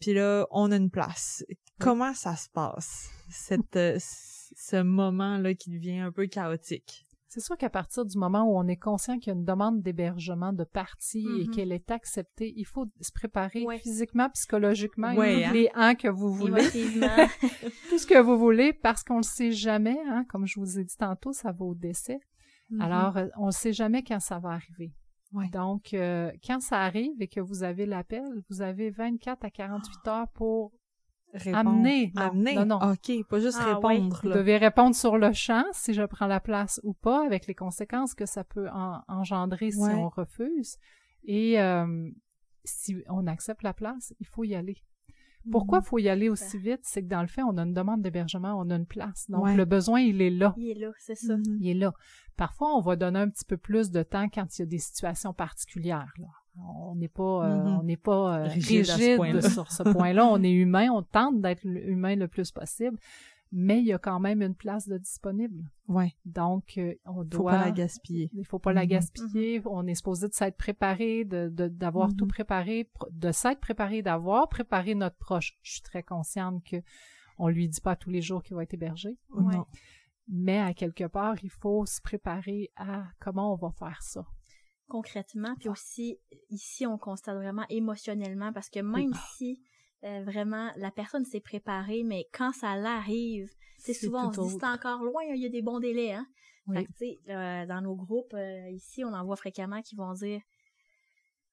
[0.00, 1.42] puis là, on a une place.
[1.80, 7.06] Comment ça se passe, cette, euh, ce moment-là qui devient un peu chaotique?
[7.28, 9.82] C'est sûr qu'à partir du moment où on est conscient qu'il y a une demande
[9.82, 11.50] d'hébergement de partie et Mhm.
[11.50, 13.78] qu'elle est acceptée, il faut se préparer Ouais.
[13.78, 15.48] physiquement, psychologiquement, Ouais, et hein.
[15.48, 16.62] tous les uns que vous voulez.
[17.90, 20.84] Tout ce que vous voulez parce qu'on le sait jamais, hein, comme je vous ai
[20.84, 22.20] dit tantôt, ça va au décès.
[22.80, 24.92] Alors, euh, on ne sait jamais quand ça va arriver.
[25.32, 25.48] Ouais.
[25.48, 30.08] Donc, euh, quand ça arrive et que vous avez l'appel, vous avez 24 à 48
[30.08, 30.72] heures pour
[31.34, 31.68] Répondre.
[31.70, 32.12] amener.
[32.14, 32.54] Non, Amener.
[32.54, 32.92] non, non.
[32.92, 36.40] OK, pas juste Ah, répondre, Vous devez répondre sur le champ si je prends la
[36.40, 40.76] place ou pas, avec les conséquences que ça peut en- engendrer si on refuse.
[41.24, 42.08] Et euh,
[42.64, 44.76] si on accepte la place, il faut y aller.
[45.50, 46.80] Pourquoi il faut y aller aussi vite?
[46.82, 49.30] C'est que dans le fait, on a une demande d'hébergement, on a une place.
[49.30, 49.54] Donc, Ouais.
[49.56, 50.54] le besoin, il est là.
[50.56, 51.36] Il est là, c'est ça.
[51.36, 51.58] Mhm.
[51.60, 51.92] Il est là.
[52.36, 54.78] Parfois, on va donner un petit peu plus de temps quand il y a des
[54.78, 56.12] situations particulières.
[56.18, 56.26] Là.
[56.58, 57.78] On n'est pas, euh, Mhm.
[57.78, 59.42] on n'est pas euh, Rigide rigide, à ce point-là.
[59.42, 60.26] sur ce point-là.
[60.26, 62.98] on est humain, on tente d'être humain le plus possible,
[63.52, 65.70] mais il y a quand même une place de disponible.
[65.88, 67.52] Ouais, Donc, euh, on faut doit.
[67.52, 68.30] pas la gaspiller.
[68.34, 69.62] Il faut pas la gaspiller.
[69.66, 72.16] On est supposé de s'être préparé, de de- d'avoir Mhm.
[72.16, 75.56] tout préparé, pr- de s'être préparé, d'avoir préparé notre proche.
[75.62, 76.76] Je suis très consciente que
[77.38, 79.54] on lui dit pas tous les jours qu'il va être hébergé, Ouais.
[79.56, 79.66] Non.
[80.28, 84.24] mais à quelque part, il faut se préparer à comment on va faire ça.
[84.88, 85.54] concrètement.
[85.58, 86.16] Puis aussi,
[86.48, 89.60] ici, on constate vraiment émotionnellement parce que même si
[90.04, 94.56] euh, vraiment la personne s'est préparée, mais quand ça l'arrive, c'est souvent on se dit
[94.60, 96.12] c'est encore loin, il y a des bons délais.
[96.12, 96.26] Hein?
[96.66, 96.78] Oui.
[96.78, 99.94] Fait que, tu sais, euh, dans nos groupes, euh, ici, on en voit fréquemment qui
[99.94, 100.40] vont dire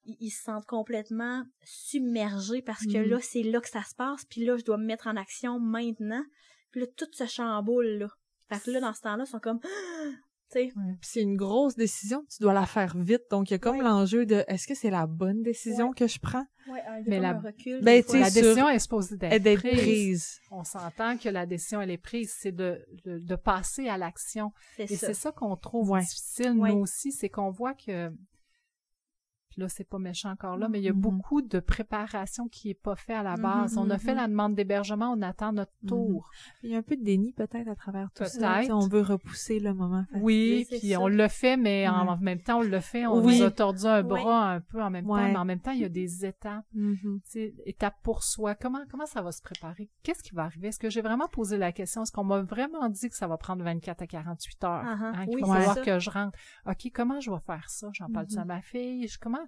[0.06, 3.10] ils, ils se sentent complètement submergés parce que Mhm.
[3.10, 5.60] là, c'est là que ça se passe, puis là, je dois me mettre en action
[5.60, 6.24] maintenant.
[6.72, 8.08] Puis là, tout se chamboule, là.
[8.50, 9.60] Fait que là, dans ce temps-là, ils sont comme,
[10.54, 13.24] tu c'est une grosse décision, tu dois la faire vite.
[13.32, 13.84] Donc, il y a comme Ouais.
[13.84, 15.96] l'enjeu de est-ce que c'est la bonne décision Ouais.
[15.96, 16.46] que je prends?
[16.70, 17.82] ouais, un, Mais la- recul.
[17.82, 19.78] Ben, La décision est supposée Et d'être prise.
[19.82, 20.40] prise.
[20.52, 24.52] On s'entend que la décision, elle est prise, c'est de, de, de passer à l'action.
[24.78, 28.12] Et c'est ça qu'on trouve difficile, nous aussi, c'est qu'on voit que,
[29.54, 31.00] puis là, c'est pas méchant encore là, mais il y a Mhm.
[31.00, 33.76] beaucoup de préparation qui est pas fait à la base.
[33.76, 34.18] Mhm, on a fait mhm.
[34.18, 36.28] la demande d'hébergement, on attend notre tour.
[36.64, 38.32] Il y a un peu de déni peut-être à travers tout ça.
[38.40, 38.60] Peut-être.
[38.62, 40.06] Tu sais, On veut repousser le moment.
[40.16, 41.00] Oui, puis ça.
[41.00, 43.38] on le fait, mais en, même temps, on le fait, on Oui.
[43.40, 45.82] nous a tordu un bras un peu en même temps, mais en même temps, il
[45.82, 46.66] y a des étapes.
[47.66, 48.56] Étape pour soi.
[48.56, 49.90] Comment, comment ça va se préparer?
[50.02, 50.70] Qu'est-ce qui va arriver?
[50.70, 52.02] Est-ce que j'ai vraiment posé la question?
[52.04, 54.72] Est-ce qu'on m'a vraiment dit que ça va prendre 24 à 48 heures?
[54.84, 55.12] Ah, ah.
[55.18, 56.38] hein, qu'il Oui, va falloir que je rentre?
[56.66, 57.90] OK, comment je vais faire ça?
[57.94, 59.08] J'en parle-tu à ma fille?
[59.08, 59.43] Je- comment,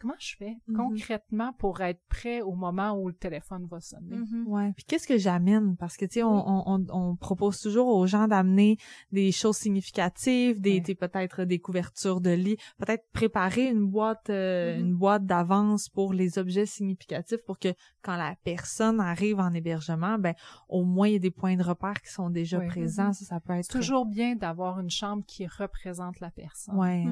[0.00, 0.76] comment je fais Mhm.
[0.76, 4.16] concrètement pour être prêt au moment où le téléphone va sonner?
[4.18, 4.46] Mhm.
[4.48, 4.72] Ouais.
[4.76, 5.76] Puis qu'est-ce que j'amène?
[5.78, 8.76] Parce que, tu sais, on, on, on, on propose toujours aux gens d'amener
[9.12, 10.80] des choses significatives, des, Ouais.
[10.80, 14.86] des- peut-être des couvertures de lit, peut-être préparer une boîte, euh, Mhm.
[14.88, 17.68] une boîte d'avance pour les objets significatifs pour que
[18.02, 20.34] quand la personne arrive en hébergement, ben,
[20.68, 22.66] au moins il y a des points de repère qui sont déjà Oui.
[22.66, 23.06] présents.
[23.06, 23.12] Mhm.
[23.14, 26.76] Ça, ça peut être C'est toujours bien d'avoir une chambre qui représente la personne.
[26.76, 27.06] Ouais.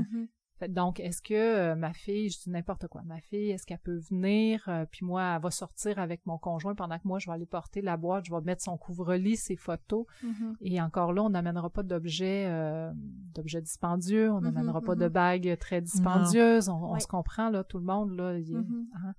[0.68, 3.98] Donc, est-ce que euh, ma fille, je dis n'importe quoi, ma fille, est-ce qu'elle peut
[4.10, 7.32] venir, euh, puis moi, elle va sortir avec mon conjoint pendant que moi, je vais
[7.34, 10.56] aller porter la boîte, je vais mettre son couvre-lit, ses photos, Mhm.
[10.60, 12.90] et encore là, on n'amènera pas d'objets euh,
[13.34, 15.12] d'objets dispendieux, on Mhm, n'amènera pas de mhm.
[15.12, 19.14] bagues très dispendieuses, on, se comprend, là, tout le monde, là, il y a, hein,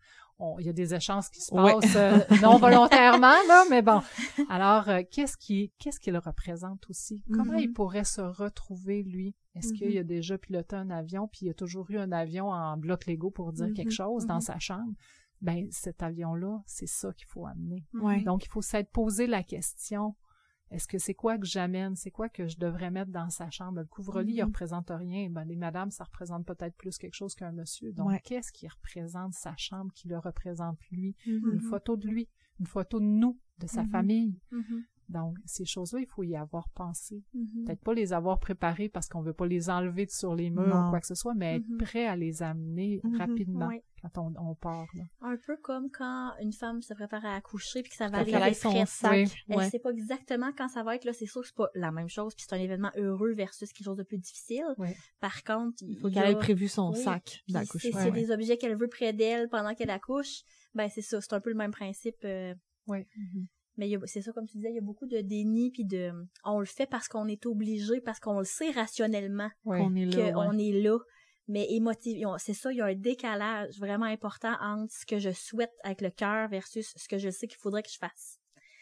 [0.60, 1.74] il y a des échanges qui se Ouais.
[1.74, 4.02] passent euh, non volontairement, là, mais bon.
[4.50, 7.24] Alors, euh, qu'est-ce qui qu'est-ce qu'il représente aussi?
[7.34, 7.60] Comment Mhm.
[7.60, 9.36] il pourrait se retrouver, lui?
[9.56, 9.74] Est-ce Mhm.
[9.78, 13.06] qu'il a déjà piloté un avion, puis il a toujours eu un avion en bloc
[13.06, 13.74] Lego pour dire Mhm.
[13.74, 14.42] quelque chose dans Mhm.
[14.42, 14.94] sa chambre?
[15.42, 17.84] Ben, cet avion-là, c'est ça qu'il faut amener.
[18.24, 20.16] Donc, il faut s'être posé la question,
[20.74, 21.96] Est-ce que c'est quoi que j'amène?
[21.96, 23.80] C'est quoi que je devrais mettre dans sa chambre?
[23.82, 24.48] Le couvre-lit, il Mhm.
[24.48, 25.30] représente rien.
[25.30, 27.92] Ben, les madames, ça représente peut-être plus quelque chose qu'un monsieur.
[27.94, 28.20] Donc, Ouais.
[28.24, 31.16] qu'est-ce qui représente sa chambre, qui le représente lui?
[31.28, 31.52] Mhm.
[31.54, 32.28] Une photo de lui,
[32.60, 33.90] une photo de nous, de sa Mhm.
[33.90, 34.40] famille.
[35.10, 37.22] Donc, ces choses-là, il faut y avoir pensé.
[37.34, 37.66] Mhm.
[37.66, 40.68] Peut-être pas les avoir préparées parce qu'on veut pas les enlever de sur les murs
[40.68, 40.88] Non.
[40.88, 41.78] ou quoi que ce soit, mais être Mhm.
[41.78, 43.18] prêt à les amener Mhm.
[43.18, 44.88] rapidement quand on, on part.
[44.96, 45.04] là.
[45.22, 48.34] Un peu comme quand une femme se prépare à accoucher puis que ça va aller
[48.34, 49.12] avec son sac.
[49.14, 49.32] Oui.
[49.50, 49.70] Elle Ouais.
[49.70, 51.14] sait pas exactement quand ça va être là.
[51.14, 53.86] C'est sûr que c'est pas la même chose puis c'est un événement heureux versus quelque
[53.86, 54.66] chose de plus difficile.
[55.22, 58.00] Par contre, Il faut qu'elle a- ait prévu son sac si d'accouchement.
[58.00, 58.12] a ouais.
[58.12, 60.42] des objets qu'elle veut près d'elle pendant qu'elle accouche,
[60.76, 62.16] ben c'est ça, c'est un peu le même principe.
[62.26, 62.54] euh,
[62.88, 63.06] Oui.
[63.78, 66.12] Mais c'est ça, comme tu disais, il y a beaucoup de déni puis de,
[66.46, 69.80] on le fait parce qu'on est obligé, parce qu'on le sait rationnellement Ouais.
[69.80, 70.32] Qu'on est là.
[70.32, 70.68] qu'on ouais.
[70.70, 70.98] est là.
[71.48, 75.20] Mais émotif, on- c'est ça, il y a un décalage vraiment important entre ce que
[75.20, 78.40] je souhaite avec le cœur versus ce que je sais qu'il faudrait que je fasse.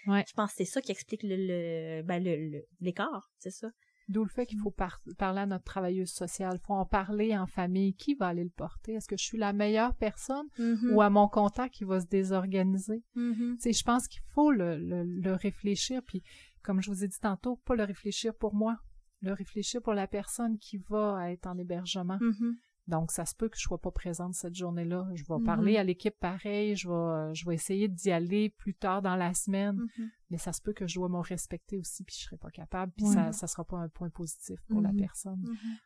[0.08, 0.24] Ouais.
[0.28, 3.70] Je pense que c'est ça qui explique le, le, ben le, le- l'écart, c'est ça.
[4.10, 6.58] D'où le fait qu'il faut par- parler à notre travailleuse sociale.
[6.62, 7.94] Il faut en parler en famille.
[7.94, 8.94] Qui va aller le porter?
[8.94, 10.94] Est-ce que je suis la meilleure personne Mhm.
[10.94, 13.04] ou à mon contact qui va se désorganiser?
[13.16, 13.58] Mhm.
[13.60, 16.02] Sais, je pense qu'il faut le, le, le réfléchir.
[16.06, 16.24] Puis,
[16.64, 18.78] comme je vous ai dit tantôt, pas le réfléchir pour moi,
[19.22, 22.18] le réfléchir pour la personne qui va être en hébergement.
[22.20, 22.56] Mhm.
[22.92, 25.08] Donc, ça se peut que je sois pas présente cette journée-là.
[25.16, 25.44] Je vais Mhm.
[25.44, 29.34] parler à l'équipe pareil, je vais, je vais essayer d'y aller plus tard dans la
[29.34, 30.10] semaine, Mhm.
[30.30, 32.92] mais ça se peut que je dois me respecter aussi, puis je serai pas capable,
[32.92, 33.14] puis Ouais.
[33.14, 34.98] ça, ça sera pas un point positif pour la Mhm.
[35.00, 35.42] personne.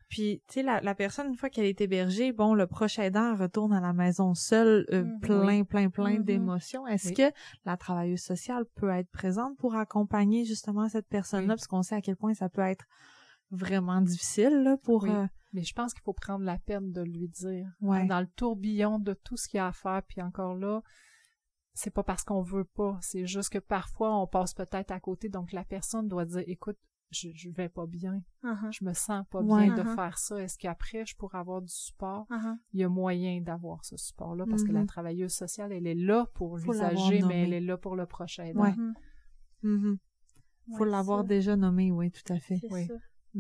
[0.10, 3.34] Puis, tu sais, la, la personne, une fois qu'elle est hébergée, bon, le prochain aidant
[3.34, 6.88] elle retourne à la maison seule, euh, plein, plein, plein d'émotions.
[6.88, 7.14] Est-ce Oui.
[7.14, 7.32] que
[7.66, 11.54] la travailleuse sociale peut être présente pour accompagner justement cette personne-là?
[11.54, 11.58] Oui.
[11.58, 12.86] Parce qu'on sait à quel point ça peut être
[13.52, 15.04] vraiment difficile, là, pour...
[15.04, 15.12] Oui.
[15.12, 17.68] euh, Mais je pense qu'il faut prendre la peine de lui dire.
[17.82, 18.06] Ouais.
[18.08, 20.82] Dans le tourbillon de tout ce qu'il y a à faire, puis encore là,
[21.74, 25.30] c'est pas parce qu'on veut pas, c'est juste que parfois on passe peut-être à côté,
[25.30, 26.78] donc la personne doit dire, écoute,
[27.12, 28.72] je, je vais pas bien, Mhm.
[28.74, 29.66] je me sens pas Ouais.
[29.68, 29.96] bien de Mhm.
[29.96, 30.42] faire ça.
[30.42, 32.26] Est-ce qu'après je pourrais avoir du support?
[32.30, 32.58] Mhm.
[32.74, 34.88] il y a moyen d'avoir ce support-là parce que la Mhm.
[34.88, 38.62] travailleuse sociale, elle est là pour l'usager, mais elle est là pour le prochain aidant.
[38.64, 38.74] Ouais.
[38.76, 38.94] Mhm.
[39.64, 39.98] mhm.
[40.78, 42.60] Faut Ouais, l'avoir déjà nommé, oui, tout à fait.
[42.72, 42.88] Oui.
[42.88, 42.94] ça.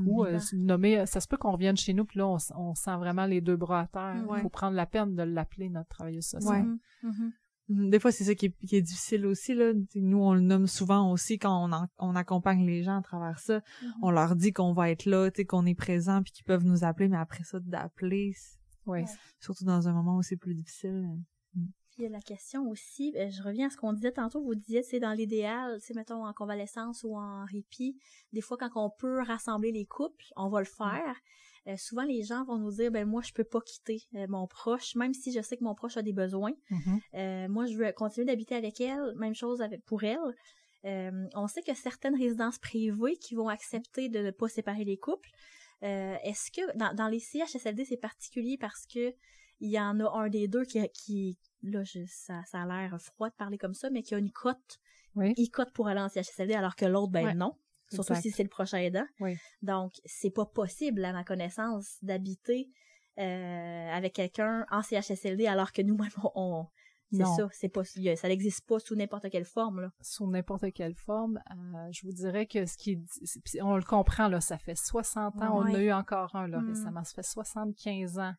[0.05, 2.51] Ou euh, nommer, euh, ça se peut qu'on revienne chez nous, puis là, on, s-
[2.55, 4.15] on sent vraiment les deux bras à terre.
[4.17, 4.41] Il Ouais.
[4.41, 6.53] faut prendre la peine de l'appeler notre travailleuse sociale.
[6.53, 6.63] Ouais.
[6.63, 6.79] Mhm.
[7.03, 7.31] Mhm.
[7.69, 7.89] Mhm.
[7.89, 9.73] Des fois, c'est ça qui est, qui est difficile aussi, là.
[9.73, 13.01] T'sais, Nous, on le nomme souvent aussi quand on, en- on accompagne les gens à
[13.01, 13.61] travers ça.
[14.03, 16.83] On leur dit qu'on va être là, t'sais, qu'on est présent, puis qu'ils peuvent nous
[16.83, 18.33] appeler, mais après ça, d'appeler.
[18.85, 19.05] Ouais.
[19.39, 21.07] surtout dans un moment où c'est plus difficile.
[21.95, 24.41] Puis il y a la question aussi, euh, je reviens à ce qu'on disait tantôt,
[24.41, 27.97] vous disiez, c'est dans l'idéal, c'est mettons en convalescence ou en répit,
[28.33, 31.15] des fois quand on peut rassembler les couples, on va le faire.
[31.67, 34.45] Euh, souvent les gens vont nous dire ben moi je peux pas quitter euh, mon
[34.45, 36.53] proche, même si je sais que mon proche a des besoins.
[37.15, 40.19] Euh, moi je veux continuer d'habiter avec elle, même chose avec pour elle.
[41.33, 45.29] On sait que certaines résidences privées qui vont accepter de ne pas séparer les couples.
[45.81, 49.13] Est-ce que dans, dans les CHSLD c'est particulier parce que
[49.61, 51.37] il y en a un des deux qui, qui
[51.71, 54.31] là je, ça, ça a l'air froid de parler comme ça, mais qui a une
[54.31, 54.79] cote,
[55.15, 55.33] Oui.
[55.37, 57.33] il cote pour aller en CHSLD alors que l'autre ben Ouais.
[57.33, 57.55] non.
[57.91, 58.21] Surtout Exact.
[58.23, 59.05] si c'est le prochain aidant.
[59.19, 59.37] Oui.
[59.61, 62.69] Donc, c'est pas possible, à ma connaissance, d'habiter
[63.19, 66.65] euh, avec quelqu'un en CHSLD alors que nous-mêmes, on,
[67.11, 69.91] c'est ça, c'est pas, ça n'existe pas sous n'importe quelle forme, là.
[70.01, 74.27] Sous n'importe quelle forme, euh, je vous dirais que ce qui est, on le comprend,
[74.27, 76.69] là, ça fait 60 ans, on en a eu encore un, là, Mm.
[76.69, 78.33] récemment, ça fait 75 ans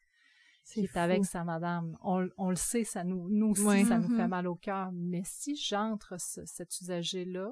[0.74, 0.98] qui est fou.
[0.98, 1.96] avec sa madame.
[2.02, 4.90] On, on le sait, ça nous, nous aussi, ça nous fait mal au cœur.
[4.92, 7.50] Mais si j'entre ce- cet usager-là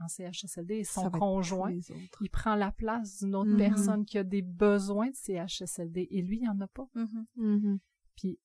[0.00, 1.76] en CHSLD et son conjoint,
[2.22, 3.58] il prend la place d'une autre Mhm.
[3.58, 6.88] personne qui a des besoins de CHSLD et lui, il en a pas.
[6.94, 7.26] Mhm.
[7.36, 7.78] Mhm.
[8.16, 8.38] Puis,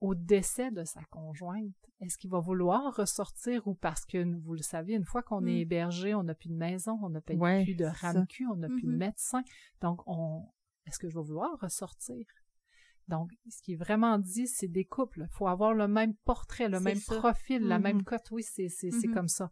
[0.00, 4.62] au décès de sa conjointe, est-ce qu'il va vouloir ressortir ou parce que, vous le
[4.62, 5.48] savez, une fois qu'on Mm.
[5.48, 7.84] est hébergé, on n'a plus de maison, on n'a plus Ouais, plus de.
[7.84, 9.42] RAMQ, on n'a plus de médecin.
[9.82, 10.46] Donc, on,
[10.86, 12.24] est-ce que je vais vouloir ressortir?
[13.10, 15.26] Donc, ce qui est vraiment dit, c'est des couples.
[15.30, 17.16] Il faut avoir le même portrait, le même ça.
[17.16, 18.30] profil, la même cote.
[18.30, 19.12] Oui, c'est, Mhm.
[19.14, 19.50] comme ça.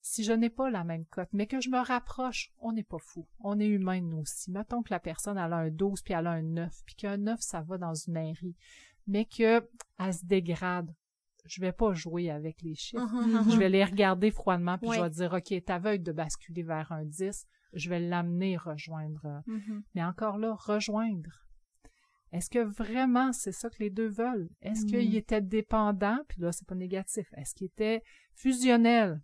[0.00, 2.98] Si je n'ai pas la même cote, mais que je me rapproche, on n'est pas
[2.98, 3.26] fou.
[3.40, 4.50] On est humain, nous aussi.
[4.50, 7.16] Mettons que la personne elle a un 12 puis elle a un 9, puis qu'un
[7.16, 8.56] 9, ça va dans une mairie,
[9.06, 9.66] mais que
[9.98, 10.94] elle se dégrade.
[11.46, 13.02] Je vais pas jouer avec les chiffres.
[13.02, 13.50] Mhm.
[13.50, 16.90] Je vais les regarder froidement, puis je vais dire, OK, t'es aveugle de basculer vers
[16.92, 19.24] un 10, je vais l'amener rejoindre.
[19.24, 19.40] euh.
[19.94, 21.46] Mais encore là, rejoindre.
[22.34, 24.48] Est-ce que vraiment c'est ça que les deux veulent?
[24.60, 24.88] Est-ce Mm.
[24.88, 26.18] qu'ils étaient dépendants?
[26.28, 27.26] Puis là, c'est pas négatif.
[27.36, 28.02] Est-ce qu'ils étaient
[28.34, 29.20] fusionnels?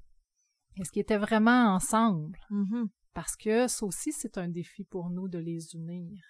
[0.78, 2.38] Est-ce qu'ils étaient vraiment ensemble?
[2.50, 2.88] Mhm.
[3.12, 6.22] Parce que ça aussi, c'est un défi pour nous de les unir.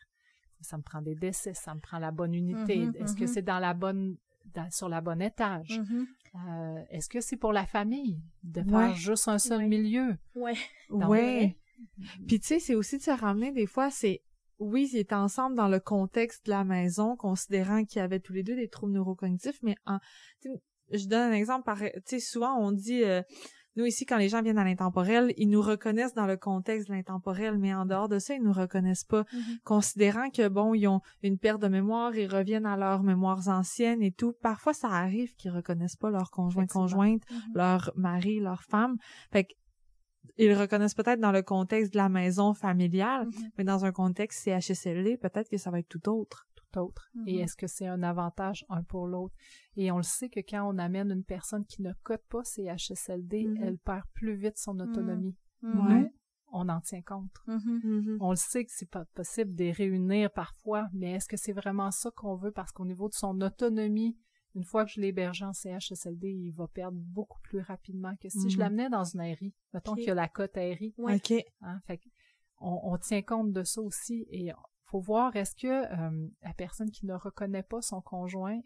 [0.63, 2.79] Ça me prend des décès, ça me prend la bonne unité.
[2.87, 3.27] Mhm, Est-ce que mhm.
[3.29, 4.17] c'est dans la bonne
[4.55, 5.79] dans- sur la bonne étage?
[6.35, 8.95] Euh, Est-ce que c'est pour la famille de faire Ouais.
[8.95, 9.69] juste un seul Ouais.
[9.69, 10.17] milieu?
[10.89, 11.57] Donc, ouais.
[12.27, 14.23] Puis tu sais, c'est aussi de se ramener des fois, c'est
[14.61, 18.43] oui, ils étaient ensemble dans le contexte de la maison, considérant qu'ils avaient tous les
[18.43, 19.99] deux des troubles neurocognitifs, mais en,
[20.93, 23.23] je donne un exemple par, tu sais, souvent on dit, euh,
[23.77, 26.93] nous ici, quand les gens viennent à l'intemporel, ils nous reconnaissent dans le contexte de
[26.95, 29.59] l'intemporel, mais en dehors de ça, ils nous reconnaissent pas, Mhm.
[29.65, 34.03] considérant que bon, ils ont une perte de mémoire, ils reviennent à leurs mémoires anciennes
[34.03, 34.35] et tout.
[34.43, 37.41] Parfois, ça arrive qu'ils reconnaissent pas leur conjoint conjointe, Mhm.
[37.55, 38.97] leur mari, leur femme.
[39.33, 39.53] Fait que
[40.39, 43.51] ils le reconnaissent peut-être dans le contexte de la maison familiale, Mhm.
[43.59, 46.47] mais dans un contexte CHSLD, peut-être que ça va être tout autre.
[46.73, 47.11] tout autre.
[47.15, 47.29] Mhm.
[47.29, 49.35] Et est-ce que c'est un avantage un pour l'autre?
[49.77, 52.69] Et on le sait que quand on amène une personne qui ne cote pas ses
[52.69, 53.63] HSLD, Mhm.
[53.63, 55.35] elle perd plus vite son autonomie.
[55.63, 55.87] Mhm.
[55.87, 56.13] Ouais.
[56.53, 57.35] On en tient compte.
[57.47, 58.19] Mhm.
[58.21, 61.53] On le sait que c'est pas possible de les réunir parfois, mais est-ce que c'est
[61.53, 62.53] vraiment ça qu'on veut?
[62.53, 64.17] Parce qu'au niveau de son autonomie,
[64.55, 68.51] une fois que je l'héberge en CHSLD, il va perdre beaucoup plus rapidement que si
[68.51, 68.61] je Mhm.
[68.61, 69.55] l'amenais dans une aérie.
[69.73, 70.95] Mettons qu'il y a la cote aérie.
[70.99, 71.17] Ouais.
[71.17, 71.33] OK.
[71.63, 72.09] Hein, fait que
[72.61, 74.51] on, on tient compte de ça aussi et
[74.85, 78.59] faut voir est-ce que euh, la personne qui ne reconnaît pas son conjoint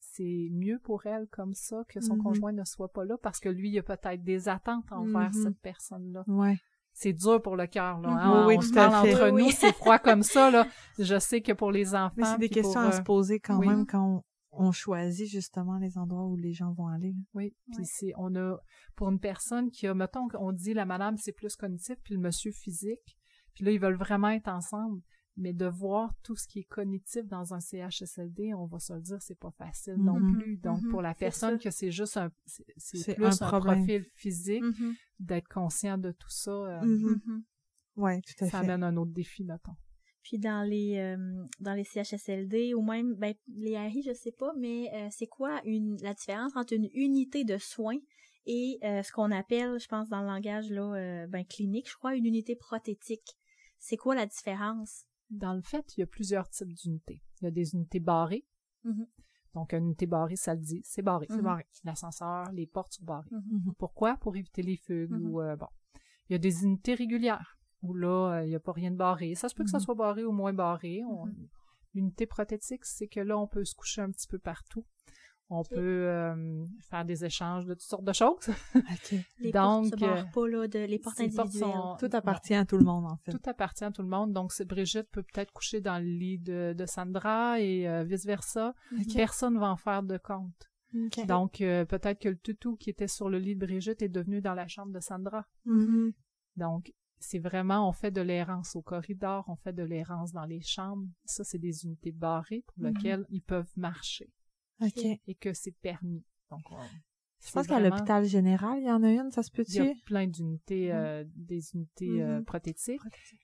[0.00, 2.22] c'est mieux pour elle comme ça que son Mhm.
[2.22, 5.42] conjoint ne soit pas là parce que lui il a peut-être des attentes envers Mhm.
[5.44, 6.24] cette personne-là.
[6.26, 6.58] Ouais.
[6.92, 8.10] C'est dur pour le cœur là.
[8.10, 9.14] Hein, Oui, on oui, se tout à parle fait.
[9.14, 10.66] entre Oui, nous, c'est froid comme ça là.
[10.98, 13.58] Je sais que pour les enfants c'est des pour, questions à euh, se poser quand
[13.58, 13.68] oui.
[13.68, 14.22] même quand
[14.52, 17.14] on, on choisit justement les endroits où les gens vont aller.
[17.34, 17.84] Oui, puis Ouais.
[17.84, 18.58] c'est on a
[18.96, 22.20] pour une personne qui a mettons qu'on dit la madame c'est plus cognitif puis le
[22.20, 23.18] monsieur physique.
[23.54, 25.02] Puis là ils veulent vraiment être ensemble,
[25.36, 29.00] mais de voir tout ce qui est cognitif dans un CHSLD, on va se le
[29.00, 30.32] dire c'est pas facile non Mhm.
[30.36, 30.56] plus.
[30.58, 32.30] Donc Mhm, pour la personne que c'est juste un
[32.76, 34.94] c'est plus un profil physique Mhm.
[35.20, 37.16] d'être conscient de tout ça, euh.
[37.96, 38.56] Ouais, tout à ça fait.
[38.70, 39.76] amène un autre défi mettons.
[40.22, 44.52] Puis dans les euh, dans les CHSLD ou même ben les RI, je sais pas,
[44.56, 47.98] mais euh, c'est quoi une la différence entre une unité de soins
[48.46, 52.14] et euh, ce qu'on appelle, je pense dans le langage là ben clinique, je crois
[52.14, 53.36] une unité prothétique.
[53.78, 55.06] C'est quoi la différence?
[55.28, 57.20] Dans le fait, il y a plusieurs types d'unités.
[57.40, 58.46] Il y a des unités barrées.
[58.84, 59.06] Mhm.
[59.54, 61.26] Donc, une unité barrée, ça le dit, c'est barré.
[61.28, 61.66] C'est barré.
[61.84, 63.28] L'ascenseur, les portes sont barrées.
[63.30, 63.74] Mhm.
[63.78, 64.16] Pourquoi?
[64.18, 65.66] Pour éviter les fugues ou, euh, bon.
[66.28, 68.96] Il y a des unités régulières où là, euh, il n'y a pas rien de
[68.96, 69.34] barré.
[69.34, 69.84] Ça se peut que ça Mhm.
[69.84, 71.02] soit barré ou moins barré.
[71.08, 71.26] On-
[71.94, 74.84] L'unité prothétique, c'est que là, on peut se coucher un petit peu partout.
[75.50, 75.76] On peut
[76.08, 78.48] euh, faire des échanges de toutes sortes de choses.
[78.74, 79.14] OK.
[79.40, 81.50] Les Donc, portes se barrent euh, pas là de les portes individuelles.
[81.70, 82.14] sont- Tout Non.
[82.18, 83.32] appartient à tout le monde, en fait.
[83.32, 84.32] Tout appartient à tout le monde.
[84.32, 88.74] Donc, Brigitte peut peut-être coucher dans le lit de, de Sandra et euh, vice-versa.
[89.14, 90.70] Personne va en faire de compte.
[90.94, 91.26] OK.
[91.26, 94.40] Donc, euh, peut-être que le toutou qui était sur le lit de Brigitte est devenu
[94.40, 95.44] dans la chambre de Sandra.
[95.66, 96.12] Mhm.
[96.56, 96.90] Donc,
[97.22, 101.06] c'est vraiment, on fait de l'errance au corridor, on fait de l'errance dans les chambres.
[101.24, 102.86] Ça, c'est des unités barrées pour Mhm.
[102.88, 104.30] lesquelles ils peuvent marcher
[104.80, 105.04] OK.
[105.26, 106.24] et que c'est permis.
[106.50, 106.76] Donc, on-
[107.40, 109.80] Je c'est pense qu'à l'hôpital général, il y en a une, ça se Il y
[109.80, 110.00] a peut-tu?
[110.04, 112.44] plein d'unités, euh, des unités euh, Mhm.
[112.44, 113.00] prothétiques.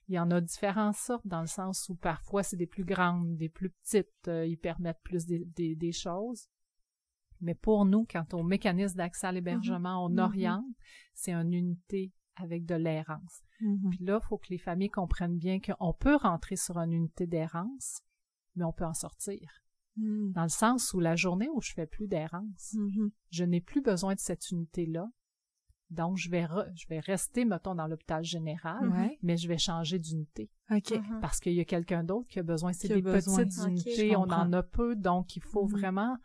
[0.07, 3.35] Il y en a différentes sortes dans le sens où parfois c'est des plus grandes,
[3.37, 6.47] des plus petites, euh, ils permettent plus des, des, des choses.
[7.41, 10.19] Mais pour nous, quand au mécanisme d'accès à l'hébergement, on Mhm.
[10.19, 10.65] oriente,
[11.13, 12.11] c'est une unité
[12.41, 13.41] avec de l'errance.
[13.61, 13.89] Mhm.
[13.91, 17.27] Puis là, il faut que les familles comprennent bien qu'on peut rentrer sur une unité
[17.27, 18.01] d'errance,
[18.55, 19.49] mais on peut en sortir.
[19.97, 20.31] Mhm.
[20.33, 23.11] Dans le sens où la journée où je fais plus d'errance, Mhm.
[23.31, 25.07] je n'ai plus besoin de cette unité-là.
[25.89, 29.17] Donc, je vais, re- je vais rester, mettons, dans l'hôpital général, Ouais.
[29.23, 30.91] mais je vais changer d'unité OK.
[30.91, 31.19] Mhm.
[31.19, 32.73] parce qu'il y a quelqu'un d'autre qui a besoin.
[32.73, 33.43] C'est des besoin.
[33.43, 36.15] petites Ok, unités, je on en a peu, donc il faut vraiment...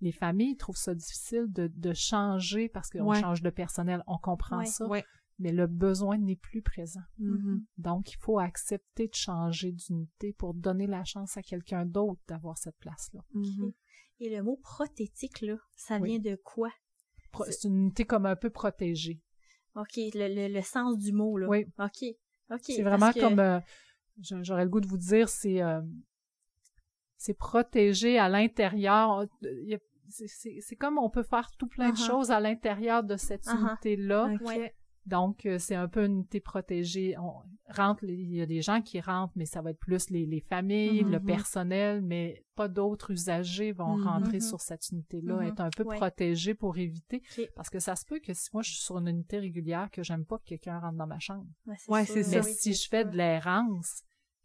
[0.00, 3.20] Les familles trouvent ça difficile de, de changer parce qu'on Ouais.
[3.20, 4.66] change de personnel, on comprend Ouais.
[4.66, 5.04] ça, Ouais.
[5.42, 7.02] Mais le besoin n'est plus présent.
[7.18, 7.64] Mhm.
[7.78, 12.56] Donc, il faut accepter de changer d'unité pour donner la chance à quelqu'un d'autre d'avoir
[12.56, 13.20] cette place-là.
[13.34, 13.72] Mhm.
[14.20, 16.10] Et le mot prothétique là, ça Oui.
[16.10, 16.70] vient de quoi?
[17.46, 19.20] C'est- une unité comme un peu protégée.
[19.74, 21.48] OK, le, le, le sens du mot là.
[21.48, 21.64] Oui.
[21.78, 22.04] OK.
[22.50, 22.60] OK.
[22.62, 23.58] C'est vraiment que- comme, euh,
[24.20, 25.80] j'a- j'aurais le goût de vous dire, c'est euh,
[27.16, 29.20] c'est protégé à l'intérieur.
[29.20, 29.26] A-
[30.08, 32.06] c'est- comme on peut faire tout plein de Uh-huh.
[32.06, 33.68] choses à l'intérieur de cette Uh-huh.
[33.70, 34.28] unité-là.
[35.06, 37.16] Donc, euh, c'est un peu une unité protégée.
[37.18, 37.32] On
[37.68, 40.40] rentre, il y a des gens qui rentrent, mais ça va être plus les, les
[40.40, 41.24] familles, le Mhm.
[41.24, 44.04] personnel, mais pas d'autres usagers vont Mhm.
[44.04, 45.42] rentrer sur cette unité-là, Mhm.
[45.48, 45.96] être un peu Ouais.
[45.96, 47.22] protégés pour éviter.
[47.56, 50.02] Parce que ça se peut que si moi je suis sur une unité régulière, que
[50.02, 51.46] j'aime pas que quelqu'un rentre dans ma chambre.
[51.66, 52.30] Ouais, Ouais, sûr, c'est ça.
[52.38, 54.02] Mais oui, si je fais de l'errance,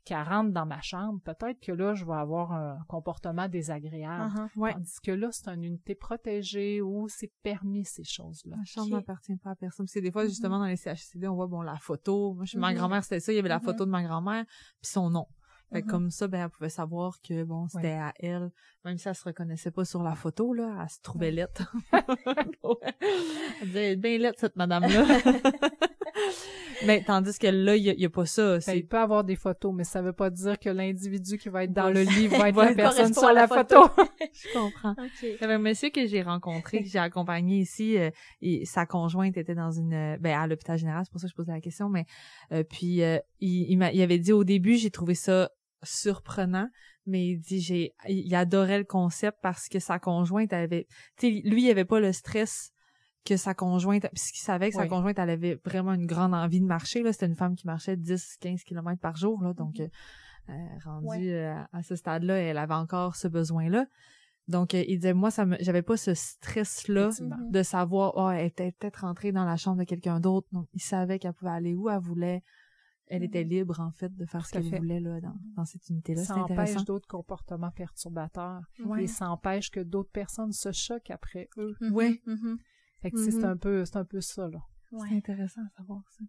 [0.07, 4.31] qu'elle rentre dans ma chambre, peut-être que là, je vais avoir un comportement désagréable.
[4.55, 4.73] Ouais.
[4.73, 8.55] Tandis que là, c'est une unité protégée où c'est permis ces choses-là.
[8.57, 9.87] La chambre n'appartient pas à personne.
[9.87, 10.29] C'est des fois, Mhm.
[10.29, 12.33] justement, dans les CHCD, on voit, bon, la photo.
[12.33, 12.77] Moi, chez ma Mhm.
[12.77, 13.31] grand-mère, c'était ça.
[13.31, 13.63] Il y avait la Mhm.
[13.65, 14.45] photo de ma grand-mère,
[14.81, 15.27] puis son nom.
[15.73, 18.51] Fait que comme ça, ben, elle pouvait savoir que, bon, c'était à elle.
[18.85, 21.61] Même si elle se reconnaissait pas sur la photo, là, elle se trouvait laite.
[23.61, 25.03] elle disait, elle est bien laite, cette madame-là.
[26.85, 28.59] Mais tandis que là, il y, a- il y a pas ça.
[28.67, 31.63] Ben, il peut avoir des photos, mais ça veut pas dire que l'individu qui va
[31.63, 33.89] être dans le livre va être la personne sur la la photo.
[34.31, 34.91] je comprends.
[34.91, 35.23] OK.
[35.23, 37.97] Il y avait un monsieur que j'ai rencontré, que j'ai accompagné ici.
[37.97, 38.11] euh,
[38.41, 41.31] et sa conjointe était dans une, euh, ben à l'hôpital général, c'est pour ça que
[41.31, 41.89] je posais la question.
[41.89, 42.05] Mais
[42.51, 45.49] euh, puis euh, il, il, m'a- il avait dit au début, j'ai trouvé ça
[45.83, 46.69] surprenant,
[47.07, 50.85] mais il dit j'ai, il adorait le concept parce que sa conjointe avait,
[51.17, 52.71] tu sais, lui il avait pas le stress
[53.27, 54.87] que sa conjointe, puisqu'il savait que sa Oui.
[54.89, 57.11] conjointe elle avait vraiment une grande envie de marcher là.
[57.13, 59.87] C'était une femme qui marchait 10-15 kilomètres par jour là, donc euh,
[60.49, 60.53] euh,
[60.85, 61.33] rendue Ouais.
[61.33, 63.85] euh, à ce stade-là, elle avait encore ce besoin-là.
[64.47, 67.09] Donc, euh, il disait, moi, ça me, j'avais pas ce stress-là.
[67.19, 67.51] Mhm.
[67.51, 70.47] de savoir, oh, elle était peut-être rentrée dans la chambre de quelqu'un d'autre.
[70.53, 72.43] Donc, il savait qu'elle pouvait aller où elle voulait.
[73.07, 73.49] Elle était Mhm.
[73.49, 76.23] libre, en fait, de faire ce Tout qu'elle voulait, là, dans, dans cette unité-là.
[76.23, 78.61] Ça empêche d'autres comportements perturbateurs.
[78.85, 79.03] Ouais.
[79.03, 81.75] Et ça empêche que d'autres personnes se choquent après eux.
[81.81, 82.57] Mhm, mhm.
[83.01, 83.45] Fait que c'est Mhm.
[83.45, 84.59] un peu, c'est un peu ça, là.
[84.91, 85.07] Ouais.
[85.09, 86.23] C'est intéressant à savoir ça.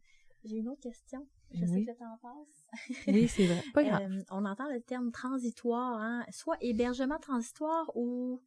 [0.45, 1.27] J'ai une autre question.
[1.53, 1.69] Je Oui.
[1.69, 2.67] sais que le temps passe.
[3.09, 3.63] Oui, c'est vrai.
[3.75, 4.03] Pas grave.
[4.13, 6.25] Euh, on entend le terme transitoire, hein?
[6.31, 8.41] soit hébergement transitoire ou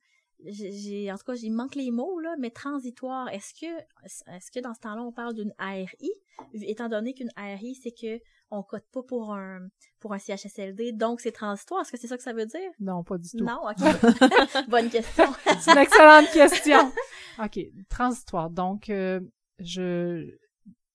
[0.43, 3.30] j'ai en tout cas j'y manque les mots là, mais transitoire.
[3.30, 3.77] Est-ce que
[4.35, 6.11] est-ce que dans ce temps-là on parle d'une ARI,
[6.53, 8.19] étant donné qu'une ARI c'est que
[8.52, 9.68] on cote pas pour un
[9.99, 11.82] pour un CHSLD, donc c'est transitoire.
[11.82, 12.69] Est-ce que c'est ça que ça veut dire?
[12.80, 13.44] Non, pas du tout.
[13.44, 14.68] Non, ok.
[14.69, 15.26] Bonne question.
[15.61, 16.91] C'est une excellente question.
[17.41, 17.60] OK.
[17.90, 18.49] Transitoire.
[18.49, 19.22] Donc, euh,
[19.60, 20.38] je,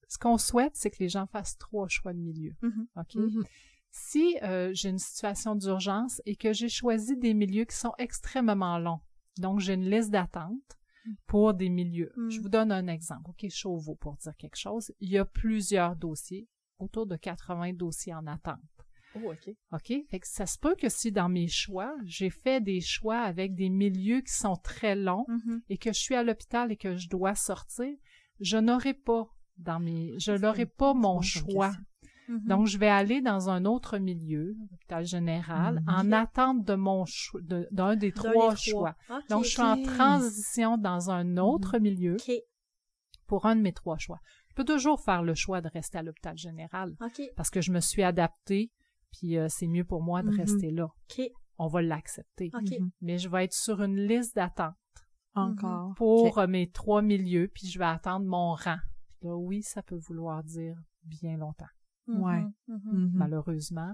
[0.09, 2.53] ce qu'on souhaite, c'est que les gens fassent trois choix de milieu.
[2.63, 2.87] Mhm.
[2.97, 3.15] OK?
[3.15, 3.45] Mhm.
[3.91, 8.79] Si euh, j'ai une situation d'urgence et que j'ai choisi des milieux qui sont extrêmement
[8.79, 9.01] longs,
[9.39, 10.77] donc j'ai une liste d'attente
[11.27, 12.13] pour des milieux.
[12.17, 12.31] Mm.
[12.31, 13.31] Je vous donne un exemple.
[13.31, 14.93] OK, Chauveau, pour dire quelque chose.
[15.01, 18.59] Il y a plusieurs dossiers, autour de 80 dossiers en attente.
[19.15, 19.55] Oh, OK.
[19.73, 19.93] OK?
[20.11, 23.55] Fait que ça se peut que si dans mes choix, j'ai fait des choix avec
[23.55, 25.63] des milieux qui sont très longs Mhm.
[25.71, 27.95] et que je suis à l'hôpital et que je dois sortir,
[28.41, 29.27] je n'aurai pas
[29.57, 31.73] dans mes, je n'aurai pas mon choix.
[32.29, 32.41] Mhm.
[32.47, 35.89] Donc, je vais aller dans un autre milieu, l'hôpital général, Mhm.
[35.89, 38.97] en attente de mon choix, de- d'un des trois des choix.
[39.09, 39.29] Ok.
[39.31, 42.17] Donc, je suis en transition dans un autre milieu
[43.27, 44.21] pour un de mes trois choix.
[44.57, 47.21] Je peux toujours faire le choix de rester à l'hôpital général Ok.
[47.37, 48.71] parce que je me suis adaptée,
[49.13, 50.37] puis euh, c'est mieux pour moi de Mhm.
[50.37, 50.85] rester là.
[51.11, 51.27] Ok.
[51.59, 52.51] On va l'accepter.
[52.55, 52.71] Ok.
[52.81, 52.91] Mhm.
[53.03, 54.75] Mais je vais être sur une liste d'attente
[55.35, 55.93] Encore.
[55.97, 58.79] pour euh, mes trois milieux, puis je vais attendre mon rang.
[59.21, 61.67] Puis là, oui, ça peut vouloir dire bien longtemps.
[62.09, 62.41] Ouais.
[62.69, 62.81] Mhm.
[62.93, 63.11] Mhm.
[63.13, 63.93] Malheureusement,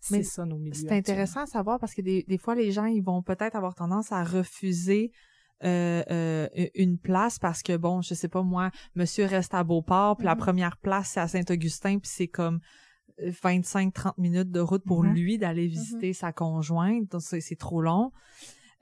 [0.00, 0.72] c'est Mais ça nos milieux.
[0.74, 3.76] C'est intéressant à savoir parce que des, des fois, les gens, ils vont peut-être avoir
[3.76, 5.12] tendance à refuser
[5.64, 10.16] euh, euh, une place parce que, bon, je sais pas moi, monsieur reste à Beauport,
[10.16, 10.40] puis la Mhm.
[10.40, 12.60] première place, c'est à Saint-Augustin, puis c'est comme
[13.18, 15.12] 25-30 minutes de route pour Mhm.
[15.14, 17.10] lui d'aller visiter sa conjointe.
[17.10, 18.12] Donc, c'est trop long.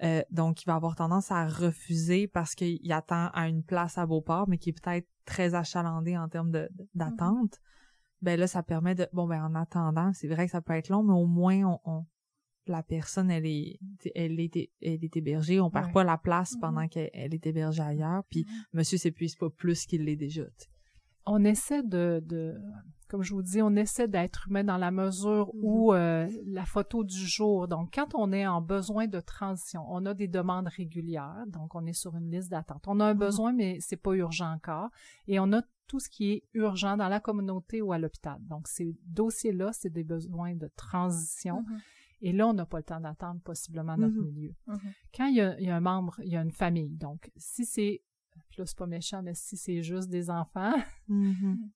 [0.05, 4.07] Euh, donc, il va avoir tendance à refuser parce qu'il attend à une place à
[4.07, 6.53] Beauport, mais qui est peut-être très achalandé en termes
[6.95, 7.59] d'attente.
[8.23, 9.09] Ben là, ça permet de...
[9.13, 11.81] Bon, ben en attendant, c'est vrai que ça peut être long, mais au moins, on,
[11.85, 12.07] on-
[12.69, 13.79] la personne, elle est,
[14.15, 15.61] elle est, elle est hébergée.
[15.61, 15.93] On perd Ouais.
[15.93, 16.61] pas la place Mhm.
[16.61, 18.23] pendant qu'elle elle est hébergée ailleurs.
[18.31, 20.43] Puis, monsieur s'épuise pas plus qu'il l'est déjà.
[21.31, 22.57] on essaie de, de,
[23.07, 27.05] comme je vous dis, on essaie d'être humain dans la mesure où euh, la photo
[27.05, 27.69] du jour.
[27.69, 31.45] Donc, quand on est en besoin de transition, on a des demandes régulières.
[31.49, 32.85] Donc, on est sur une liste d'attente.
[32.87, 34.89] On a un besoin, mais c'est pas urgent encore.
[35.27, 38.39] Et on a tout ce qui est urgent dans la communauté ou à l'hôpital.
[38.49, 41.63] Donc, ces dossiers-là, c'est des besoins de transition.
[42.21, 44.25] Et là, on n'a pas le temps d'attendre possiblement notre Mhm.
[44.25, 44.55] milieu.
[44.67, 44.79] Mhm.
[45.15, 46.97] Quand il y, a, il y a un membre, il y a une famille.
[46.97, 48.03] Donc, si c'est,
[48.51, 50.73] puis là, c'est pas méchant, mais si c'est juste des enfants,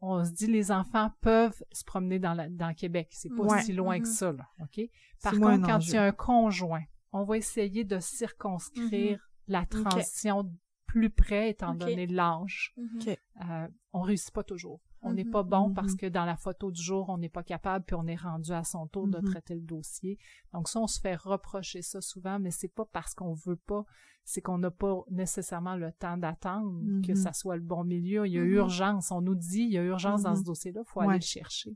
[0.00, 3.08] on se dit les enfants peuvent se promener dans, la, dans Québec.
[3.12, 3.62] C'est pas Ouais.
[3.62, 4.48] si loin que ça, là.
[4.60, 4.80] OK?
[5.22, 6.82] Par contre, quand il y a un conjoint,
[7.12, 10.52] on va essayer de circonscrire la transition
[10.86, 12.72] plus près étant donné l'âge.
[12.76, 12.98] Mhm.
[13.00, 13.18] Ok.
[13.48, 14.80] Euh, on réussit pas toujours.
[15.02, 15.30] On n'est Mhm.
[15.30, 18.06] pas bon parce que dans la photo du jour, on n'est pas capable, puis on
[18.06, 19.24] est rendu à son tour de Mhm.
[19.24, 20.18] traiter le dossier.
[20.52, 23.84] Donc ça, on se fait reprocher ça souvent, mais c'est pas parce qu'on veut pas,
[24.24, 28.26] c'est qu'on n'a pas nécessairement le temps d'attendre que ça soit le bon milieu.
[28.26, 29.10] Il y a urgence.
[29.12, 31.06] On nous dit, il y a urgence dans ce dossier-là, faut Ouais.
[31.06, 31.74] aller le chercher.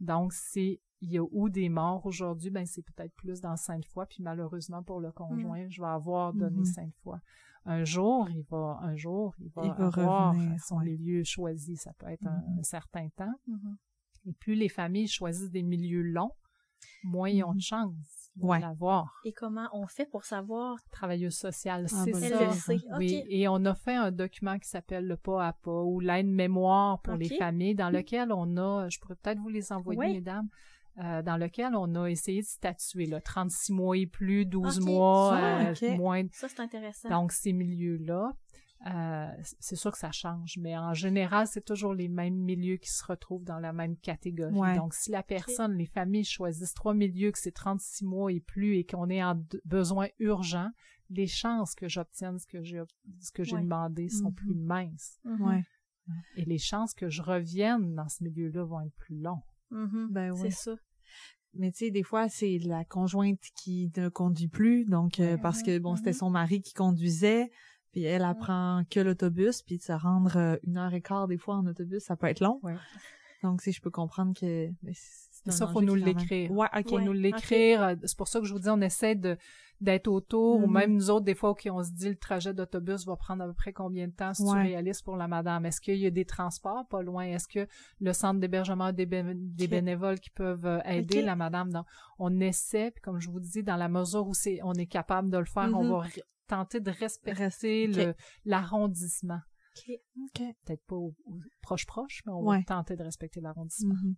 [0.00, 4.06] Donc c'est il y a où des morts aujourd'hui, ben c'est peut-être plus dans Sainte-Foy,
[4.08, 6.64] puis malheureusement pour le conjoint, je vais avoir donné Mhm.
[6.64, 7.18] Sainte-Foy.
[7.68, 10.84] Un jour, il va, un jour, il va, Il va avoir revenir, son ouais.
[10.84, 11.76] milieu choisi.
[11.76, 12.58] Ça peut être un, Mhm.
[12.60, 13.34] un certain temps.
[13.46, 13.76] Mhm.
[14.26, 16.32] Et plus les familles choisissent des milieux longs,
[17.04, 17.60] moins ils ont de Mhm.
[17.60, 18.60] chance de Ouais.
[18.60, 19.20] l'avoir.
[19.24, 20.76] Et comment on fait pour savoir?
[20.90, 22.50] Travailleuse sociale, Ah, c'est ça.
[22.98, 23.26] Oui, Ok.
[23.30, 27.00] et on a fait un document qui s'appelle le pas à pas ou l'aide mémoire
[27.02, 30.12] pour les familles dans lequel on a, je pourrais peut-être vous les envoyer, Oui.
[30.12, 30.48] mesdames,
[30.98, 34.84] euh, dans lequel on a essayé de statuer, là, 36 mois et plus, 12 Ok.
[34.86, 36.24] mois, Ah, euh, moins.
[36.32, 37.08] Ça, c'est intéressant.
[37.10, 38.32] Donc, ces milieux-là,
[38.86, 39.28] euh,
[39.60, 43.04] c'est sûr que ça change, mais en général, c'est toujours les mêmes milieux qui se
[43.04, 44.54] retrouvent dans la même catégorie.
[44.54, 44.76] Ouais.
[44.76, 48.76] Donc, si la personne, les familles choisissent trois milieux, que c'est 36 mois et plus
[48.76, 50.70] et qu'on est en besoin urgent,
[51.10, 52.82] les chances que j'obtienne ce que j'ai
[53.20, 53.62] ce que j'ai Ouais.
[53.62, 54.34] demandé sont Mhm.
[54.34, 55.20] plus minces.
[55.24, 55.62] Ouais.
[56.36, 59.42] Et les chances que je revienne dans ce milieu-là vont être plus longs.
[59.70, 60.08] Mhm.
[60.10, 60.74] Ben C'est ça.
[61.58, 65.62] Mais tu sais, des fois, c'est la conjointe qui ne conduit plus, donc euh, parce
[65.62, 67.50] que bon, c'était son mari qui conduisait,
[67.92, 71.38] puis elle apprend que l'autobus, puis de se rendre euh, une heure et quart des
[71.38, 72.60] fois en autobus, ça peut être long.
[72.62, 72.74] Ouais.
[73.42, 76.50] Donc, si je peux comprendre que mais Ça, faut nous l'écrire.
[76.50, 76.92] Ouais, ok.
[76.92, 77.04] Ouais.
[77.04, 77.82] nous l'écrire.
[77.82, 79.36] Euh, C'est pour ça que je vous dis, on essaie de
[79.80, 80.72] d'être autour, ou Mhm.
[80.72, 83.46] même nous autres, des fois, qui on se dit le trajet d'autobus va prendre à
[83.46, 85.66] peu près combien de temps, si tu réaliste pour la madame?
[85.66, 87.24] Est-ce qu'il y a des transports pas loin?
[87.24, 87.66] Est-ce que
[88.00, 89.70] le centre d'hébergement a des, bé- des Ok.
[89.70, 91.24] bénévoles qui peuvent euh, aider Ok.
[91.26, 91.70] la madame?
[91.70, 91.86] Donc,
[92.18, 95.30] on essaie, puis comme je vous dis, dans la mesure où c'est on est capable
[95.30, 95.90] de le faire, on Mhm.
[95.90, 96.04] va
[96.46, 97.46] tenter de respecter
[97.88, 97.96] ok.
[97.96, 99.40] le l'arrondissement.
[99.76, 99.90] OK.
[100.24, 100.54] Ok.
[100.64, 100.96] Peut-être pas
[101.62, 102.58] proche-proche, mais on Ouais.
[102.58, 104.14] va tenter de respecter l'arrondissement Mhm.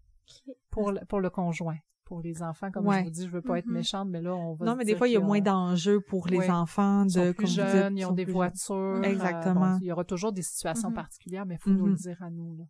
[0.49, 0.55] OK.
[0.71, 1.79] pour le, pour le conjoint.
[2.09, 3.01] Pour les enfants, comme Ouais.
[3.01, 3.75] je vous dis, je veux pas être Mhm.
[3.75, 6.01] méchante, mais là, on va Non, mais des fois, il y a moins ont- d'enjeux
[6.01, 6.51] pour les Ouais.
[6.51, 8.75] enfants ils sont de plus comme vous dites, jeunes, ils ont des voitures.
[8.75, 9.73] euh, Exactement.
[9.73, 10.95] bon, il y aura toujours des situations Mhm.
[10.95, 11.97] particulières, mais il faut nous le Mhm.
[11.99, 12.57] dire à nous.
[12.57, 12.65] Là.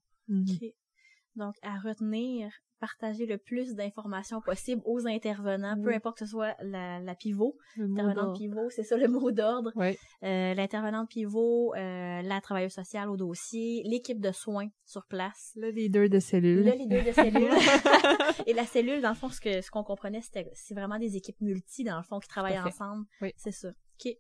[1.39, 2.51] Donc, à retenir,
[2.81, 7.57] partager le plus d'informations possible aux intervenants, peu importe que ce soit la, la pivot,
[7.77, 13.09] l'intervenante pivot, c'est ça le mot d'ordre, Oui, euh, l'intervenante pivot, euh, la travailleuse sociale
[13.09, 16.65] au dossier, l'équipe de soins sur place, Le leader de cellule.
[16.65, 17.51] le leader de cellule.
[18.47, 21.17] Et la cellule, dans le fond, ce que ce qu'on comprenait, c'était c'est vraiment des
[21.17, 23.07] équipes multi, dans le fond, qui travaillent ensemble.
[23.23, 23.33] Oui.
[23.37, 23.69] C'est ça.
[23.69, 24.13] OK.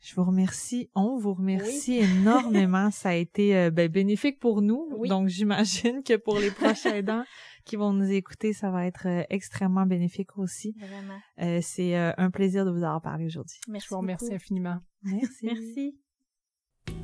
[0.00, 0.88] Je vous remercie.
[0.94, 2.90] On vous remercie énormément.
[2.90, 4.88] Ça a été euh, ben, bénéfique pour nous.
[4.96, 5.08] Oui.
[5.08, 7.24] Donc, j'imagine que pour les prochains aidants
[7.64, 10.74] qui vont nous écouter, ça va être euh, extrêmement bénéfique aussi.
[10.78, 11.20] Vraiment.
[11.40, 13.58] Euh, C'est euh, un plaisir de vous avoir parlé aujourd'hui.
[13.68, 14.36] Merci je vous remercie beaucoup.
[14.36, 14.78] infiniment.
[15.02, 15.44] Merci.
[15.46, 15.98] Merci.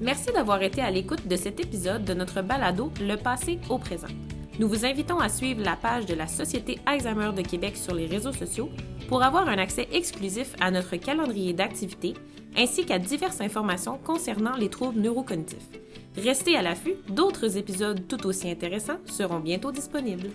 [0.01, 4.09] Merci d'avoir été à l'écoute de cet épisode de notre balado Le passé au présent.
[4.59, 8.07] Nous vous invitons à suivre la page de la Société Alzheimer de Québec sur les
[8.07, 8.71] réseaux sociaux
[9.09, 12.15] pour avoir un accès exclusif à notre calendrier d'activités
[12.57, 15.69] ainsi qu'à diverses informations concernant les troubles neurocognitifs.
[16.17, 20.31] Restez à l'affût, d'autres épisodes tout aussi intéressants seront bientôt disponibles.